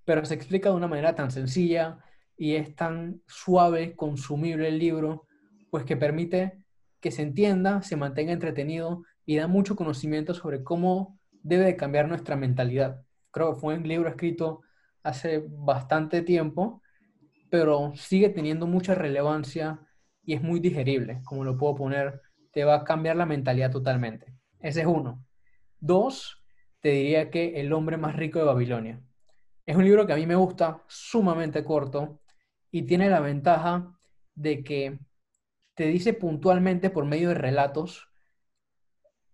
pero 0.03 0.25
se 0.25 0.33
explica 0.33 0.69
de 0.69 0.75
una 0.75 0.87
manera 0.87 1.15
tan 1.15 1.31
sencilla 1.31 1.99
y 2.35 2.55
es 2.55 2.75
tan 2.75 3.21
suave, 3.27 3.95
consumible 3.95 4.67
el 4.67 4.79
libro, 4.79 5.27
pues 5.69 5.85
que 5.85 5.95
permite 5.95 6.57
que 6.99 7.11
se 7.11 7.21
entienda, 7.21 7.81
se 7.81 7.95
mantenga 7.95 8.33
entretenido 8.33 9.03
y 9.25 9.37
da 9.37 9.47
mucho 9.47 9.75
conocimiento 9.75 10.33
sobre 10.33 10.63
cómo 10.63 11.19
debe 11.43 11.65
de 11.65 11.77
cambiar 11.77 12.07
nuestra 12.07 12.35
mentalidad. 12.35 13.03
Creo 13.31 13.53
que 13.53 13.59
fue 13.59 13.75
un 13.75 13.87
libro 13.87 14.09
escrito 14.09 14.61
hace 15.03 15.43
bastante 15.47 16.21
tiempo, 16.21 16.81
pero 17.49 17.93
sigue 17.95 18.29
teniendo 18.29 18.67
mucha 18.67 18.95
relevancia 18.95 19.79
y 20.23 20.33
es 20.33 20.41
muy 20.41 20.59
digerible, 20.59 21.21
como 21.25 21.43
lo 21.43 21.57
puedo 21.57 21.75
poner, 21.75 22.21
te 22.51 22.63
va 22.65 22.75
a 22.75 22.83
cambiar 22.83 23.15
la 23.15 23.25
mentalidad 23.25 23.71
totalmente. 23.71 24.33
Ese 24.59 24.81
es 24.81 24.87
uno. 24.87 25.25
Dos, 25.81 26.41
te 26.79 26.89
diría 26.89 27.29
que 27.31 27.59
El 27.59 27.73
hombre 27.73 27.97
más 27.97 28.15
rico 28.15 28.39
de 28.39 28.45
Babilonia. 28.45 29.03
Es 29.65 29.75
un 29.75 29.83
libro 29.83 30.07
que 30.07 30.13
a 30.13 30.15
mí 30.15 30.25
me 30.25 30.35
gusta, 30.35 30.83
sumamente 30.87 31.63
corto, 31.63 32.21
y 32.71 32.83
tiene 32.83 33.09
la 33.09 33.19
ventaja 33.19 33.99
de 34.35 34.63
que 34.63 34.99
te 35.73 35.87
dice 35.87 36.13
puntualmente 36.13 36.89
por 36.89 37.05
medio 37.05 37.29
de 37.29 37.35
relatos 37.35 38.07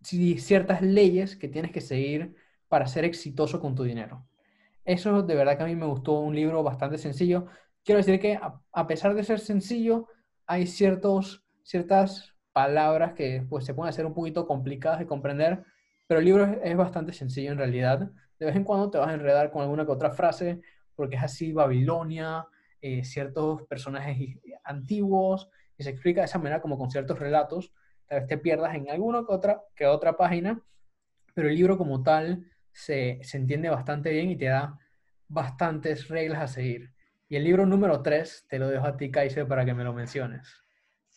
ciertas 0.02 0.82
leyes 0.82 1.36
que 1.36 1.50
tienes 1.50 1.72
que 1.72 1.82
seguir 1.82 2.36
para 2.70 2.88
ser 2.88 3.04
exitoso 3.04 3.60
con 3.60 3.76
tu 3.76 3.84
dinero. 3.84 4.26
Eso 4.86 5.22
de 5.24 5.36
verdad 5.36 5.58
que 5.58 5.64
a 5.64 5.68
mí 5.68 5.76
me 5.76 5.86
gustó 5.86 6.14
un 6.14 6.34
libro 6.34 6.64
bastante 6.64 6.98
sencillo. 6.98 7.48
Quiero 7.84 7.98
decir 7.98 8.20
que 8.20 8.40
a, 8.72 8.88
pesar 8.88 9.16
de 9.16 9.24
ser 9.26 9.40
sencillo, 9.40 10.08
hay 10.46 10.66
ciertos, 10.66 11.46
ciertas 11.64 12.34
palabras 12.54 13.14
que 13.14 13.46
pues, 13.50 13.66
se 13.66 13.74
pueden 13.74 13.90
hacer 13.90 14.06
un 14.06 14.14
poquito 14.14 14.48
complicadas 14.48 15.00
de 15.00 15.08
comprender, 15.08 15.66
pero 16.08 16.20
el 16.20 16.26
libro 16.26 16.46
es, 16.64 16.78
bastante 16.78 17.14
sencillo 17.14 17.52
en 17.52 17.58
realidad. 17.58 18.10
De 18.40 18.46
vez 18.46 18.56
en 18.56 18.64
cuando 18.64 18.90
te 18.90 18.98
vas 18.98 19.10
a 19.10 19.14
enredar 19.14 19.52
con 19.52 19.62
alguna 19.62 19.86
que 19.86 19.92
otra 19.92 20.12
frase, 20.12 20.62
porque 20.96 21.18
es 21.18 21.24
así 21.24 21.52
Babilonia, 21.52 22.48
eh, 22.82 23.04
ciertos 23.04 23.64
personajes 23.64 24.38
antiguos, 24.64 25.50
y 25.78 25.84
se 25.84 25.90
explica 25.90 26.22
de 26.22 26.26
esa 26.26 26.40
manera 26.40 26.62
como 26.62 26.78
con 26.78 26.90
ciertos 26.90 27.20
relatos, 27.20 27.74
tal 28.08 28.22
vez 28.22 28.28
te 28.28 28.38
pierdas 28.38 28.74
en 28.76 28.90
alguna 28.90 29.24
que 29.28 29.34
otra, 29.34 29.62
que 29.76 29.86
otra 29.86 30.16
página, 30.16 30.62
pero 31.34 31.50
el 31.50 31.56
libro 31.56 31.78
como 31.78 32.02
tal 32.02 32.46
se, 32.72 33.20
se 33.22 33.38
entiende 33.38 33.70
bastante 33.70 34.10
bien 34.12 34.32
y 34.32 34.38
te 34.38 34.46
da 34.46 34.80
bastantes 35.28 36.08
reglas 36.08 36.42
a 36.42 36.48
seguir. 36.48 36.94
Y 37.30 37.36
el 37.36 37.44
libro 37.44 37.66
número 37.66 38.02
3 38.02 38.46
te 38.48 38.58
lo 38.58 38.70
dejo 38.70 38.88
a 38.88 38.96
ti, 38.96 39.12
Kaiser, 39.12 39.48
para 39.48 39.66
que 39.66 39.74
me 39.74 39.84
lo 39.84 39.94
menciones. 39.94 40.67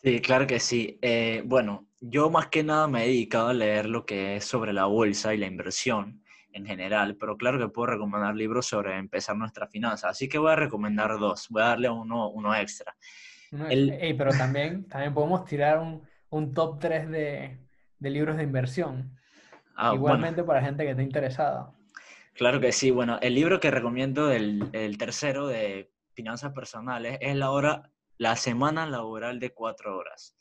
Sí, 0.03 0.21
claro 0.21 0.47
que 0.47 0.59
sí. 0.59 0.97
Eh, 1.01 1.43
bueno, 1.45 1.87
yo 1.99 2.29
más 2.29 2.47
que 2.47 2.63
nada 2.63 2.87
me 2.87 3.03
he 3.03 3.07
dedicado 3.07 3.49
a 3.49 3.53
leer 3.53 3.87
lo 3.87 4.05
que 4.05 4.37
es 4.37 4.45
sobre 4.45 4.73
la 4.73 4.85
bolsa 4.85 5.33
y 5.33 5.37
la 5.37 5.47
inversión 5.47 6.23
en 6.53 6.65
general, 6.65 7.15
pero 7.15 7.37
claro 7.37 7.59
que 7.59 7.69
puedo 7.69 7.87
recomendar 7.87 8.35
libros 8.35 8.65
sobre 8.65 8.97
empezar 8.97 9.37
nuestra 9.37 9.67
finanza, 9.67 10.09
así 10.09 10.27
que 10.27 10.37
voy 10.37 10.51
a 10.51 10.57
recomendar 10.57 11.17
dos, 11.17 11.47
voy 11.49 11.61
a 11.61 11.67
darle 11.67 11.89
uno, 11.89 12.29
uno 12.29 12.53
extra 12.53 12.93
pero 14.17 14.31
también, 14.31 14.87
también 14.87 15.13
podemos 15.13 15.45
tirar 15.45 15.79
un, 15.79 16.01
un 16.29 16.53
top 16.53 16.79
3 16.79 17.09
de, 17.09 17.57
de, 17.99 18.09
libros 18.09 18.37
de 18.37 18.43
inversión. 18.43 19.17
Ah, 19.75 19.91
Igualmente 19.93 20.43
para 20.43 20.61
gente 20.61 20.83
que 20.83 20.91
esté 20.91 21.03
interesada. 21.03 21.71
Claro 22.33 22.59
que 22.59 22.71
sí. 22.71 22.91
Bueno, 22.91 23.19
el 23.21 23.35
libro 23.35 23.59
que 23.59 23.71
recomiendo, 23.71 24.31
el, 24.31 24.69
el 24.71 24.97
tercero 24.97 25.47
de 25.47 25.91
finanzas 26.13 26.53
personales, 26.53 27.17
es 27.21 27.35
la, 27.35 27.51
hora, 27.51 27.89
la 28.21 28.35
semana 28.35 28.85
laboral 28.85 29.39
de 29.39 29.49
cuatro 29.51 29.97
horas. 29.97 30.37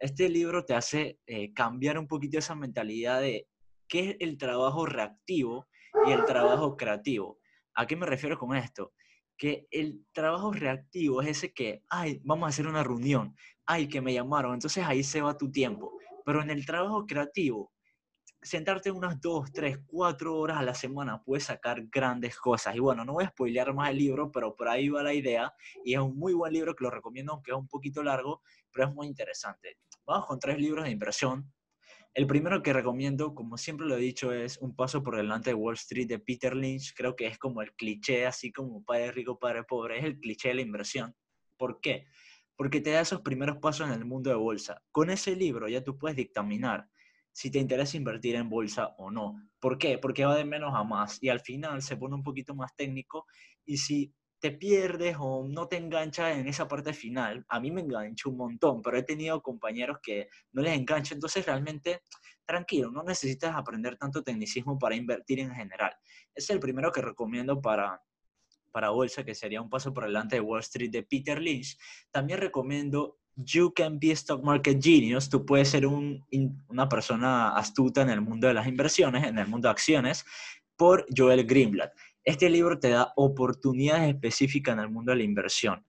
Este 0.00 0.28
libro 0.28 0.64
te 0.64 0.74
hace 0.74 1.20
eh, 1.24 1.52
cambiar 1.54 1.96
un 1.96 2.08
poquito 2.08 2.36
esa 2.36 2.56
mentalidad 2.56 3.20
de 3.20 3.46
qué 3.86 4.10
es 4.10 4.16
el 4.18 4.36
trabajo 4.36 4.86
reactivo 4.86 5.68
y 6.04 6.10
el 6.10 6.24
trabajo 6.24 6.76
creativo. 6.76 7.38
¿A 7.74 7.86
qué 7.86 7.94
me 7.94 8.06
refiero 8.06 8.36
con 8.36 8.56
esto? 8.56 8.92
que 9.38 9.66
el 9.70 10.04
trabajo 10.12 10.52
reactivo 10.52 11.22
es 11.22 11.28
ese 11.28 11.52
que, 11.52 11.82
ay, 11.88 12.20
vamos 12.22 12.46
a 12.46 12.48
hacer 12.50 12.68
una 12.68 12.84
reunión, 12.84 13.34
ay, 13.66 13.88
que 13.88 14.00
me 14.00 14.12
llamaron, 14.12 14.54
entonces 14.54 14.84
ahí 14.84 15.02
se 15.02 15.20
va 15.20 15.36
tu 15.36 15.50
tiempo. 15.50 15.98
Pero 16.24 16.42
en 16.42 16.50
el 16.50 16.64
trabajo 16.64 17.06
creativo, 17.06 17.72
sentarte 18.42 18.90
unas 18.90 19.20
dos, 19.20 19.52
tres, 19.52 19.78
cuatro 19.86 20.36
horas 20.36 20.58
a 20.58 20.62
la 20.62 20.74
semana 20.74 21.22
puedes 21.22 21.44
sacar 21.44 21.82
grandes 21.86 22.36
cosas. 22.36 22.74
Y 22.76 22.80
bueno, 22.80 23.04
no 23.04 23.14
voy 23.14 23.24
a 23.24 23.28
spoilear 23.28 23.72
más 23.72 23.90
el 23.90 23.98
libro, 23.98 24.30
pero 24.30 24.54
por 24.54 24.68
ahí 24.68 24.88
va 24.88 25.02
la 25.02 25.14
idea. 25.14 25.54
Y 25.84 25.94
es 25.94 26.00
un 26.00 26.16
muy 26.16 26.34
buen 26.34 26.52
libro 26.52 26.74
que 26.74 26.84
lo 26.84 26.90
recomiendo, 26.90 27.32
aunque 27.32 27.52
es 27.52 27.56
un 27.56 27.68
poquito 27.68 28.02
largo, 28.02 28.42
pero 28.72 28.88
es 28.88 28.94
muy 28.94 29.06
interesante. 29.06 29.78
Vamos 30.04 30.26
con 30.26 30.38
tres 30.38 30.58
libros 30.58 30.84
de 30.84 30.90
inversión 30.90 31.52
el 32.14 32.26
primero 32.26 32.62
que 32.62 32.74
recomiendo, 32.74 33.34
como 33.34 33.56
siempre 33.56 33.86
lo 33.86 33.96
he 33.96 34.00
dicho, 34.00 34.32
es 34.32 34.58
Un 34.58 34.76
paso 34.76 35.02
por 35.02 35.16
delante 35.16 35.50
de 35.50 35.54
Wall 35.54 35.76
Street 35.76 36.06
de 36.06 36.18
Peter 36.18 36.54
Lynch. 36.54 36.92
Creo 36.94 37.16
que 37.16 37.26
es 37.26 37.38
como 37.38 37.62
el 37.62 37.72
cliché, 37.72 38.26
así 38.26 38.52
como 38.52 38.84
padre 38.84 39.12
rico, 39.12 39.38
padre 39.38 39.64
pobre, 39.64 39.98
es 39.98 40.04
el 40.04 40.20
cliché 40.20 40.48
de 40.48 40.56
la 40.56 40.60
inversión. 40.60 41.16
¿Por 41.56 41.80
qué? 41.80 42.04
Porque 42.54 42.82
te 42.82 42.90
da 42.90 43.00
esos 43.00 43.22
primeros 43.22 43.56
pasos 43.58 43.86
en 43.88 43.94
el 43.94 44.04
mundo 44.04 44.28
de 44.28 44.36
bolsa. 44.36 44.82
Con 44.90 45.08
ese 45.08 45.34
libro 45.34 45.68
ya 45.68 45.82
tú 45.82 45.96
puedes 45.96 46.14
dictaminar 46.14 46.86
si 47.32 47.50
te 47.50 47.58
interesa 47.58 47.96
invertir 47.96 48.36
en 48.36 48.48
bolsa 48.48 48.94
o 48.98 49.10
no. 49.10 49.34
¿Por 49.58 49.78
qué? 49.78 49.98
Porque 49.98 50.24
va 50.24 50.36
de 50.36 50.44
menos 50.44 50.72
a 50.74 50.84
más 50.84 51.22
y 51.22 51.28
al 51.28 51.40
final 51.40 51.82
se 51.82 51.96
pone 51.96 52.14
un 52.14 52.22
poquito 52.22 52.54
más 52.54 52.74
técnico 52.76 53.26
y 53.64 53.78
si 53.78 54.14
te 54.42 54.50
pierdes 54.50 55.16
o 55.20 55.46
no 55.48 55.68
te 55.68 55.76
enganchas 55.76 56.36
en 56.36 56.48
esa 56.48 56.66
parte 56.66 56.92
final. 56.92 57.46
A 57.48 57.60
mí 57.60 57.70
me 57.70 57.80
engancha 57.80 58.28
un 58.28 58.36
montón, 58.36 58.82
pero 58.82 58.98
he 58.98 59.04
tenido 59.04 59.40
compañeros 59.40 59.98
que 60.02 60.28
no 60.50 60.62
les 60.62 60.76
engancha. 60.76 61.14
Entonces, 61.14 61.46
realmente, 61.46 62.02
tranquilo, 62.44 62.90
no 62.90 63.04
necesitas 63.04 63.54
aprender 63.54 63.96
tanto 63.96 64.20
tecnicismo 64.24 64.76
para 64.80 64.96
invertir 64.96 65.38
en 65.38 65.54
general. 65.54 65.94
Es 66.34 66.50
el 66.50 66.58
primero 66.58 66.90
que 66.90 67.00
recomiendo 67.00 67.62
para, 67.62 68.02
para 68.72 68.90
bolsa, 68.90 69.24
que 69.24 69.36
sería 69.36 69.62
un 69.62 69.70
paso 69.70 69.94
por 69.94 70.06
delante 70.06 70.34
de 70.34 70.40
Wall 70.40 70.58
Street 70.58 70.90
de 70.90 71.04
Peter 71.04 71.40
Lynch. 71.40 71.78
También 72.10 72.40
recomiendo 72.40 73.20
You 73.36 73.72
Can 73.74 73.98
Be 73.98 74.10
a 74.10 74.14
Stock 74.14 74.42
Market 74.42 74.82
Genius. 74.82 75.28
Tú 75.28 75.44
puedes 75.44 75.68
ser 75.68 75.86
un, 75.86 76.24
una 76.68 76.88
persona 76.88 77.56
astuta 77.56 78.02
en 78.02 78.10
el 78.10 78.20
mundo 78.20 78.48
de 78.48 78.54
las 78.54 78.66
inversiones, 78.66 79.24
en 79.24 79.38
el 79.38 79.46
mundo 79.46 79.68
de 79.68 79.72
acciones, 79.72 80.24
por 80.76 81.06
Joel 81.16 81.44
Greenblatt. 81.44 81.92
Este 82.24 82.48
libro 82.48 82.78
te 82.78 82.90
da 82.90 83.12
oportunidades 83.16 84.14
específicas 84.14 84.74
en 84.74 84.80
el 84.80 84.90
mundo 84.90 85.12
de 85.12 85.18
la 85.18 85.24
inversión 85.24 85.84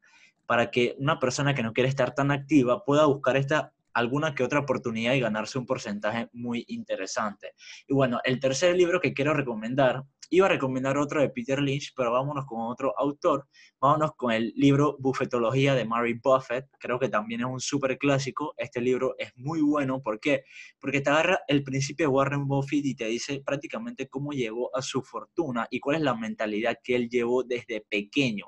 para 0.46 0.72
que 0.72 0.96
una 1.00 1.20
persona 1.20 1.54
que 1.54 1.64
no 1.64 1.74
quiere 1.74 1.90
estar 1.90 2.14
tan 2.14 2.32
activa 2.32 2.84
pueda 2.84 3.06
buscar 3.06 3.38
esta 3.38 3.74
alguna 3.94 4.34
que 4.36 4.44
otra 4.44 4.60
oportunidad 4.60 5.14
y 5.14 5.20
ganarse 5.20 5.58
un 5.58 5.66
porcentaje 5.66 6.30
muy 6.34 6.66
interesante. 6.68 7.54
Y 7.88 7.94
bueno, 7.94 8.20
el 8.24 8.40
tercer 8.40 8.76
libro 8.76 9.00
que 9.00 9.14
quiero 9.14 9.34
recomendar, 9.34 10.04
iba 10.30 10.48
a 10.48 10.50
recomendar 10.50 10.98
otro 10.98 11.22
de 11.22 11.30
Peter 11.30 11.62
Lynch, 11.62 11.94
pero 11.96 12.12
vámonos 12.12 12.46
con 12.46 12.62
otro 12.62 12.94
autor, 12.98 13.48
vámonos 13.80 14.12
con 14.16 14.32
el 14.32 14.52
libro 14.56 14.98
Bufetología 15.00 15.76
de 15.76 15.86
Mary 15.86 16.20
Buffett, 16.22 16.66
creo 16.80 16.98
que 16.98 17.10
también 17.10 17.42
es 17.42 17.48
un 17.48 17.60
súper 17.60 17.98
clásico, 17.98 18.54
este 18.58 18.82
libro 18.82 19.16
es 19.20 19.32
muy 19.36 19.62
bueno, 19.62 20.02
¿por 20.02 20.20
qué? 20.20 20.44
Porque 20.80 21.02
te 21.02 21.10
agarra 21.12 21.42
el 21.48 21.64
principio 21.64 22.08
de 22.08 22.14
Warren 22.14 22.48
Buffett 22.48 22.86
y 22.86 22.96
te 22.96 23.06
dice 23.06 23.44
prácticamente 23.46 24.08
cómo 24.08 24.32
llegó 24.32 24.76
a 24.76 24.82
su 24.82 25.04
fortuna 25.04 25.68
y 25.70 25.80
cuál 25.80 25.98
es 25.98 26.02
la 26.02 26.16
mentalidad 26.16 26.78
que 26.84 26.96
él 26.96 27.10
llevó 27.10 27.44
desde 27.44 27.82
pequeño 27.82 28.48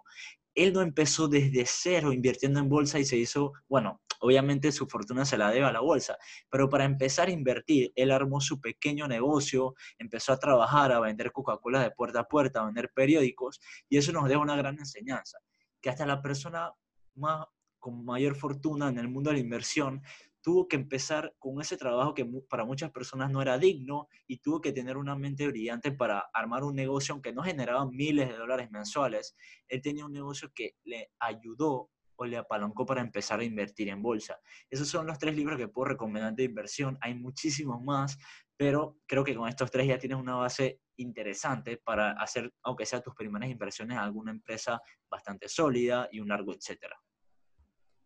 él 0.56 0.74
no 0.74 0.82
empezó 0.82 1.28
desde 1.28 1.66
cero 1.68 2.14
invirtiendo 2.14 2.60
en 2.60 2.70
bolsa 2.70 2.98
y 2.98 3.06
se 3.06 3.18
hizo, 3.18 3.54
bueno, 3.68 4.02
obviamente 4.22 4.72
su 4.72 4.88
fortuna 4.88 5.26
se 5.26 5.38
la 5.38 5.52
debe 5.52 5.66
a 5.66 5.72
la 5.72 5.82
bolsa, 5.82 6.18
pero 6.50 6.70
para 6.70 6.86
empezar 6.86 7.28
a 7.28 7.32
invertir, 7.32 7.92
él 7.96 8.12
armó 8.12 8.40
su 8.42 8.60
pequeño 8.60 9.08
negocio, 9.08 9.76
empezó 9.98 10.34
a 10.34 10.40
trabajar, 10.40 10.92
a 10.92 11.00
vender 11.00 11.32
Coca-Cola 11.32 11.84
de 11.84 11.92
puerta 11.92 12.22
a 12.22 12.28
puerta, 12.28 12.62
a 12.62 12.66
vender 12.66 12.92
periódicos, 12.96 13.60
y 13.90 13.98
eso 13.98 14.12
nos 14.12 14.28
deja 14.28 14.40
una 14.40 14.56
gran 14.56 14.80
enseñanza, 14.80 15.38
que 15.82 15.90
hasta 15.90 16.06
la 16.06 16.22
persona 16.22 16.72
más, 17.16 17.46
con 17.78 18.04
mayor 18.04 18.36
fortuna 18.36 18.90
en 18.90 18.98
el 18.98 19.10
mundo 19.10 19.30
de 19.30 19.36
la 19.36 19.42
inversión 19.42 20.02
tuvo 20.46 20.68
que 20.68 20.76
empezar 20.76 21.34
con 21.40 21.60
ese 21.60 21.76
trabajo 21.76 22.14
que 22.14 22.24
para 22.48 22.66
muchas 22.66 22.92
personas 22.92 23.32
no 23.32 23.42
era 23.42 23.58
digno 23.58 24.08
y 24.28 24.38
tuvo 24.38 24.62
que 24.62 24.72
tener 24.72 24.96
una 24.96 25.16
mente 25.16 25.48
brillante 25.48 25.92
para 25.92 26.30
armar 26.36 26.64
un 26.64 26.76
negocio 26.76 27.20
que 27.20 27.34
no 27.34 27.42
generaba 27.42 27.90
miles 27.90 28.30
de 28.30 28.38
dólares 28.38 28.70
mensuales. 28.70 29.36
Él 29.68 29.82
tenía 29.82 30.06
un 30.06 30.14
negocio 30.14 30.52
que 30.54 30.76
le 30.84 31.10
ayudó 31.20 31.90
o 32.16 32.26
le 32.26 32.38
apalancó 32.38 32.86
para 32.86 33.02
empezar 33.02 33.40
a 33.40 33.44
invertir 33.44 33.90
en 33.90 34.04
bolsa. 34.04 34.40
Esos 34.70 34.88
son 34.88 35.08
los 35.08 35.18
tres 35.18 35.36
libros 35.36 35.58
que 35.58 35.68
puedo 35.68 35.86
recomendar 35.86 36.36
de 36.36 36.44
inversión. 36.44 36.96
Hay 37.02 37.16
muchísimos 37.16 37.82
más, 37.82 38.16
pero 38.56 39.00
creo 39.08 39.24
que 39.24 39.34
con 39.34 39.50
estos 39.50 39.72
tres 39.72 39.88
ya 39.88 39.98
tienes 39.98 40.20
una 40.20 40.36
base 40.36 40.80
interesante 40.98 41.78
para 41.78 42.12
hacer, 42.12 42.54
aunque 42.62 42.86
sea 42.86 43.02
tus 43.02 43.16
primeras 43.16 43.50
inversiones 43.50 43.98
alguna 43.98 44.30
empresa 44.30 44.80
bastante 45.10 45.50
sólida 45.50 46.08
y 46.12 46.20
un 46.20 46.28
largo 46.28 46.54
etcétera. 46.54 46.96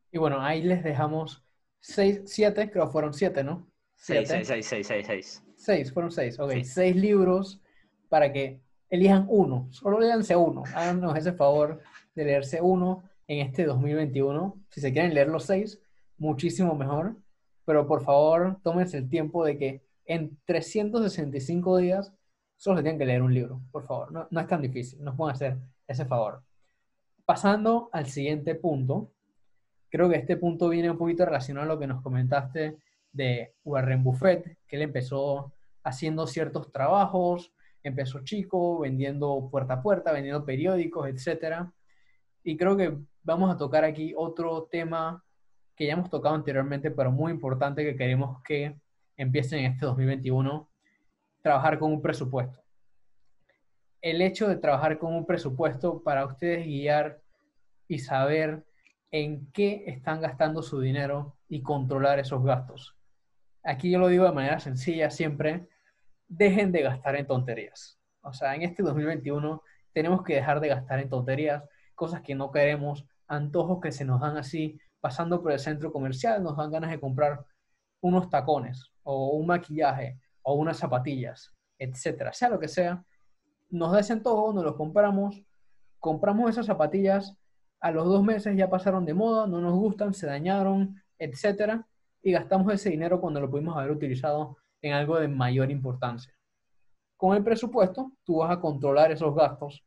Y 0.10 0.18
bueno, 0.18 0.42
ahí 0.42 0.62
les 0.62 0.86
dejamos 0.86 1.44
seis, 1.80 2.22
siete, 2.26 2.70
creo 2.70 2.88
fueron 2.88 3.14
siete, 3.14 3.44
¿no? 3.44 3.68
Seis, 3.96 4.30
seis, 4.30 4.48
seis, 4.48 4.66
seis, 4.66 4.88
seis, 4.88 5.06
seis. 5.06 5.44
Seis, 5.56 5.94
fueron 5.94 6.12
seis, 6.12 6.40
ok. 6.40 6.64
Seis 6.64 6.96
libros 6.96 7.62
para 8.08 8.32
que 8.32 8.62
elijan 8.90 9.26
uno, 9.30 9.68
solo 9.72 10.00
léanse 10.00 10.36
uno, 10.36 10.64
háganos 10.74 11.16
ese 11.16 11.34
favor 11.34 11.82
de 12.16 12.26
leerse 12.26 12.62
uno 12.62 13.04
en 13.28 13.46
este 13.46 13.66
2021. 13.66 14.58
Si 14.70 14.82
se 14.82 14.92
quieren 14.92 15.14
leer 15.14 15.28
los 15.28 15.44
seis, 15.44 15.80
muchísimo 16.18 16.74
mejor, 16.76 17.16
pero 17.66 17.88
por 17.88 18.04
favor 18.04 18.60
tómense 18.64 18.98
el 18.98 19.10
tiempo 19.10 19.46
de 19.46 19.58
que 19.58 19.84
en 20.06 20.40
365 20.46 21.78
días 21.78 22.12
solo 22.58 22.78
se 22.78 22.84
tienen 22.84 23.00
que 23.00 23.06
leer 23.06 23.22
un 23.22 23.34
libro, 23.34 23.62
por 23.72 23.86
favor. 23.86 24.12
No, 24.12 24.28
no 24.32 24.40
es 24.40 24.48
tan 24.48 24.62
difícil, 24.62 25.04
nos 25.04 25.16
pueden 25.16 25.36
hacer 25.36 25.58
ese 25.88 26.06
favor. 26.06 26.42
Pasando 27.26 27.90
al 27.94 28.08
siguiente 28.08 28.56
punto, 28.56 29.12
creo 29.90 30.10
que 30.10 30.18
este 30.18 30.38
punto 30.38 30.70
viene 30.70 30.90
un 30.90 30.98
poquito 30.98 31.26
relacionado 31.26 31.66
a 31.66 31.74
lo 31.74 31.80
que 31.80 31.88
nos 31.88 32.02
comentaste 32.02 32.78
de 33.12 33.56
Warren 33.64 34.04
Buffett, 34.04 34.58
que 34.68 34.76
él 34.76 34.84
empezó 34.84 35.54
haciendo 35.84 36.28
ciertos 36.28 36.72
trabajos, 36.72 37.52
empezó 37.84 38.24
chico, 38.24 38.80
vendiendo 38.80 39.50
puerta 39.52 39.76
a 39.76 39.82
puerta, 39.82 40.12
vendiendo 40.12 40.46
periódicos, 40.46 41.08
etc. 41.08 41.66
Y 42.44 42.58
creo 42.58 42.78
que 42.78 42.98
vamos 43.24 43.54
a 43.54 43.58
tocar 43.58 43.84
aquí 43.84 44.14
otro 44.16 44.68
tema 44.72 45.24
que 45.76 45.88
ya 45.88 45.94
hemos 45.94 46.10
tocado 46.10 46.36
anteriormente, 46.36 46.92
pero 46.92 47.12
muy 47.12 47.32
importante 47.32 47.84
que 47.84 47.96
queremos 47.96 48.42
que 48.44 48.76
empiecen 49.16 49.60
en 49.60 49.72
este 49.72 49.86
2021, 49.86 50.70
trabajar 51.42 51.80
con 51.80 51.92
un 51.92 52.02
presupuesto. 52.02 52.60
El 54.02 54.22
hecho 54.22 54.48
de 54.48 54.58
trabajar 54.58 54.98
con 54.98 55.14
un 55.14 55.26
presupuesto 55.26 56.02
para 56.04 56.26
ustedes 56.26 56.66
guiar 56.66 57.22
y 57.88 58.00
saber 58.00 58.66
en 59.12 59.52
qué 59.52 59.84
están 59.88 60.22
gastando 60.22 60.62
su 60.62 60.80
dinero 60.80 61.38
y 61.48 61.62
controlar 61.62 62.20
esos 62.20 62.44
gastos. 62.44 62.96
Aquí 63.64 63.92
yo 63.92 64.00
lo 64.00 64.08
digo 64.08 64.26
de 64.26 64.32
manera 64.32 64.60
sencilla 64.60 65.10
siempre, 65.10 65.68
dejen 66.28 66.72
de 66.72 66.84
gastar 66.84 67.16
en 67.16 67.28
tonterías. 67.28 68.00
O 68.22 68.34
sea, 68.34 68.56
en 68.56 68.62
este 68.62 68.84
2021 68.84 69.64
tenemos 69.94 70.24
que 70.24 70.36
dejar 70.36 70.60
de 70.60 70.70
gastar 70.70 71.00
en 71.00 71.10
tonterías, 71.10 71.64
cosas 71.96 72.22
que 72.22 72.36
no 72.36 72.52
queremos, 72.52 73.06
antojos 73.28 73.80
que 73.82 73.92
se 73.92 74.06
nos 74.06 74.22
dan 74.22 74.38
así, 74.38 74.80
pasando 75.02 75.42
por 75.42 75.52
el 75.52 75.60
centro 75.60 75.92
comercial, 75.92 76.44
nos 76.44 76.58
dan 76.58 76.72
ganas 76.72 76.92
de 76.92 77.00
comprar 77.00 77.46
unos 78.02 78.30
tacones 78.30 78.92
o 79.04 79.32
un 79.32 79.48
maquillaje 79.48 80.20
o 80.42 80.54
unas 80.54 80.78
zapatillas, 80.78 81.54
etcétera, 81.78 82.34
sea 82.34 82.50
lo 82.50 82.60
que 82.60 82.68
sea, 82.68 83.04
nos 83.70 83.92
da 83.92 84.00
ese 84.00 84.14
antojo, 84.14 84.54
nos 84.54 84.64
los 84.64 84.76
compramos, 84.76 85.42
compramos 86.00 86.50
esas 86.50 86.66
zapatillas, 86.66 87.38
a 87.80 87.92
los 87.92 88.06
dos 88.06 88.24
meses 88.24 88.56
ya 88.58 88.70
pasaron 88.70 89.06
de 89.06 89.14
moda, 89.14 89.48
no 89.48 89.62
nos 89.62 89.74
gustan, 89.74 90.14
se 90.14 90.28
dañaron, 90.28 91.02
etcétera, 91.18 91.88
y 92.22 92.32
gastamos 92.32 92.74
ese 92.74 92.90
dinero 92.90 93.22
cuando 93.22 93.40
lo 93.40 93.50
pudimos 93.50 93.78
haber 93.78 93.92
utilizado 93.92 94.58
en 94.82 94.94
algo 94.94 95.20
de 95.20 95.28
mayor 95.28 95.72
importancia. 95.72 96.34
Con 97.18 97.36
el 97.36 97.44
presupuesto, 97.44 98.14
tú 98.24 98.38
vas 98.38 98.52
a 98.52 98.60
controlar 98.60 99.12
esos 99.12 99.34
gastos, 99.36 99.84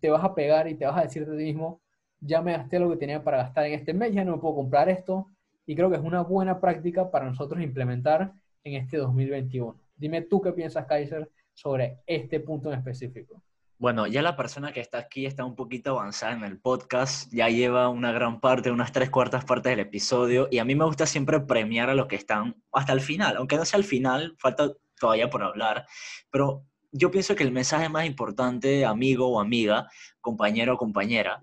te 0.00 0.10
vas 0.10 0.24
a 0.24 0.34
pegar 0.34 0.68
y 0.68 0.74
te 0.74 0.86
vas 0.86 0.96
a 0.96 1.02
decir 1.02 1.22
a 1.22 1.26
ti 1.26 1.44
mismo, 1.44 1.80
ya 2.20 2.40
me 2.40 2.52
gasté 2.52 2.78
lo 2.78 2.90
que 2.90 2.96
tenía 2.96 3.22
para 3.22 3.38
gastar 3.38 3.66
en 3.66 3.74
este 3.74 3.94
mes, 3.94 4.12
ya 4.12 4.24
no 4.24 4.40
puedo 4.40 4.56
comprar 4.56 4.88
esto, 4.88 5.26
y 5.66 5.74
creo 5.74 5.90
que 5.90 5.96
es 5.96 6.02
una 6.02 6.22
buena 6.22 6.60
práctica 6.60 7.10
para 7.10 7.26
nosotros 7.26 7.62
implementar 7.62 8.32
en 8.64 8.74
este 8.74 8.96
2021. 8.96 9.76
Dime 9.96 10.22
tú 10.22 10.40
qué 10.40 10.52
piensas, 10.52 10.86
Kaiser, 10.86 11.30
sobre 11.52 11.98
este 12.06 12.40
punto 12.40 12.72
en 12.72 12.78
específico. 12.78 13.42
Bueno, 13.82 14.06
ya 14.06 14.22
la 14.22 14.36
persona 14.36 14.72
que 14.72 14.78
está 14.78 14.98
aquí 14.98 15.26
está 15.26 15.44
un 15.44 15.56
poquito 15.56 15.90
avanzada 15.98 16.34
en 16.34 16.44
el 16.44 16.60
podcast, 16.60 17.28
ya 17.32 17.48
lleva 17.48 17.88
una 17.88 18.12
gran 18.12 18.38
parte, 18.38 18.70
unas 18.70 18.92
tres 18.92 19.10
cuartas 19.10 19.44
partes 19.44 19.70
del 19.72 19.80
episodio, 19.80 20.46
y 20.52 20.58
a 20.58 20.64
mí 20.64 20.76
me 20.76 20.84
gusta 20.84 21.04
siempre 21.04 21.40
premiar 21.40 21.90
a 21.90 21.94
los 21.96 22.06
que 22.06 22.14
están 22.14 22.62
hasta 22.70 22.92
el 22.92 23.00
final, 23.00 23.38
aunque 23.38 23.56
no 23.56 23.64
sea 23.64 23.78
el 23.78 23.84
final, 23.84 24.36
falta 24.38 24.70
todavía 25.00 25.28
por 25.28 25.42
hablar, 25.42 25.84
pero 26.30 26.64
yo 26.92 27.10
pienso 27.10 27.34
que 27.34 27.42
el 27.42 27.50
mensaje 27.50 27.88
más 27.88 28.06
importante, 28.06 28.84
amigo 28.84 29.26
o 29.26 29.40
amiga, 29.40 29.88
compañero 30.20 30.74
o 30.74 30.78
compañera, 30.78 31.42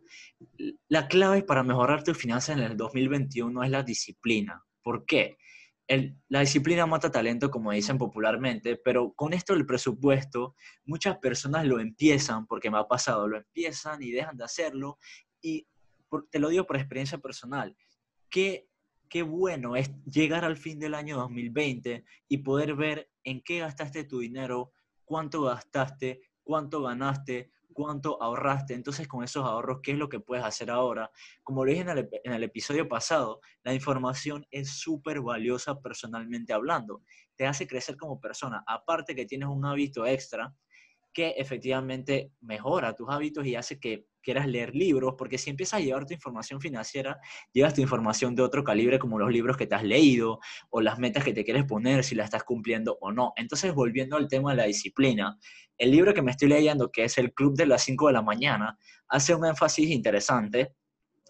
la 0.88 1.10
clave 1.10 1.44
para 1.44 1.64
mejorar 1.64 2.06
tus 2.06 2.18
finanzas 2.18 2.56
en 2.56 2.64
el 2.64 2.78
2021 2.78 3.66
es 3.66 3.70
la 3.70 3.84
disciplina. 3.84 4.64
¿Por 4.82 5.06
qué? 5.06 5.36
La 6.28 6.42
disciplina 6.42 6.86
mata 6.86 7.12
talento, 7.12 7.50
como 7.50 7.72
dicen 7.72 7.98
popularmente, 7.98 8.76
pero 8.78 9.14
con 9.14 9.34
esto 9.34 9.54
del 9.54 9.66
presupuesto, 9.66 10.56
muchas 10.86 11.18
personas 11.18 11.66
lo 11.66 11.80
empiezan, 11.80 12.46
porque 12.46 12.70
me 12.70 12.78
ha 12.78 12.88
pasado, 12.88 13.28
lo 13.28 13.38
empiezan 13.38 14.02
y 14.04 14.12
dejan 14.12 14.38
de 14.38 14.44
hacerlo. 14.44 15.00
Y 15.42 15.68
te 16.30 16.40
lo 16.40 16.50
digo 16.50 16.66
por 16.66 16.78
experiencia 16.78 17.18
personal, 17.18 17.76
qué, 18.30 18.70
qué 19.10 19.24
bueno 19.24 19.76
es 19.76 19.90
llegar 20.06 20.46
al 20.46 20.58
fin 20.58 20.80
del 20.80 20.94
año 20.94 21.18
2020 21.18 22.04
y 22.28 22.38
poder 22.38 22.76
ver 22.76 23.10
en 23.24 23.42
qué 23.42 23.60
gastaste 23.60 24.04
tu 24.04 24.20
dinero, 24.20 24.72
cuánto 25.06 25.42
gastaste, 25.42 26.22
cuánto 26.44 26.84
ganaste, 26.84 27.52
cuánto 27.80 28.22
ahorraste. 28.22 28.74
Entonces, 28.74 29.08
con 29.08 29.24
esos 29.24 29.46
ahorros, 29.46 29.80
¿qué 29.82 29.94
es 29.94 29.98
lo 29.98 30.10
que 30.10 30.20
puedes 30.20 30.44
hacer 30.44 30.70
ahora? 30.70 31.10
Como 31.44 31.64
lo 31.64 31.72
dije 31.72 31.86
en 32.26 32.34
el, 32.34 32.44
episodio 32.44 32.90
pasado, 32.90 33.40
la 33.64 33.74
información 33.74 34.46
es 34.52 34.82
súper 34.82 35.22
valiosa 35.22 35.80
personalmente 35.80 36.52
hablando. 36.52 37.04
Te 37.38 37.48
hace 37.48 37.68
crecer 37.68 37.96
como 37.96 38.20
persona. 38.20 38.66
Aparte 38.68 39.16
que 39.16 39.26
tienes 39.26 39.48
un 39.48 39.66
hábito 39.66 40.06
extra 40.06 40.54
que 41.14 41.30
efectivamente 41.32 42.32
mejora 42.42 42.96
tus 42.96 43.10
hábitos 43.10 43.46
y 43.46 43.56
hace 43.56 43.80
que 43.80 44.06
quieras 44.22 44.48
leer 44.48 44.76
libros, 44.76 45.16
porque 45.18 45.38
si 45.38 45.50
empiezas 45.50 45.80
a 45.80 45.84
llevar 45.84 46.06
tu 46.06 46.14
información 46.14 46.62
financiera, 46.62 47.20
llevas 47.54 47.74
tu 47.74 47.82
información 47.82 48.36
de 48.36 48.44
otro 48.44 48.64
calibre 48.64 49.00
como 49.00 49.18
los 49.18 49.32
libros 49.32 49.58
que 49.58 49.66
te 49.66 49.76
has 49.76 49.84
leído 49.84 50.40
o 50.70 50.82
las 50.82 51.00
metas 51.00 51.24
que 51.24 51.34
te 51.34 51.44
quieres 51.44 51.66
poner, 51.66 52.04
si 52.04 52.16
las 52.16 52.26
estás 52.26 52.44
cumpliendo 52.44 52.98
o 53.02 53.12
no. 53.12 53.34
Entonces, 53.38 53.74
volviendo 53.74 54.18
al 54.18 54.28
tema 54.28 54.52
de 54.52 54.58
la 54.58 54.66
disciplina, 54.66 55.38
el 55.78 55.92
libro 55.92 56.14
que 56.14 56.22
me 56.22 56.32
estoy 56.32 56.50
leyendo, 56.50 56.92
que 56.92 57.06
es 57.06 57.18
El 57.18 57.34
Club 57.34 57.56
de 57.56 57.66
las 57.66 57.84
5 57.84 58.08
de 58.08 58.14
la 58.14 58.22
mañana, 58.22 58.78
hace 59.08 59.34
un 59.34 59.46
énfasis 59.46 59.90
interesante 59.90 60.74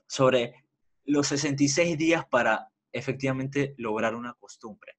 sobre 0.07 0.55
los 1.05 1.27
66 1.27 1.97
días 1.97 2.23
para 2.29 2.69
efectivamente 2.91 3.75
lograr 3.77 4.15
una 4.15 4.33
costumbre. 4.33 4.93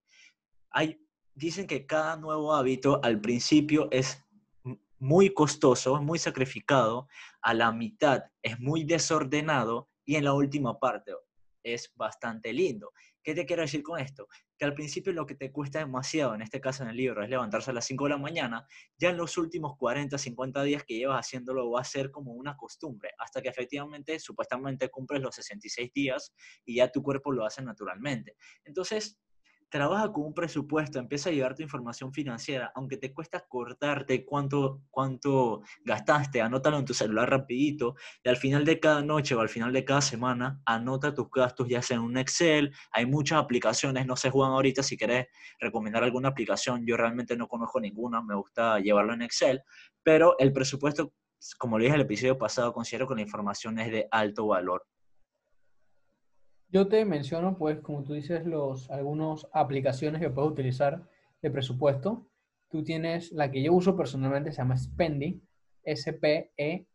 Hay, 0.70 1.00
dicen 1.34 1.66
que 1.66 1.86
cada 1.86 2.16
nuevo 2.16 2.54
hábito 2.54 3.00
al 3.02 3.20
principio 3.20 3.88
es 3.90 4.22
muy 5.00 5.32
costoso, 5.34 6.00
muy 6.02 6.18
sacrificado, 6.18 7.08
a 7.42 7.54
la 7.54 7.72
mitad 7.72 8.22
es 8.42 8.60
muy 8.60 8.84
desordenado 8.84 9.88
y 10.04 10.16
en 10.16 10.24
la 10.24 10.34
última 10.34 10.78
parte 10.78 11.12
es 11.62 11.92
bastante 11.96 12.52
lindo. 12.52 12.92
¿Qué 13.22 13.34
te 13.34 13.44
quiero 13.44 13.62
decir 13.62 13.82
con 13.82 14.00
esto? 14.00 14.28
Que 14.58 14.64
al 14.64 14.74
principio 14.74 15.12
lo 15.12 15.26
que 15.26 15.34
te 15.34 15.52
cuesta 15.52 15.78
demasiado, 15.78 16.34
en 16.34 16.42
este 16.42 16.60
caso 16.60 16.82
en 16.82 16.90
el 16.90 16.96
libro, 16.96 17.22
es 17.22 17.28
levantarse 17.28 17.70
a 17.70 17.74
las 17.74 17.84
5 17.84 18.04
de 18.04 18.10
la 18.10 18.16
mañana, 18.18 18.66
ya 18.98 19.10
en 19.10 19.18
los 19.18 19.36
últimos 19.36 19.76
40, 19.76 20.16
50 20.16 20.62
días 20.62 20.84
que 20.84 20.96
llevas 20.96 21.26
haciéndolo 21.26 21.70
va 21.70 21.82
a 21.82 21.84
ser 21.84 22.10
como 22.10 22.32
una 22.32 22.56
costumbre, 22.56 23.10
hasta 23.18 23.42
que 23.42 23.48
efectivamente, 23.48 24.18
supuestamente 24.18 24.88
cumples 24.88 25.20
los 25.20 25.34
66 25.34 25.92
días 25.92 26.32
y 26.64 26.76
ya 26.76 26.90
tu 26.90 27.02
cuerpo 27.02 27.30
lo 27.30 27.44
hace 27.44 27.62
naturalmente. 27.62 28.36
Entonces, 28.64 29.20
trabaja 29.70 30.12
con 30.12 30.24
un 30.24 30.34
presupuesto, 30.34 30.98
empieza 30.98 31.30
a 31.30 31.32
llevar 31.32 31.54
tu 31.54 31.62
información 31.62 32.12
financiera, 32.12 32.72
aunque 32.74 32.96
te 32.96 33.14
cuesta 33.14 33.40
cortarte 33.48 34.24
cuánto, 34.24 34.82
cuánto 34.90 35.62
gastaste, 35.84 36.42
anótalo 36.42 36.78
en 36.78 36.84
tu 36.84 36.92
celular 36.92 37.30
rapidito 37.30 37.94
y 38.22 38.28
al 38.28 38.36
final 38.36 38.64
de 38.64 38.80
cada 38.80 39.02
noche 39.02 39.34
o 39.34 39.40
al 39.40 39.48
final 39.48 39.72
de 39.72 39.84
cada 39.84 40.00
semana, 40.00 40.60
anota 40.66 41.14
tus 41.14 41.30
gastos 41.30 41.68
ya 41.68 41.80
sea 41.80 41.96
en 41.96 42.02
un 42.02 42.18
Excel, 42.18 42.74
hay 42.90 43.06
muchas 43.06 43.38
aplicaciones, 43.38 44.06
no 44.06 44.16
sé 44.16 44.30
Juan 44.30 44.50
ahorita 44.50 44.82
si 44.82 44.96
querés 44.96 45.28
recomendar 45.60 46.02
alguna 46.02 46.28
aplicación, 46.28 46.84
yo 46.84 46.96
realmente 46.96 47.36
no 47.36 47.46
conozco 47.46 47.80
ninguna, 47.80 48.20
me 48.22 48.34
gusta 48.34 48.80
llevarlo 48.80 49.14
en 49.14 49.22
Excel, 49.22 49.62
pero 50.02 50.36
el 50.38 50.52
presupuesto, 50.52 51.12
como 51.58 51.78
le 51.78 51.84
dije 51.84 51.94
en 51.94 52.00
el 52.00 52.06
episodio 52.06 52.36
pasado, 52.36 52.72
considero 52.72 53.06
que 53.06 53.14
la 53.14 53.22
información 53.22 53.78
es 53.78 53.92
de 53.92 54.08
alto 54.10 54.48
valor. 54.48 54.84
Yo 56.72 56.86
te 56.86 57.04
menciono, 57.04 57.58
pues, 57.58 57.80
como 57.80 58.04
tú 58.04 58.12
dices, 58.12 58.46
los, 58.46 58.88
algunas 58.90 59.46
aplicaciones 59.52 60.20
que 60.20 60.30
puedes 60.30 60.52
utilizar 60.52 61.02
de 61.42 61.50
presupuesto. 61.50 62.28
Tú 62.68 62.84
tienes 62.84 63.32
la 63.32 63.50
que 63.50 63.60
yo 63.62 63.72
uso 63.72 63.96
personalmente, 63.96 64.52
se 64.52 64.58
llama 64.58 64.76
Spendy, 64.76 65.42
S-P-E-N-D-E. 65.82 66.86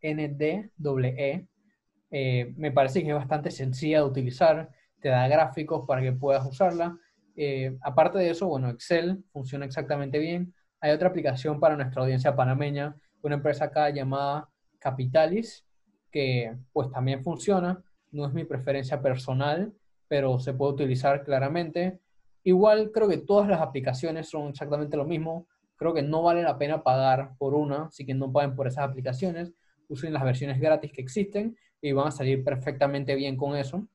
Eh, 2.12 2.54
me 2.56 2.72
parece 2.72 3.04
que 3.04 3.10
es 3.10 3.16
bastante 3.16 3.52
sencilla 3.52 3.98
de 3.98 4.06
utilizar, 4.06 4.70
te 5.02 5.10
da 5.10 5.28
gráficos 5.28 5.86
para 5.86 6.02
que 6.02 6.14
puedas 6.14 6.46
usarla. 6.48 6.98
Eh, 7.36 7.78
aparte 7.82 8.18
de 8.20 8.30
eso, 8.30 8.48
bueno, 8.48 8.70
Excel 8.70 9.26
funciona 9.34 9.66
exactamente 9.66 10.20
bien. 10.20 10.54
Hay 10.80 10.92
otra 10.92 11.10
aplicación 11.10 11.60
para 11.60 11.76
nuestra 11.76 12.02
audiencia 12.02 12.34
panameña, 12.34 12.96
una 13.22 13.36
empresa 13.36 13.66
acá 13.66 13.90
llamada 13.90 14.50
Capitalis, 14.80 15.66
que 16.12 16.56
pues 16.72 16.90
también 16.92 17.24
funciona. 17.24 17.84
No 18.16 18.26
es 18.26 18.34
mi 18.34 18.46
preferencia 18.46 19.02
personal, 19.02 19.74
pero 20.08 20.40
se 20.40 20.54
puede 20.54 20.72
utilizar 20.72 21.26
claramente. 21.26 22.00
Igual 22.46 22.92
creo 22.94 23.10
que 23.10 23.18
todas 23.18 23.50
las 23.50 23.60
aplicaciones 23.60 24.30
son 24.30 24.48
exactamente 24.48 24.96
lo 24.96 25.04
mismo. 25.04 25.48
Creo 25.76 25.94
que 25.94 26.02
no 26.02 26.24
vale 26.24 26.42
la 26.42 26.58
pena 26.58 26.82
pagar 26.82 27.36
por 27.38 27.54
una, 27.54 27.88
así 27.88 28.06
que 28.06 28.14
no 28.14 28.32
paguen 28.32 28.56
por 28.56 28.68
esas 28.68 28.86
aplicaciones. 28.90 29.54
Usen 29.90 30.14
las 30.14 30.24
versiones 30.24 30.62
gratis 30.62 30.94
que 30.94 31.02
existen 31.02 31.58
y 31.82 31.92
van 31.92 32.08
a 32.08 32.12
salir 32.12 32.42
perfectamente 32.42 33.16
bien 33.16 33.36
con 33.36 33.58
eso. 33.58 33.86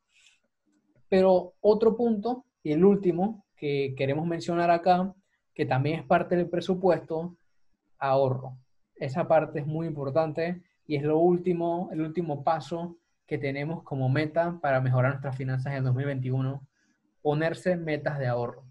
Pero 1.08 1.54
otro 1.62 1.96
punto, 1.96 2.44
y 2.62 2.72
el 2.72 2.84
último 2.84 3.46
que 3.56 3.94
queremos 3.96 4.26
mencionar 4.26 4.70
acá, 4.70 5.14
que 5.54 5.64
también 5.64 6.00
es 6.00 6.04
parte 6.04 6.36
del 6.36 6.50
presupuesto, 6.50 7.38
ahorro. 7.98 8.58
Esa 8.96 9.26
parte 9.26 9.60
es 9.60 9.66
muy 9.66 9.86
importante 9.86 10.62
y 10.86 10.96
es 10.96 11.04
lo 11.04 11.16
último, 11.16 11.88
el 11.90 12.02
último 12.02 12.44
paso 12.44 12.99
que 13.30 13.38
tenemos 13.38 13.84
como 13.84 14.08
meta 14.08 14.58
para 14.60 14.80
mejorar 14.80 15.12
nuestras 15.12 15.36
finanzas 15.36 15.66
en 15.70 15.78
el 15.78 15.84
2021, 15.84 16.66
ponerse 17.22 17.76
metas 17.76 18.18
de 18.18 18.26
ahorro. 18.26 18.64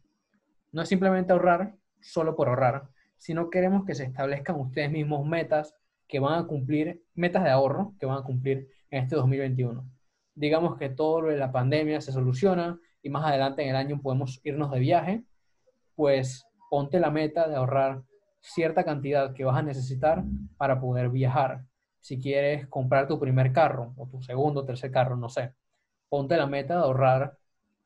No 0.73 0.81
es 0.81 0.89
simplemente 0.89 1.31
ahorrar 1.31 1.77
solo 2.01 2.35
por 2.35 2.49
ahorrar, 2.49 2.89
sino 3.15 3.49
queremos 3.49 3.85
que 3.85 3.95
se 3.95 4.03
establezcan 4.03 4.59
ustedes 4.59 4.91
mismos 4.91 5.25
metas 5.25 5.77
que 6.09 6.19
van 6.19 6.37
a 6.37 6.45
cumplir, 6.45 7.01
metas 7.15 7.45
de 7.45 7.51
ahorro 7.51 7.93
que 8.01 8.05
van 8.05 8.17
a 8.17 8.23
cumplir 8.23 8.67
en 8.89 9.03
este 9.03 9.15
2021. 9.15 9.89
Digamos 10.35 10.75
que 10.75 10.89
todo 10.89 11.21
lo 11.21 11.29
de 11.29 11.37
la 11.37 11.53
pandemia 11.53 12.01
se 12.01 12.11
soluciona 12.11 12.77
y 13.01 13.09
más 13.09 13.25
adelante 13.25 13.63
en 13.63 13.69
el 13.69 13.77
año 13.77 14.01
podemos 14.01 14.41
irnos 14.43 14.71
de 14.71 14.79
viaje, 14.79 15.23
pues 15.95 16.45
ponte 16.69 16.99
la 16.99 17.11
meta 17.11 17.47
de 17.47 17.55
ahorrar 17.55 18.01
cierta 18.41 18.83
cantidad 18.83 19.33
que 19.33 19.45
vas 19.45 19.55
a 19.55 19.63
necesitar 19.63 20.25
para 20.57 20.81
poder 20.81 21.07
viajar 21.07 21.63
si 21.99 22.19
quieres 22.19 22.67
comprar 22.67 23.07
tu 23.07 23.19
primer 23.19 23.51
carro 23.51 23.93
o 23.97 24.07
tu 24.07 24.21
segundo 24.21 24.65
tercer 24.65 24.91
carro, 24.91 25.15
no 25.15 25.29
sé, 25.29 25.53
ponte 26.09 26.37
la 26.37 26.47
meta 26.47 26.75
de 26.75 26.81
ahorrar 26.81 27.37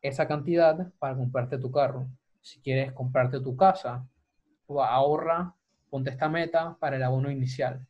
esa 0.01 0.27
cantidad 0.27 0.91
para 0.99 1.15
comprarte 1.15 1.57
tu 1.57 1.71
carro. 1.71 2.07
Si 2.41 2.59
quieres 2.59 2.91
comprarte 2.91 3.39
tu 3.39 3.55
casa, 3.55 4.05
ahorra, 4.67 5.55
ponte 5.89 6.09
esta 6.09 6.29
meta 6.29 6.75
para 6.79 6.95
el 6.95 7.03
abono 7.03 7.29
inicial. 7.31 7.85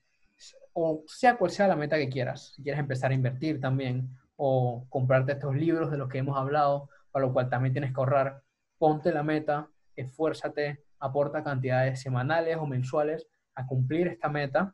O 0.73 1.03
sea 1.07 1.37
cual 1.37 1.51
sea 1.51 1.67
la 1.67 1.75
meta 1.75 1.97
que 1.97 2.09
quieras. 2.09 2.53
Si 2.55 2.63
quieres 2.63 2.79
empezar 2.79 3.11
a 3.11 3.13
invertir 3.13 3.59
también 3.59 4.09
o 4.35 4.85
comprarte 4.89 5.33
estos 5.33 5.55
libros 5.55 5.91
de 5.91 5.97
los 5.97 6.09
que 6.09 6.17
hemos 6.17 6.37
hablado, 6.37 6.89
para 7.11 7.25
lo 7.25 7.33
cual 7.33 7.49
también 7.49 7.73
tienes 7.73 7.93
que 7.93 7.99
ahorrar, 7.99 8.41
ponte 8.77 9.11
la 9.11 9.23
meta, 9.23 9.69
esfuérzate, 9.95 10.83
aporta 10.99 11.43
cantidades 11.43 12.01
semanales 12.01 12.57
o 12.57 12.65
mensuales 12.65 13.27
a 13.55 13.67
cumplir 13.67 14.07
esta 14.07 14.29
meta 14.29 14.73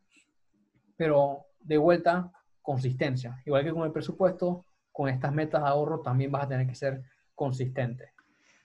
pero 0.99 1.45
de 1.61 1.77
vuelta, 1.77 2.29
consistencia. 2.61 3.41
Igual 3.45 3.63
que 3.63 3.71
con 3.71 3.85
el 3.85 3.93
presupuesto, 3.93 4.65
con 4.91 5.07
estas 5.07 5.31
metas 5.31 5.63
de 5.63 5.69
ahorro 5.69 6.01
también 6.01 6.29
vas 6.29 6.43
a 6.43 6.49
tener 6.49 6.67
que 6.67 6.75
ser 6.75 7.01
consistente. 7.33 8.11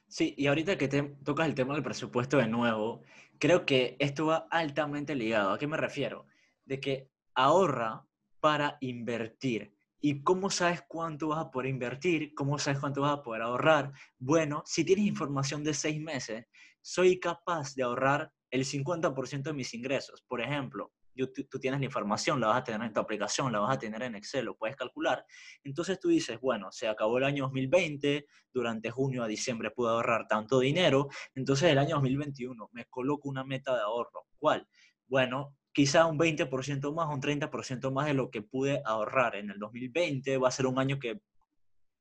Sí, 0.09 0.35
y 0.37 0.49
ahorita 0.49 0.77
que 0.77 0.89
te 0.89 1.03
tocas 1.23 1.47
el 1.47 1.55
tema 1.55 1.75
del 1.75 1.85
presupuesto 1.85 2.39
de 2.39 2.49
nuevo, 2.49 3.03
creo 3.39 3.65
que 3.65 3.97
esto 4.01 4.27
va 4.27 4.49
altamente 4.51 5.15
ligado. 5.15 5.53
¿A 5.53 5.59
qué 5.61 5.69
me 5.69 5.77
refiero? 5.77 6.27
De 6.65 6.81
que 6.81 7.09
ahorra 7.37 8.05
para 8.41 8.79
invertir. 8.81 9.73
¿Y 10.01 10.25
cómo 10.25 10.51
sabes 10.51 10.83
cuánto 10.89 11.29
vas 11.29 11.39
a 11.39 11.51
poder 11.53 11.71
invertir? 11.71 12.35
¿Cómo 12.35 12.59
sabes 12.59 12.81
cuánto 12.81 13.03
vas 13.03 13.13
a 13.13 13.23
poder 13.23 13.43
ahorrar? 13.43 13.93
Bueno, 14.19 14.65
si 14.67 14.85
tienes 14.85 15.07
información 15.07 15.63
de 15.63 15.73
seis 15.73 16.01
meses, 16.01 16.47
soy 16.83 17.21
capaz 17.21 17.77
de 17.77 17.85
ahorrar 17.85 18.33
el 18.51 18.65
50% 18.65 19.45
de 19.45 19.53
mis 19.53 19.73
ingresos. 19.73 20.25
Por 20.27 20.41
ejemplo, 20.41 20.91
tú, 21.15 21.59
tienes 21.59 21.81
la 21.81 21.87
información, 21.87 22.41
la 22.41 22.49
vas 22.49 22.59
a 22.59 22.65
tener 22.65 22.83
en 22.83 22.93
tu 22.93 23.01
aplicación, 23.01 23.53
la 23.53 23.61
vas 23.61 23.77
a 23.77 23.79
tener 23.79 24.03
en 24.03 24.17
Excel, 24.17 24.45
lo 24.45 24.57
puedes 24.57 24.77
calcular. 24.77 25.25
Entonces 25.63 25.99
tú 26.01 26.09
dices, 26.09 26.41
bueno, 26.41 26.71
se 26.73 26.89
acabó 26.89 27.19
el 27.19 27.25
año 27.25 27.45
2020, 27.45 28.27
durante 28.53 28.91
junio 28.91 29.23
a 29.23 29.27
diciembre 29.27 29.71
pude 29.71 29.91
ahorrar 29.91 30.27
tanto 30.29 30.61
dinero, 30.61 31.09
entonces 31.35 31.71
el 31.71 31.79
año 31.79 31.97
2021 31.97 32.71
me 32.73 32.85
coloco 32.87 33.29
una 33.29 33.45
meta 33.45 33.75
de 33.75 33.83
ahorro. 33.83 34.27
¿Cuál? 34.39 34.67
Bueno, 35.07 35.57
quizá 35.73 36.07
un 36.07 36.19
20% 36.19 36.95
más, 36.95 37.13
un 37.13 37.21
30% 37.21 37.93
más 37.93 38.07
de 38.07 38.15
lo 38.15 38.31
que 38.31 38.43
pude 38.43 38.81
ahorrar 38.85 39.37
en 39.37 39.51
el 39.51 39.59
2020. 39.59 40.39
Va 40.39 40.49
a 40.49 40.53
ser 40.53 40.67
un 40.67 40.79
año 40.79 40.99
que 40.99 41.21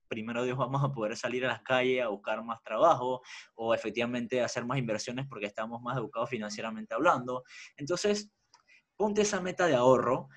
primero 0.08 0.44
Dios 0.44 0.58
vamos 0.58 0.84
a 0.84 0.92
poder 0.92 1.18
salir 1.18 1.44
a 1.46 1.48
las 1.48 1.62
calles 1.64 2.04
a 2.04 2.10
buscar 2.10 2.44
más 2.44 2.62
trabajo 2.62 3.22
o 3.56 3.74
efectivamente 3.74 4.42
hacer 4.42 4.64
más 4.64 4.78
inversiones 4.78 5.26
porque 5.28 5.48
estamos 5.48 5.82
más 5.82 5.98
educados 5.98 6.30
financieramente 6.30 6.94
hablando. 6.94 7.44
Entonces, 7.78 8.32
ponte 8.98 9.22
esa 9.22 9.42
meta 9.42 9.68
de 9.68 9.76
ahorro, 9.76 10.30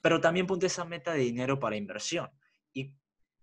pero 0.00 0.20
también 0.20 0.46
ponte 0.46 0.66
esa 0.66 0.84
meta 0.84 1.12
de 1.12 1.20
dinero 1.20 1.58
para 1.58 1.76
inversión. 1.76 2.30
Y 2.72 2.94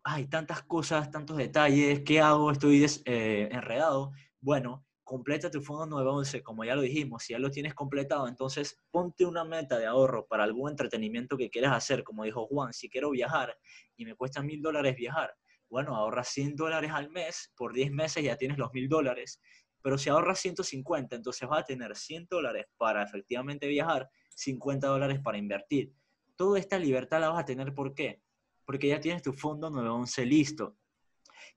hay 0.04 0.28
tantas 0.28 0.64
cosas, 0.64 1.12
tantos 1.12 1.38
detalles, 1.38 2.02
¿qué 2.02 2.22
hago? 2.22 2.52
Estoy 2.52 2.86
eh, 3.06 3.50
enredado. 3.52 4.12
Bueno, 4.40 4.86
completa 5.04 5.50
tu 5.50 5.62
fondo 5.62 5.88
911, 5.88 6.44
como 6.44 6.64
ya 6.64 6.76
lo 6.76 6.82
dijimos, 6.82 7.24
si 7.24 7.34
ya 7.34 7.40
lo 7.40 7.50
tienes 7.50 7.74
completado, 7.74 8.28
entonces 8.28 8.80
ponte 8.92 9.26
una 9.26 9.44
meta 9.44 9.80
de 9.80 9.88
ahorro 9.88 10.28
para 10.28 10.44
algún 10.44 10.70
entretenimiento 10.70 11.36
que 11.36 11.50
quieras 11.50 11.74
hacer, 11.74 12.04
como 12.04 12.26
dijo 12.26 12.46
Juan, 12.46 12.74
si 12.74 12.90
quiero 12.90 13.10
viajar 13.10 13.58
y 13.96 14.06
me 14.06 14.14
cuesta 14.16 14.44
mil 14.44 14.62
dólares 14.62 14.96
viajar, 14.96 15.34
bueno, 15.68 15.96
ahorra 15.96 16.24
100 16.24 16.56
dólares 16.56 16.92
al 16.94 17.10
mes, 17.10 17.52
por 17.56 17.74
10 17.74 17.92
meses 17.92 18.24
ya 18.24 18.38
tienes 18.38 18.60
los 18.60 18.72
mil 18.72 18.88
dólares, 18.88 19.42
pero 19.82 19.98
si 19.98 20.10
ahorras 20.10 20.40
150, 20.40 21.16
entonces 21.16 21.48
vas 21.50 21.62
a 21.62 21.66
tener 21.66 21.96
100 21.96 22.28
dólares 22.30 22.66
para 22.78 23.04
efectivamente 23.04 23.68
viajar 23.68 24.10
50 24.30 24.88
dólares 24.88 25.20
para 25.20 25.38
invertir. 25.38 25.94
Toda 26.36 26.60
esta 26.60 26.80
libertad 26.80 27.20
la 27.20 27.30
vas 27.30 27.40
a 27.40 27.46
tener, 27.46 27.74
¿por 27.74 27.94
qué? 27.94 28.22
Porque 28.66 28.88
ya 28.88 29.00
tienes 29.00 29.22
tu 29.22 29.34
fondo 29.34 29.70
911 29.70 30.26
listo. 30.26 30.78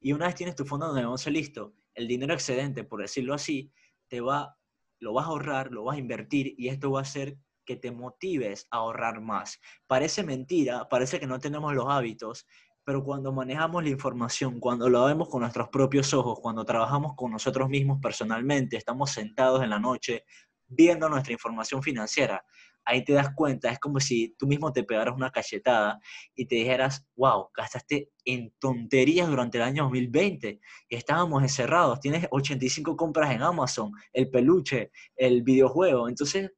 Y 0.00 0.12
una 0.12 0.26
vez 0.26 0.34
tienes 0.34 0.56
tu 0.56 0.64
fondo 0.64 0.86
911 0.86 1.30
listo, 1.30 1.74
el 1.94 2.08
dinero 2.08 2.34
excedente, 2.34 2.84
por 2.84 3.00
decirlo 3.00 3.34
así, 3.34 3.70
te 4.08 4.20
va, 4.20 4.56
lo 4.98 5.12
vas 5.12 5.26
a 5.26 5.28
ahorrar, 5.28 5.70
lo 5.70 5.84
vas 5.84 5.96
a 5.96 6.00
invertir 6.00 6.54
y 6.58 6.68
esto 6.68 6.90
va 6.90 7.00
a 7.00 7.02
hacer 7.02 7.36
que 7.64 7.76
te 7.76 7.92
motives 7.92 8.66
a 8.70 8.78
ahorrar 8.78 9.20
más. 9.20 9.60
Parece 9.86 10.22
mentira, 10.22 10.88
parece 10.88 11.20
que 11.20 11.26
no 11.26 11.38
tenemos 11.38 11.74
los 11.74 11.86
hábitos, 11.88 12.46
pero 12.84 13.04
cuando 13.04 13.32
manejamos 13.32 13.84
la 13.84 13.90
información, 13.90 14.58
cuando 14.58 14.88
lo 14.88 15.04
vemos 15.04 15.28
con 15.28 15.42
nuestros 15.42 15.68
propios 15.68 16.12
ojos, 16.14 16.40
cuando 16.40 16.64
trabajamos 16.64 17.14
con 17.14 17.30
nosotros 17.30 17.68
mismos 17.68 18.00
personalmente, 18.00 18.76
estamos 18.76 19.10
sentados 19.12 19.62
en 19.62 19.70
la 19.70 19.78
noche 19.78 20.24
viendo 20.72 21.08
nuestra 21.08 21.32
información 21.32 21.82
financiera, 21.82 22.44
ahí 22.84 23.04
te 23.04 23.12
das 23.12 23.34
cuenta, 23.34 23.70
es 23.70 23.78
como 23.78 24.00
si 24.00 24.34
tú 24.38 24.46
mismo 24.46 24.72
te 24.72 24.84
pegaras 24.84 25.14
una 25.14 25.30
cachetada 25.30 26.00
y 26.34 26.46
te 26.46 26.56
dijeras, 26.56 27.06
wow, 27.16 27.48
gastaste 27.54 28.10
en 28.24 28.52
tonterías 28.58 29.28
durante 29.28 29.58
el 29.58 29.64
año 29.64 29.84
2020 29.84 30.60
y 30.88 30.96
estábamos 30.96 31.42
encerrados, 31.42 32.00
tienes 32.00 32.26
85 32.30 32.96
compras 32.96 33.30
en 33.32 33.42
Amazon, 33.42 33.92
el 34.12 34.30
peluche, 34.30 34.90
el 35.16 35.42
videojuego, 35.42 36.08
entonces 36.08 36.50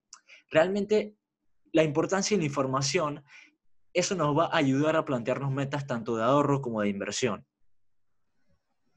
realmente 0.51 1.17
la 1.73 1.83
importancia 1.83 2.37
de 2.37 2.43
la 2.43 2.47
información, 2.47 3.23
eso 3.93 4.15
nos 4.15 4.37
va 4.37 4.47
a 4.47 4.57
ayudar 4.57 4.97
a 4.97 5.05
plantearnos 5.05 5.51
metas 5.51 5.87
tanto 5.87 6.17
de 6.17 6.23
ahorro 6.23 6.61
como 6.61 6.81
de 6.81 6.89
inversión. 6.89 7.45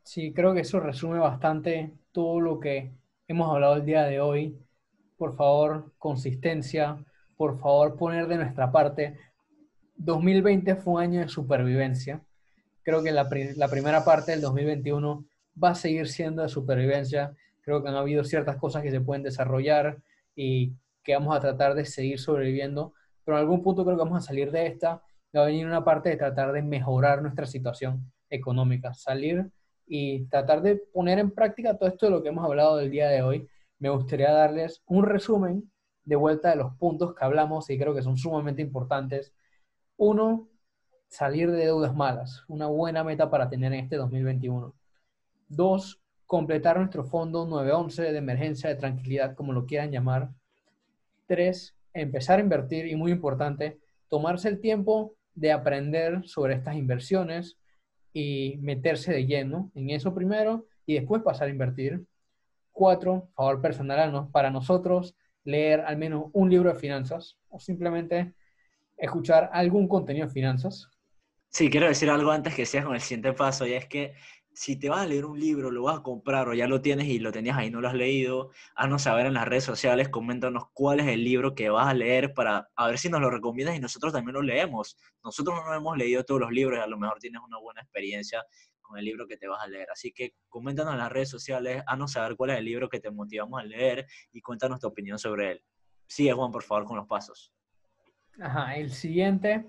Sí, 0.04 0.32
creo 0.34 0.54
que 0.54 0.62
eso 0.62 0.80
resume 0.80 1.20
bastante 1.20 1.92
todo 2.14 2.40
lo 2.40 2.60
que 2.60 2.94
hemos 3.28 3.52
hablado 3.52 3.76
el 3.76 3.86
día 3.86 4.04
de 4.04 4.22
hoy. 4.22 4.58
Por 5.18 5.36
favor, 5.36 5.92
consistencia, 5.98 7.04
por 7.36 7.60
favor 7.60 7.96
poner 7.96 8.28
de 8.28 8.38
nuestra 8.38 8.72
parte. 8.72 9.18
2020 9.96 10.76
fue 10.76 10.94
un 10.94 11.02
año 11.02 11.20
de 11.22 11.28
supervivencia. 11.28 12.22
Creo 12.84 13.04
que 13.04 13.12
la, 13.12 13.28
primera 13.28 14.06
parte 14.06 14.32
del 14.32 14.42
2021 14.42 15.26
va 15.62 15.72
a 15.72 15.76
seguir 15.76 16.08
siendo 16.08 16.42
de 16.42 16.50
supervivencia. 16.50 17.36
Creo 17.62 17.84
que 17.84 17.90
han 17.90 17.96
habido 17.96 18.24
ciertas 18.24 18.58
cosas 18.58 18.84
que 18.84 18.92
se 18.92 19.02
pueden 19.02 19.24
desarrollar 19.24 19.98
y 20.36 20.74
que 21.04 21.14
vamos 21.14 21.36
a 21.36 21.40
tratar 21.42 21.74
de 21.74 21.86
seguir 21.86 22.20
sobreviviendo, 22.20 22.94
pero 23.24 23.38
en 23.38 23.42
algún 23.42 23.62
punto 23.62 23.84
creo 23.84 23.98
que 23.98 24.04
vamos 24.04 24.24
a 24.24 24.28
salir 24.28 24.52
de 24.52 24.68
esta. 24.68 25.02
Va 25.36 25.44
a 25.44 25.46
venir 25.46 25.66
una 25.66 25.84
parte 25.84 26.10
de 26.10 26.18
tratar 26.18 26.54
de 26.54 26.62
mejorar 26.62 27.22
nuestra 27.22 27.46
situación 27.46 28.12
económica, 28.30 28.94
salir 28.94 29.50
y 29.86 30.26
tratar 30.26 30.62
de 30.62 30.76
poner 30.76 31.20
en 31.20 31.32
práctica 31.32 31.78
todo 31.78 31.90
esto 31.90 32.06
de 32.06 32.12
lo 32.12 32.24
que 32.24 32.30
hemos 32.30 32.46
hablado 32.46 32.78
del 32.78 32.92
día 32.92 33.10
de 33.10 33.22
hoy. 33.22 33.48
Me 33.80 33.90
gustaría 33.90 34.32
darles 34.32 34.82
un 34.86 35.06
resumen 35.06 35.72
de 36.04 36.16
vuelta 36.16 36.50
de 36.50 36.56
los 36.56 36.74
puntos 36.76 37.14
que 37.14 37.26
hablamos 37.26 37.70
y 37.70 37.78
creo 37.78 37.94
que 37.94 38.02
son 38.02 38.18
sumamente 38.18 38.62
importantes. 38.62 39.34
Uno, 39.98 40.50
salir 41.10 41.52
de 41.52 41.66
deudas 41.66 41.96
malas, 41.96 42.44
una 42.48 42.68
buena 42.68 43.04
meta 43.04 43.30
para 43.30 43.50
tener 43.50 43.74
en 43.74 43.80
este 43.82 43.98
2021. 43.98 44.74
Dos, 45.50 46.02
completar 46.26 46.78
nuestro 46.78 47.04
fondo 47.04 47.46
911 47.46 48.12
de 48.12 48.18
emergencia 48.18 48.70
de 48.70 48.76
tranquilidad, 48.76 49.36
como 49.36 49.54
lo 49.54 49.66
quieran 49.66 49.92
llamar. 49.92 50.30
Tres, 51.26 51.76
empezar 51.94 52.40
a 52.40 52.44
invertir 52.44 52.88
y 52.88 52.96
muy 52.96 53.12
importante, 53.12 53.80
tomarse 54.10 54.50
el 54.50 54.60
tiempo 54.60 55.16
de 55.36 55.52
aprender 55.52 56.28
sobre 56.28 56.56
estas 56.56 56.76
inversiones 56.76 57.58
y 58.14 58.58
meterse 58.62 59.14
de 59.14 59.26
lleno 59.26 59.72
en 59.76 59.90
eso 59.92 60.14
primero 60.14 60.66
y 60.86 60.96
después 60.96 61.22
pasar 61.22 61.48
a 61.48 61.52
invertir. 61.52 62.06
Cuatro, 62.78 63.32
favor 63.36 63.60
personal 63.60 64.30
para 64.32 64.52
nosotros, 64.52 65.16
leer 65.44 65.82
al 65.82 65.98
menos 65.98 66.26
un 66.34 66.48
libro 66.48 66.72
de 66.72 66.78
finanzas 66.78 67.36
o 67.50 67.60
simplemente 67.60 68.36
escuchar 68.96 69.50
algún 69.52 69.88
contenido 69.88 70.28
de 70.28 70.32
finanzas. 70.32 70.88
Sí, 71.50 71.72
quiero 71.72 71.88
decir 71.88 72.08
algo 72.12 72.30
antes 72.30 72.54
que 72.54 72.68
sea 72.68 72.84
con 72.84 72.94
el 72.94 73.02
siguiente 73.02 73.34
paso, 73.34 73.66
y 73.66 73.74
es 73.74 73.88
que 73.88 74.14
si 74.54 74.76
te 74.76 74.90
vas 74.90 75.00
a 75.00 75.08
leer 75.08 75.26
un 75.26 75.40
libro, 75.40 75.72
lo 75.72 75.82
vas 75.82 75.98
a 75.98 76.04
comprar 76.04 76.48
o 76.50 76.54
ya 76.54 76.68
lo 76.68 76.80
tienes 76.80 77.08
y 77.08 77.18
lo 77.18 77.32
tenías 77.32 77.58
ahí, 77.58 77.72
no 77.72 77.82
lo 77.82 77.88
has 77.88 77.96
leído, 77.96 78.52
haznos 78.76 79.02
saber 79.02 79.26
en 79.26 79.34
las 79.34 79.48
redes 79.48 79.64
sociales, 79.64 80.10
coméntanos 80.10 80.66
cuál 80.72 81.00
es 81.00 81.08
el 81.08 81.24
libro 81.24 81.56
que 81.56 81.72
vas 81.72 81.88
a 81.88 81.96
leer 81.96 82.36
para 82.36 82.70
a 82.76 82.88
ver 82.88 83.00
si 83.00 83.10
nos 83.10 83.22
lo 83.22 83.32
recomiendas 83.32 83.76
y 83.76 83.80
nosotros 83.80 84.14
también 84.14 84.36
lo 84.36 84.44
leemos. 84.44 84.98
Nosotros 85.24 85.56
no 85.66 85.74
hemos 85.74 85.98
leído 85.98 86.24
todos 86.24 86.42
los 86.42 86.52
libros 86.52 86.80
a 86.80 86.86
lo 86.86 87.00
mejor 87.00 87.18
tienes 87.18 87.42
una 87.44 87.58
buena 87.58 87.82
experiencia 87.82 88.46
con 88.88 88.98
el 88.98 89.06
libro 89.06 89.28
que 89.28 89.38
te 89.38 89.48
vas 89.48 89.62
a 89.62 89.68
leer. 89.68 89.90
Así 89.92 90.12
que 90.12 90.34
coméntanos 90.50 90.94
en 90.94 91.00
las 91.00 91.12
redes 91.12 91.30
sociales, 91.30 91.84
haznos 91.86 92.14
saber 92.14 92.36
cuál 92.36 92.52
es 92.52 92.58
el 92.58 92.66
libro 92.66 92.90
que 92.90 93.00
te 93.00 93.12
motivamos 93.12 93.60
a 93.60 93.64
leer 93.64 94.08
y 94.32 94.42
cuéntanos 94.42 94.80
tu 94.80 94.88
opinión 94.88 95.20
sobre 95.20 95.52
él. 95.52 95.64
Sigue 96.08 96.32
Juan, 96.32 96.52
por 96.52 96.64
favor, 96.64 96.86
con 96.86 96.98
los 96.98 97.08
pasos. 97.08 97.54
Ajá, 98.40 98.76
el 98.76 98.92
siguiente, 98.92 99.66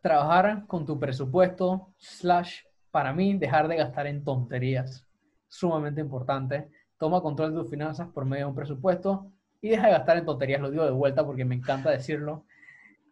trabajar 0.00 0.66
con 0.66 0.86
tu 0.86 0.98
presupuesto 0.98 1.94
slash 1.98 2.60
para 2.90 3.12
mí, 3.12 3.36
dejar 3.36 3.68
de 3.68 3.76
gastar 3.76 4.06
en 4.06 4.22
tonterías. 4.22 5.06
Sumamente 5.48 6.00
importante. 6.00 6.70
Toma 6.98 7.20
control 7.20 7.52
de 7.52 7.60
tus 7.60 7.70
finanzas 7.70 8.08
por 8.08 8.24
medio 8.24 8.44
de 8.44 8.50
un 8.50 8.54
presupuesto 8.54 9.32
y 9.60 9.70
deja 9.70 9.86
de 9.86 9.92
gastar 9.92 10.18
en 10.18 10.26
tonterías. 10.26 10.60
Lo 10.60 10.70
digo 10.70 10.84
de 10.84 10.90
vuelta 10.90 11.24
porque 11.24 11.44
me 11.44 11.54
encanta 11.54 11.90
decirlo. 11.90 12.46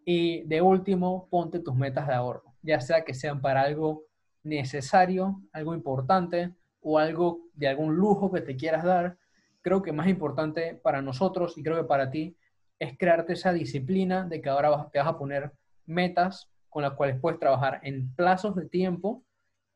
Y 0.05 0.43
de 0.43 0.63
último, 0.63 1.29
ponte 1.31 1.61
tus 1.61 1.75
metas 1.75 2.07
de 2.07 2.15
ahorro, 2.15 2.55
ya 2.63 2.81
sea 2.81 3.05
que 3.05 3.15
sean 3.15 3.41
para 3.41 3.63
algo 3.63 4.05
necesario, 4.43 5.43
algo 5.53 5.75
importante 5.75 6.55
o 6.81 6.99
algo 6.99 7.41
de 7.55 7.69
algún 7.69 7.95
lujo 7.97 8.33
que 8.33 8.41
te 8.41 8.57
quieras 8.57 8.85
dar. 8.85 9.19
Creo 9.61 9.83
que 9.83 9.93
más 9.93 10.09
importante 10.09 10.75
para 10.75 11.03
nosotros 11.03 11.57
y 11.57 11.63
creo 11.63 11.77
que 11.77 11.89
para 11.89 12.11
ti 12.11 12.37
es 12.79 12.97
crearte 12.97 13.35
esa 13.35 13.53
disciplina 13.53 14.25
de 14.25 14.41
que 14.41 14.49
ahora 14.49 14.89
te 14.91 14.99
vas 14.99 15.09
a 15.09 15.19
poner 15.19 15.53
metas 15.87 16.49
con 16.71 16.83
las 16.83 16.95
cuales 16.95 17.21
puedes 17.21 17.39
trabajar 17.39 17.81
en 17.83 18.15
plazos 18.15 18.55
de 18.57 18.67
tiempo 18.67 19.25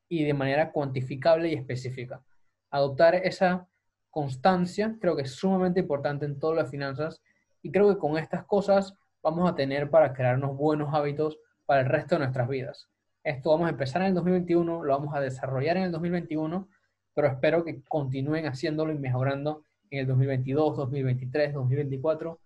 y 0.09 0.25
de 0.25 0.33
manera 0.33 0.73
cuantificable 0.73 1.49
y 1.49 1.55
específica. 1.55 2.23
Adoptar 2.71 3.17
esa 3.17 3.69
constancia 4.11 4.97
creo 5.01 5.17
que 5.17 5.23
es 5.23 5.33
sumamente 5.33 5.81
importante 5.81 6.25
en 6.25 6.39
todas 6.39 6.57
las 6.57 6.71
finanzas 6.71 7.21
y 7.63 7.71
creo 7.71 7.89
que 7.89 7.99
con 7.99 8.17
estas 8.17 8.45
cosas 8.45 8.95
vamos 9.23 9.51
a 9.51 9.55
tener 9.55 9.91
para 9.91 10.13
crearnos 10.13 10.57
buenos 10.57 10.95
hábitos 10.95 11.39
para 11.67 11.81
el 11.81 11.87
resto 11.87 12.15
de 12.15 12.21
nuestras 12.21 12.49
vidas. 12.49 12.89
Esto 13.25 13.53
vamos 13.53 13.69
a 13.69 13.71
empezar 13.71 14.03
en 14.03 14.09
el 14.09 14.15
2021, 14.15 14.85
lo 14.85 14.93
vamos 14.93 15.15
a 15.15 15.21
desarrollar 15.21 15.79
en 15.79 15.85
el 15.85 15.93
2021, 15.93 16.69
pero 17.15 17.27
espero 17.27 17.65
que 17.65 17.83
continúen 17.85 18.45
haciéndolo 18.47 18.93
y 18.93 18.99
mejorando 18.99 19.65
en 19.89 20.01
el 20.01 20.07
2022, 20.07 20.77
2023, 20.77 21.55
2024 21.55 22.39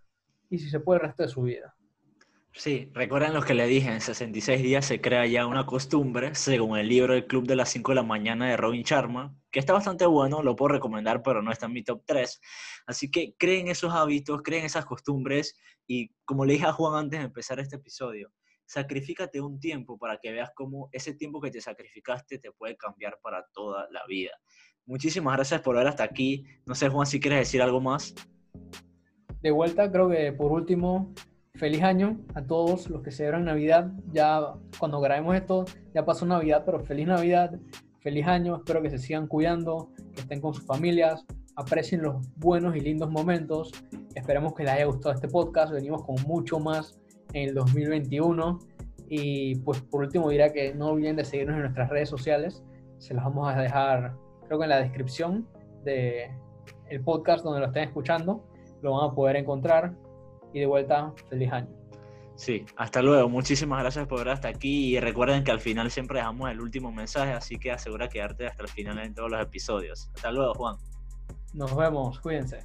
y 0.50 0.58
si 0.58 0.70
se 0.70 0.78
puede 0.78 1.00
el 1.00 1.06
resto 1.08 1.24
de 1.24 1.28
su 1.28 1.42
vida. 1.42 1.74
Sí, 2.52 2.90
recuerden 2.94 3.34
lo 3.34 3.42
que 3.42 3.54
le 3.54 3.66
dije, 3.66 3.90
en 3.90 4.00
66 4.00 4.62
días 4.62 4.86
se 4.86 5.00
crea 5.00 5.26
ya 5.26 5.46
una 5.46 5.66
costumbre, 5.66 6.36
según 6.36 6.78
el 6.78 6.88
libro 6.88 7.12
El 7.12 7.26
Club 7.26 7.46
de 7.46 7.56
las 7.56 7.70
5 7.70 7.90
de 7.90 7.96
la 7.96 8.02
mañana 8.04 8.48
de 8.48 8.56
Robin 8.56 8.82
Sharma, 8.82 9.36
que 9.50 9.58
está 9.58 9.72
bastante 9.72 10.06
bueno, 10.06 10.44
lo 10.44 10.54
puedo 10.54 10.74
recomendar, 10.74 11.22
pero 11.22 11.42
no 11.42 11.50
está 11.50 11.66
en 11.66 11.72
mi 11.72 11.82
top 11.82 12.02
3. 12.06 12.40
Así 12.86 13.10
que 13.10 13.34
creen 13.36 13.66
esos 13.66 13.92
hábitos, 13.92 14.42
creen 14.42 14.64
esas 14.64 14.86
costumbres 14.86 15.56
y 15.88 16.10
como 16.24 16.44
le 16.44 16.52
dije 16.52 16.66
a 16.66 16.72
Juan 16.72 17.04
antes 17.04 17.18
de 17.18 17.26
empezar 17.26 17.58
este 17.58 17.76
episodio, 17.76 18.32
sacrifícate 18.68 19.40
un 19.40 19.58
tiempo 19.58 19.96
para 19.98 20.18
que 20.18 20.30
veas 20.30 20.50
cómo 20.54 20.90
ese 20.92 21.14
tiempo 21.14 21.40
que 21.40 21.50
te 21.50 21.60
sacrificaste 21.60 22.38
te 22.38 22.52
puede 22.52 22.76
cambiar 22.76 23.18
para 23.22 23.46
toda 23.54 23.88
la 23.90 24.02
vida. 24.06 24.32
Muchísimas 24.84 25.36
gracias 25.36 25.62
por 25.62 25.76
ver 25.76 25.86
hasta 25.86 26.04
aquí. 26.04 26.44
No 26.66 26.74
sé, 26.74 26.88
Juan, 26.88 27.06
si 27.06 27.18
quieres 27.18 27.40
decir 27.40 27.62
algo 27.62 27.80
más. 27.80 28.14
De 29.40 29.50
vuelta, 29.50 29.90
creo 29.90 30.10
que 30.10 30.32
por 30.32 30.52
último, 30.52 31.14
feliz 31.54 31.82
año 31.82 32.20
a 32.34 32.42
todos 32.42 32.90
los 32.90 33.02
que 33.02 33.10
celebran 33.10 33.46
Navidad. 33.46 33.90
Ya 34.12 34.52
cuando 34.78 35.00
grabemos 35.00 35.34
esto, 35.34 35.64
ya 35.94 36.04
pasó 36.04 36.26
Navidad, 36.26 36.62
pero 36.66 36.84
feliz 36.84 37.06
Navidad, 37.06 37.58
feliz 38.00 38.26
año. 38.26 38.56
Espero 38.56 38.82
que 38.82 38.90
se 38.90 38.98
sigan 38.98 39.28
cuidando, 39.28 39.92
que 40.12 40.20
estén 40.20 40.42
con 40.42 40.52
sus 40.52 40.66
familias, 40.66 41.24
aprecien 41.56 42.02
los 42.02 42.16
buenos 42.36 42.76
y 42.76 42.80
lindos 42.80 43.10
momentos. 43.10 43.72
Esperemos 44.14 44.52
que 44.52 44.64
les 44.64 44.72
haya 44.74 44.84
gustado 44.84 45.14
este 45.14 45.28
podcast. 45.28 45.72
Venimos 45.72 46.04
con 46.04 46.16
mucho 46.26 46.60
más 46.60 46.98
en 47.32 47.48
el 47.48 47.54
2021. 47.54 48.58
Y 49.08 49.56
pues 49.56 49.80
por 49.80 50.02
último 50.02 50.28
dirá 50.28 50.52
que 50.52 50.74
no 50.74 50.88
olviden 50.88 51.16
de 51.16 51.24
seguirnos 51.24 51.56
en 51.56 51.62
nuestras 51.62 51.88
redes 51.88 52.08
sociales. 52.08 52.62
Se 52.98 53.14
las 53.14 53.24
vamos 53.24 53.48
a 53.48 53.60
dejar, 53.60 54.14
creo 54.46 54.58
que 54.58 54.64
en 54.64 54.70
la 54.70 54.80
descripción 54.80 55.48
de 55.84 56.30
el 56.90 57.02
podcast 57.02 57.44
donde 57.44 57.60
lo 57.60 57.66
estén 57.66 57.84
escuchando. 57.84 58.44
Lo 58.82 58.92
van 58.92 59.10
a 59.10 59.14
poder 59.14 59.36
encontrar 59.36 59.94
y 60.52 60.60
de 60.60 60.66
vuelta, 60.66 61.12
feliz 61.28 61.52
año. 61.52 61.68
Sí, 62.36 62.64
hasta 62.76 63.02
luego. 63.02 63.28
Muchísimas 63.28 63.80
gracias 63.80 64.06
por 64.06 64.18
ver 64.18 64.28
hasta 64.28 64.48
aquí 64.48 64.96
y 64.96 65.00
recuerden 65.00 65.42
que 65.42 65.50
al 65.50 65.60
final 65.60 65.90
siempre 65.90 66.18
dejamos 66.18 66.48
el 66.50 66.60
último 66.60 66.92
mensaje, 66.92 67.32
así 67.32 67.58
que 67.58 67.72
asegura 67.72 68.08
quedarte 68.08 68.46
hasta 68.46 68.62
el 68.62 68.68
final 68.68 68.98
en 69.00 69.12
todos 69.12 69.30
los 69.30 69.42
episodios. 69.42 70.08
Hasta 70.14 70.30
luego, 70.30 70.54
Juan. 70.54 70.76
Nos 71.52 71.74
vemos, 71.74 72.20
cuídense. 72.20 72.60